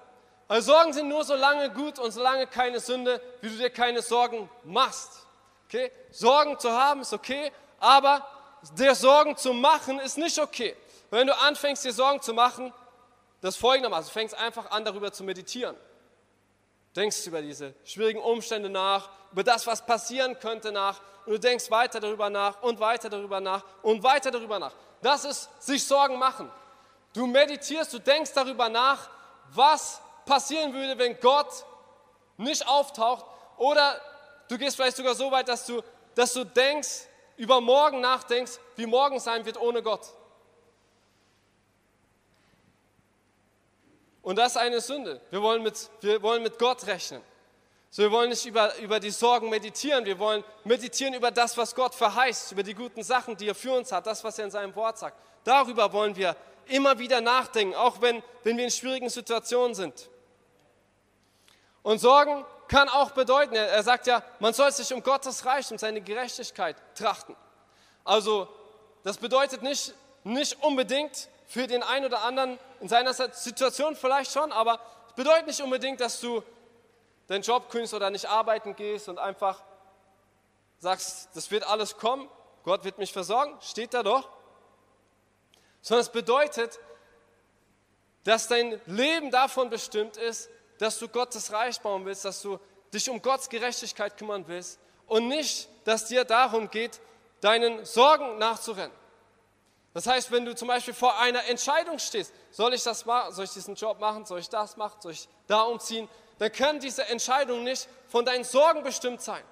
Also 0.48 0.72
Sorgen 0.72 0.94
sind 0.94 1.10
nur 1.10 1.24
so 1.24 1.36
lange 1.36 1.70
gut 1.72 2.00
und 2.00 2.12
solange 2.12 2.48
keine 2.48 2.80
Sünde, 2.80 3.22
wie 3.42 3.50
du 3.50 3.58
dir 3.58 3.70
keine 3.70 4.02
Sorgen 4.02 4.50
machst. 4.64 5.26
Okay? 5.68 5.92
Sorgen 6.10 6.58
zu 6.58 6.72
haben 6.72 7.02
ist 7.02 7.14
okay, 7.14 7.52
aber 7.80 8.26
dir 8.78 8.96
Sorgen 8.96 9.36
zu 9.36 9.54
machen 9.54 10.00
ist 10.00 10.18
nicht 10.18 10.40
okay. 10.40 10.76
Wenn 11.10 11.28
du 11.28 11.38
anfängst, 11.38 11.84
dir 11.84 11.94
Sorgen 11.94 12.22
zu 12.22 12.34
machen, 12.34 12.74
das 13.42 13.56
folgendermaßen, 13.56 14.08
du 14.08 14.14
fängst 14.14 14.36
einfach 14.36 14.72
an, 14.72 14.84
darüber 14.86 15.12
zu 15.12 15.24
meditieren. 15.24 15.76
Denkst 16.96 17.28
über 17.28 17.42
diese 17.42 17.76
schwierigen 17.84 18.20
Umstände 18.20 18.70
nach, 18.70 19.10
über 19.32 19.44
das, 19.44 19.68
was 19.68 19.86
passieren 19.86 20.40
könnte 20.40 20.72
nach, 20.72 21.02
und 21.26 21.34
du 21.34 21.40
denkst 21.40 21.70
weiter 21.70 22.00
darüber 22.00 22.30
nach 22.30 22.62
und 22.64 22.80
weiter 22.80 23.10
darüber 23.10 23.40
nach 23.40 23.64
und 23.82 24.02
weiter 24.02 24.32
darüber 24.32 24.60
nach. 24.60 24.74
Das 25.02 25.26
ist 25.26 25.50
sich 25.62 25.86
Sorgen 25.86 26.18
machen. 26.18 26.50
Du 27.14 27.28
meditierst, 27.28 27.94
du 27.94 28.00
denkst 28.00 28.32
darüber 28.34 28.70
nach, 28.70 29.10
was 29.54 30.02
passieren 30.26 30.74
würde, 30.74 30.98
wenn 30.98 31.20
Gott 31.20 31.66
nicht 32.38 32.68
auftaucht. 32.68 33.26
Oder 33.58 34.00
du 34.48 34.58
gehst 34.58 34.76
vielleicht 34.76 34.98
sogar 34.98 35.16
so 35.16 35.32
weit, 35.32 35.48
dass 35.48 35.66
du, 35.66 35.82
dass 36.16 36.34
du 36.34 36.44
denkst, 36.44 37.08
über 37.36 37.62
morgen 37.62 38.02
nachdenkst, 38.02 38.54
wie 38.76 38.86
morgen 38.86 39.20
sein 39.20 39.46
wird 39.46 39.60
ohne 39.60 39.84
Gott. 39.84 40.14
Und 44.28 44.36
das 44.36 44.48
ist 44.48 44.58
eine 44.58 44.82
Sünde. 44.82 45.22
Wir 45.30 45.42
wollen 45.42 45.64
mit, 45.64 45.90
wir 46.02 46.22
wollen 46.22 46.44
mit 46.44 46.60
Gott 46.60 46.86
rechnen. 46.86 47.22
So, 47.90 48.02
wir 48.02 48.12
wollen 48.12 48.28
nicht 48.28 48.46
über, 48.46 48.76
über 48.80 49.00
die 49.00 49.10
Sorgen 49.10 49.50
meditieren, 49.50 50.04
wir 50.04 50.20
wollen 50.20 50.44
meditieren 50.66 51.14
über 51.14 51.32
das, 51.32 51.56
was 51.56 51.74
Gott 51.74 51.96
verheißt, 51.96 52.52
über 52.52 52.62
die 52.62 52.74
guten 52.74 53.04
Sachen, 53.04 53.38
die 53.38 53.48
er 53.48 53.56
für 53.56 53.72
uns 53.72 53.90
hat, 53.90 54.06
das, 54.06 54.22
was 54.26 54.38
er 54.38 54.44
in 54.44 54.52
seinem 54.52 54.76
Wort 54.76 54.98
sagt. 54.98 55.16
Darüber 55.46 55.94
wollen 55.94 56.14
wir 56.18 56.36
immer 56.66 57.00
wieder 57.00 57.22
nachdenken, 57.22 57.74
auch 57.74 58.02
wenn, 58.02 58.22
wenn 58.44 58.58
wir 58.58 58.66
in 58.66 58.70
schwierigen 58.70 59.10
Situationen 59.10 59.74
sind. 59.74 60.10
Und 61.82 62.00
Sorgen 62.00 62.44
kann 62.68 62.90
auch 62.90 63.12
bedeuten, 63.12 63.56
er 63.56 63.82
sagt 63.82 64.08
ja, 64.08 64.22
man 64.40 64.54
soll 64.54 64.74
sich 64.74 64.94
um 64.94 65.02
Gottes 65.02 65.46
Reich, 65.46 65.72
um 65.72 65.78
seine 65.78 66.02
Gerechtigkeit 66.02 66.76
trachten. 66.96 67.34
Also 68.04 68.50
das 69.06 69.18
bedeutet 69.20 69.64
nicht, 69.64 69.94
nicht 70.26 70.62
unbedingt 70.62 71.30
für 71.48 71.66
den 71.66 71.82
einen 71.82 72.08
oder 72.08 72.24
anderen 72.24 72.60
in 72.80 72.88
seiner 72.88 73.14
Situation 73.14 73.96
vielleicht 73.96 74.32
schon, 74.32 74.52
aber 74.52 74.80
es 75.08 75.14
bedeutet 75.14 75.48
nicht 75.48 75.62
unbedingt, 75.62 76.00
dass 76.00 76.20
du 76.20 76.44
deinen 77.28 77.42
Job 77.42 77.70
kündigst 77.70 77.94
oder 77.94 78.10
nicht 78.10 78.26
arbeiten 78.26 78.76
gehst 78.76 79.10
und 79.10 79.20
einfach 79.20 79.64
sagst, 80.80 81.30
das 81.34 81.52
wird 81.52 81.66
alles 81.66 81.98
kommen, 81.98 82.30
Gott 82.64 82.84
wird 82.84 82.98
mich 82.98 83.14
versorgen, 83.14 83.58
steht 83.62 83.94
da 83.94 84.04
doch. 84.04 84.30
Sondern 85.82 86.02
es 86.02 86.12
bedeutet, 86.12 86.80
dass 88.24 88.48
dein 88.48 88.80
Leben 88.86 89.32
davon 89.32 89.70
bestimmt 89.70 90.18
ist, 90.18 90.50
dass 90.80 91.00
du 91.00 91.08
Gottes 91.08 91.52
Reich 91.52 91.80
bauen 91.80 92.06
willst, 92.06 92.26
dass 92.26 92.42
du 92.42 92.60
dich 92.94 93.10
um 93.10 93.22
Gottes 93.22 93.50
Gerechtigkeit 93.50 94.18
kümmern 94.18 94.46
willst 94.48 94.80
und 95.08 95.28
nicht, 95.28 95.70
dass 95.86 96.06
dir 96.06 96.26
darum 96.26 96.70
geht, 96.70 97.00
deinen 97.42 97.86
Sorgen 97.86 98.38
nachzurennen. 98.38 98.96
Das 99.94 100.06
heißt, 100.06 100.32
wenn 100.32 100.46
du 100.46 100.54
zum 100.56 100.68
Beispiel 100.68 100.94
vor 100.94 101.18
einer 101.18 101.46
Entscheidung 101.46 101.98
stehst, 101.98 102.34
soll 102.58 102.74
ich 102.74 102.82
das 102.82 103.06
machen, 103.06 103.32
soll 103.36 103.46
ich 103.46 103.52
diesen 103.52 103.76
Job 103.76 104.00
machen, 104.00 104.26
soll 104.26 104.40
ich 104.40 104.50
das 104.50 104.76
machen, 104.78 105.00
soll 105.00 105.12
ich 105.12 105.30
da 105.46 105.62
umziehen, 105.62 106.10
dann 106.40 106.52
können 106.52 106.80
diese 106.80 107.06
Entscheidungen 107.06 107.64
nicht 107.64 107.88
von 108.08 108.26
deinen 108.26 108.44
Sorgen 108.44 108.82
bestimmt 108.82 109.22
sein. 109.22 109.44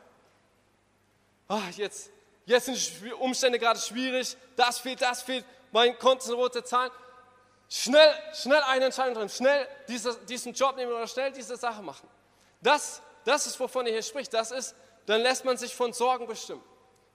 Ach, 1.47 1.69
jetzt, 1.73 2.09
jetzt 2.47 2.65
sind 2.65 3.03
die 3.03 3.13
Umstände 3.13 3.59
gerade 3.59 3.79
schwierig, 3.79 4.35
das 4.55 4.79
fehlt, 4.79 5.03
das 5.03 5.21
fehlt, 5.21 5.45
mein 5.71 5.95
Konto 5.99 6.25
sind 6.25 6.33
rote 6.33 6.63
Zahlen. 6.63 6.89
Schnell, 7.69 8.11
schnell 8.33 8.63
eine 8.63 8.85
Entscheidung 8.85 9.13
treffen, 9.13 9.29
schnell 9.29 9.67
diese, 9.87 10.17
diesen 10.25 10.53
Job 10.53 10.75
nehmen 10.75 10.91
oder 10.91 11.05
schnell 11.05 11.31
diese 11.31 11.57
Sache 11.57 11.83
machen. 11.83 12.09
Das, 12.59 13.03
das 13.23 13.45
ist, 13.45 13.59
wovon 13.59 13.85
er 13.85 13.91
hier 13.91 14.01
spricht. 14.01 14.33
Das 14.33 14.49
ist, 14.49 14.73
dann 15.05 15.21
lässt 15.21 15.45
man 15.45 15.57
sich 15.57 15.75
von 15.75 15.93
Sorgen 15.93 16.25
bestimmen. 16.25 16.63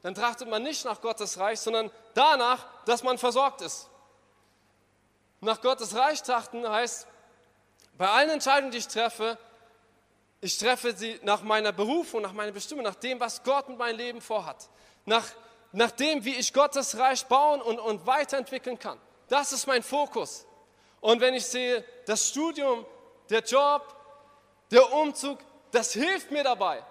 Dann 0.02 0.14
trachtet 0.14 0.48
man 0.48 0.62
nicht 0.62 0.84
nach 0.84 1.00
Gottes 1.00 1.36
Reich, 1.36 1.58
sondern 1.58 1.90
danach, 2.14 2.64
dass 2.84 3.02
man 3.02 3.18
versorgt 3.18 3.60
ist. 3.62 3.90
Nach 5.40 5.60
Gottes 5.60 5.94
Reich 5.94 6.22
trachten 6.22 6.68
heißt, 6.68 7.06
bei 7.96 8.08
allen 8.08 8.30
Entscheidungen, 8.30 8.72
die 8.72 8.78
ich 8.78 8.88
treffe, 8.88 9.38
ich 10.40 10.56
treffe 10.58 10.94
sie 10.94 11.20
nach 11.22 11.42
meiner 11.42 11.72
Berufung, 11.72 12.22
nach 12.22 12.32
meiner 12.32 12.52
Bestimmung, 12.52 12.84
nach 12.84 12.94
dem, 12.94 13.20
was 13.20 13.42
Gott 13.42 13.68
mit 13.68 13.78
meinem 13.78 13.96
Leben 13.96 14.20
vorhat. 14.20 14.68
Nach, 15.04 15.26
nach 15.72 15.90
dem, 15.90 16.24
wie 16.24 16.34
ich 16.34 16.52
Gottes 16.52 16.98
Reich 16.98 17.26
bauen 17.26 17.60
und, 17.60 17.78
und 17.78 18.06
weiterentwickeln 18.06 18.78
kann. 18.78 18.98
Das 19.28 19.52
ist 19.52 19.66
mein 19.66 19.82
Fokus. 19.82 20.46
Und 21.00 21.20
wenn 21.20 21.34
ich 21.34 21.46
sehe, 21.46 21.84
das 22.06 22.28
Studium, 22.28 22.86
der 23.28 23.40
Job, 23.40 23.94
der 24.70 24.92
Umzug, 24.92 25.38
das 25.70 25.92
hilft 25.92 26.30
mir 26.30 26.42
dabei, 26.42 26.82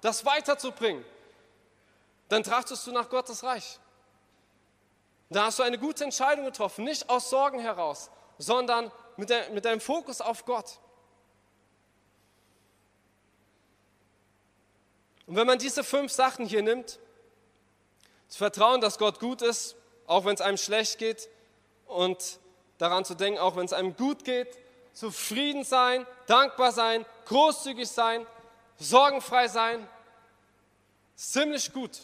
das 0.00 0.24
weiterzubringen, 0.24 1.04
dann 2.28 2.42
trachtest 2.42 2.86
du 2.86 2.92
nach 2.92 3.08
Gottes 3.08 3.42
Reich. 3.44 3.78
Da 5.34 5.46
hast 5.46 5.58
du 5.58 5.64
eine 5.64 5.78
gute 5.78 6.04
Entscheidung 6.04 6.44
getroffen, 6.44 6.84
nicht 6.84 7.10
aus 7.10 7.28
Sorgen 7.28 7.58
heraus, 7.58 8.08
sondern 8.38 8.92
mit, 9.16 9.30
de 9.30 9.50
mit 9.50 9.64
deinem 9.64 9.80
Fokus 9.80 10.20
auf 10.20 10.44
Gott. 10.44 10.78
Und 15.26 15.34
wenn 15.34 15.46
man 15.46 15.58
diese 15.58 15.82
fünf 15.82 16.12
Sachen 16.12 16.46
hier 16.46 16.62
nimmt, 16.62 17.00
zu 18.28 18.38
vertrauen, 18.38 18.80
dass 18.80 18.96
Gott 18.96 19.18
gut 19.18 19.42
ist, 19.42 19.74
auch 20.06 20.24
wenn 20.24 20.34
es 20.34 20.40
einem 20.40 20.56
schlecht 20.56 20.98
geht, 20.98 21.28
und 21.86 22.38
daran 22.78 23.04
zu 23.04 23.16
denken, 23.16 23.40
auch 23.40 23.56
wenn 23.56 23.64
es 23.64 23.72
einem 23.72 23.96
gut 23.96 24.22
geht, 24.22 24.56
zufrieden 24.92 25.64
sein, 25.64 26.06
dankbar 26.28 26.70
sein, 26.70 27.04
großzügig 27.24 27.88
sein, 27.88 28.24
sorgenfrei 28.78 29.48
sein, 29.48 29.88
ziemlich 31.16 31.72
gut. 31.72 32.02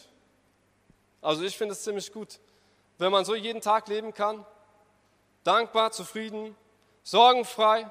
Also 1.21 1.43
ich 1.43 1.57
finde 1.57 1.75
es 1.75 1.83
ziemlich 1.83 2.11
gut, 2.11 2.41
wenn 3.01 3.11
man 3.11 3.25
so 3.25 3.33
jeden 3.33 3.61
Tag 3.61 3.87
leben 3.87 4.13
kann, 4.13 4.45
dankbar, 5.43 5.91
zufrieden, 5.91 6.55
sorgenfrei, 7.01 7.89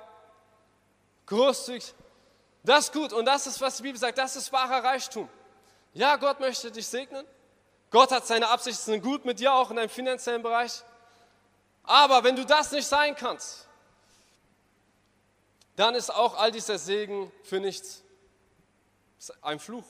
großzügig. 1.27 1.95
Das 2.63 2.85
ist 2.85 2.93
gut 2.93 3.13
und 3.13 3.25
das 3.25 3.49
ist, 3.49 3.61
was 3.61 3.79
die 3.79 3.83
Bibel 3.83 3.99
sagt, 3.99 4.19
das 4.19 4.37
ist 4.37 4.53
wahrer 4.53 4.85
Reichtum. 4.85 5.29
Ja, 5.95 6.15
Gott 6.15 6.39
möchte 6.39 6.71
dich 6.71 6.87
segnen. 6.87 7.27
Gott 7.91 8.13
hat 8.13 8.25
seine 8.25 8.47
Absichten 8.51 9.03
gut 9.03 9.25
mit 9.25 9.41
dir, 9.41 9.53
auch 9.53 9.71
in 9.71 9.77
deinem 9.77 9.89
finanziellen 9.89 10.45
Bereich. 10.45 10.81
Aber 11.83 12.23
wenn 12.23 12.37
du 12.37 12.47
das 12.47 12.71
nicht 12.71 12.87
sein 12.87 13.17
kannst, 13.17 13.67
dann 15.75 15.97
ist 15.97 16.15
auch 16.15 16.37
all 16.37 16.53
dieser 16.53 16.79
Segen 16.79 17.33
für 17.43 17.59
nichts. 17.59 18.05
Ein 19.43 19.59
Fluch. 19.59 19.87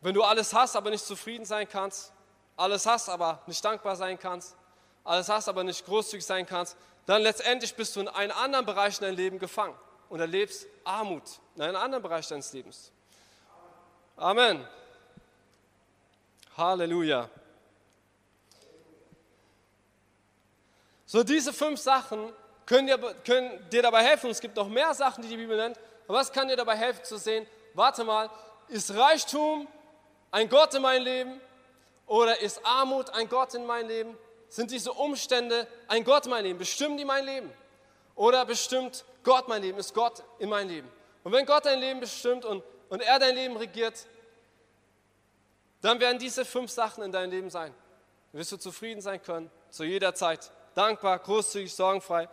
Wenn 0.00 0.12
du 0.12 0.24
alles 0.24 0.52
hast, 0.52 0.74
aber 0.74 0.90
nicht 0.90 1.04
zufrieden 1.04 1.44
sein 1.44 1.68
kannst, 1.68 2.13
alles 2.56 2.86
hast, 2.86 3.08
aber 3.08 3.42
nicht 3.46 3.64
dankbar 3.64 3.96
sein 3.96 4.18
kannst, 4.18 4.56
alles 5.02 5.28
hast, 5.28 5.48
aber 5.48 5.64
nicht 5.64 5.84
großzügig 5.84 6.24
sein 6.24 6.46
kannst, 6.46 6.76
dann 7.06 7.22
letztendlich 7.22 7.74
bist 7.74 7.94
du 7.96 8.00
in 8.00 8.08
einem 8.08 8.32
anderen 8.32 8.64
Bereich 8.64 8.98
in 8.98 9.06
deinem 9.06 9.16
Leben 9.16 9.38
gefangen 9.38 9.74
und 10.08 10.20
erlebst 10.20 10.66
Armut 10.84 11.22
in 11.56 11.62
einem 11.62 11.76
anderen 11.76 12.02
Bereich 12.02 12.26
deines 12.28 12.52
Lebens. 12.52 12.90
Amen. 14.16 14.66
Halleluja. 16.56 17.28
So, 21.06 21.22
diese 21.22 21.52
fünf 21.52 21.80
Sachen 21.80 22.32
können 22.66 22.86
dir, 22.86 22.98
können 23.24 23.68
dir 23.70 23.82
dabei 23.82 24.02
helfen. 24.04 24.30
Es 24.30 24.40
gibt 24.40 24.56
noch 24.56 24.68
mehr 24.68 24.94
Sachen, 24.94 25.22
die 25.22 25.28
die 25.28 25.36
Bibel 25.36 25.56
nennt. 25.56 25.78
Aber 26.06 26.18
was 26.18 26.32
kann 26.32 26.48
dir 26.48 26.56
dabei 26.56 26.76
helfen 26.76 27.04
zu 27.04 27.18
sehen? 27.18 27.46
Warte 27.74 28.04
mal, 28.04 28.30
ist 28.68 28.94
Reichtum 28.94 29.68
ein 30.30 30.48
Gott 30.48 30.74
in 30.74 30.82
meinem 30.82 31.04
Leben 31.04 31.40
oder 32.06 32.40
ist 32.40 32.64
Armut 32.64 33.10
ein 33.10 33.28
Gott 33.28 33.54
in 33.54 33.66
meinem 33.66 33.88
Leben? 33.88 34.18
Sind 34.48 34.70
diese 34.70 34.92
Umstände 34.92 35.66
ein 35.88 36.04
Gott 36.04 36.26
in 36.26 36.30
meinem 36.30 36.44
Leben? 36.44 36.58
Bestimmen 36.58 36.96
die 36.96 37.04
mein 37.04 37.24
Leben? 37.24 37.52
Oder 38.14 38.44
bestimmt 38.44 39.04
Gott 39.22 39.48
mein 39.48 39.62
Leben? 39.62 39.78
Ist 39.78 39.94
Gott 39.94 40.22
in 40.38 40.48
meinem 40.48 40.68
Leben? 40.68 40.88
Und 41.24 41.32
wenn 41.32 41.46
Gott 41.46 41.64
dein 41.64 41.80
Leben 41.80 42.00
bestimmt 42.00 42.44
und, 42.44 42.62
und 42.88 43.00
er 43.00 43.18
dein 43.18 43.34
Leben 43.34 43.56
regiert, 43.56 44.06
dann 45.80 45.98
werden 46.00 46.18
diese 46.18 46.44
fünf 46.44 46.70
Sachen 46.70 47.02
in 47.02 47.12
deinem 47.12 47.30
Leben 47.30 47.50
sein. 47.50 47.74
Dann 48.32 48.38
wirst 48.38 48.52
du 48.52 48.56
zufrieden 48.56 49.00
sein 49.00 49.22
können, 49.22 49.50
zu 49.70 49.84
jeder 49.84 50.14
Zeit 50.14 50.50
dankbar, 50.74 51.18
großzügig, 51.18 51.74
sorgenfrei, 51.74 52.28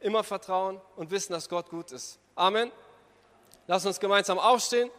immer 0.00 0.22
vertrauen 0.22 0.80
und 0.96 1.10
wissen, 1.10 1.32
dass 1.32 1.48
Gott 1.48 1.68
gut 1.68 1.92
ist. 1.92 2.18
Amen. 2.34 2.70
Lass 3.66 3.84
uns 3.84 4.00
gemeinsam 4.00 4.38
aufstehen. 4.38 4.90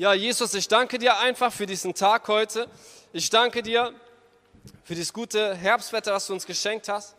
Ja, 0.00 0.14
Jesus, 0.14 0.54
ich 0.54 0.66
danke 0.66 0.96
dir 0.96 1.18
einfach 1.18 1.52
für 1.52 1.66
diesen 1.66 1.92
Tag 1.92 2.26
heute. 2.28 2.68
Ich 3.12 3.28
danke 3.28 3.60
dir 3.60 3.92
für 4.82 4.94
dieses 4.94 5.12
gute 5.12 5.54
Herbstwetter, 5.54 6.14
was 6.14 6.26
du 6.26 6.32
uns 6.32 6.46
geschenkt 6.46 6.88
hast. 6.88 7.14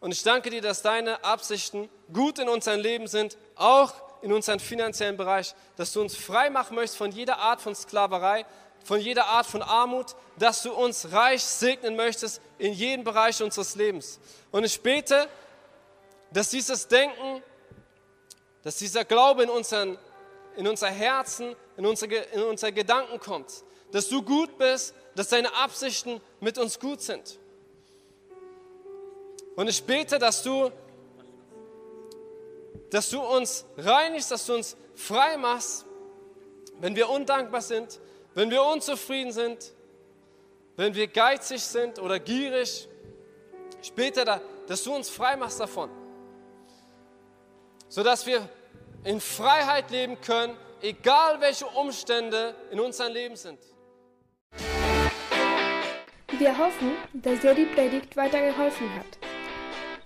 Und 0.00 0.10
ich 0.10 0.24
danke 0.24 0.50
dir, 0.50 0.60
dass 0.60 0.82
deine 0.82 1.22
Absichten 1.22 1.88
gut 2.12 2.40
in 2.40 2.48
unserem 2.48 2.80
Leben 2.80 3.06
sind, 3.06 3.38
auch 3.54 3.94
in 4.22 4.32
unserem 4.32 4.58
finanziellen 4.58 5.16
Bereich, 5.16 5.54
dass 5.76 5.92
du 5.92 6.00
uns 6.00 6.16
frei 6.16 6.50
machen 6.50 6.74
möchtest 6.74 6.98
von 6.98 7.12
jeder 7.12 7.38
Art 7.38 7.60
von 7.60 7.76
Sklaverei, 7.76 8.44
von 8.84 8.98
jeder 8.98 9.26
Art 9.26 9.46
von 9.46 9.62
Armut, 9.62 10.16
dass 10.36 10.64
du 10.64 10.72
uns 10.72 11.12
reich 11.12 11.44
segnen 11.44 11.94
möchtest 11.94 12.40
in 12.58 12.72
jedem 12.72 13.04
Bereich 13.04 13.40
unseres 13.40 13.76
Lebens. 13.76 14.18
Und 14.50 14.64
ich 14.64 14.80
bete, 14.80 15.28
dass 16.32 16.50
dieses 16.50 16.88
Denken, 16.88 17.40
dass 18.64 18.78
dieser 18.78 19.04
Glaube 19.04 19.44
in 19.44 19.48
unseren 19.48 19.96
in 20.56 20.66
unser 20.66 20.88
Herzen, 20.88 21.54
in 21.76 21.86
unsere, 21.86 22.14
in 22.14 22.42
unsere 22.42 22.72
Gedanken 22.72 23.18
kommt. 23.20 23.64
Dass 23.92 24.08
du 24.08 24.22
gut 24.22 24.58
bist, 24.58 24.94
dass 25.14 25.28
deine 25.28 25.54
Absichten 25.54 26.20
mit 26.40 26.58
uns 26.58 26.78
gut 26.78 27.00
sind. 27.00 27.38
Und 29.54 29.68
ich 29.68 29.82
bete, 29.82 30.18
dass 30.18 30.42
du, 30.42 30.70
dass 32.90 33.08
du 33.10 33.20
uns 33.20 33.64
reinigst, 33.78 34.30
dass 34.30 34.44
du 34.46 34.54
uns 34.54 34.76
frei 34.94 35.36
machst, 35.36 35.86
wenn 36.80 36.94
wir 36.94 37.08
undankbar 37.08 37.62
sind, 37.62 38.00
wenn 38.34 38.50
wir 38.50 38.62
unzufrieden 38.62 39.32
sind, 39.32 39.72
wenn 40.76 40.94
wir 40.94 41.06
geizig 41.06 41.62
sind 41.62 41.98
oder 41.98 42.18
gierig. 42.18 42.86
Ich 43.82 43.92
bete, 43.92 44.40
dass 44.66 44.84
du 44.84 44.94
uns 44.94 45.08
frei 45.08 45.36
machst 45.36 45.58
davon, 45.58 45.90
sodass 47.88 48.26
wir 48.26 48.46
in 49.04 49.20
Freiheit 49.20 49.90
leben 49.90 50.20
können, 50.20 50.56
egal 50.82 51.40
welche 51.40 51.66
Umstände 51.66 52.54
in 52.70 52.80
unserem 52.80 53.12
Leben 53.12 53.36
sind. 53.36 53.58
Wir 56.38 56.58
hoffen, 56.58 56.92
dass 57.14 57.40
dir 57.40 57.54
die 57.54 57.64
Predigt 57.64 58.14
weitergeholfen 58.16 58.94
hat. 58.94 59.18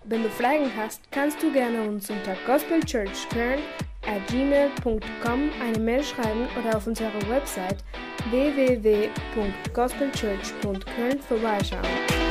Wenn 0.05 0.23
du 0.23 0.31
Fragen 0.31 0.71
hast, 0.77 1.01
kannst 1.11 1.43
du 1.43 1.53
gerne 1.53 1.83
uns 1.83 2.09
unter 2.09 2.37
gospelchurchkern 2.47 3.59
at 4.07 4.27
gmail.com 4.29 5.51
eine 5.61 5.79
Mail 5.79 6.03
schreiben 6.03 6.49
oder 6.59 6.75
auf 6.77 6.87
unserer 6.87 7.13
Website 7.29 7.85
www.gospelchurch.köln 8.31 11.21
vorbeischauen. 11.21 12.30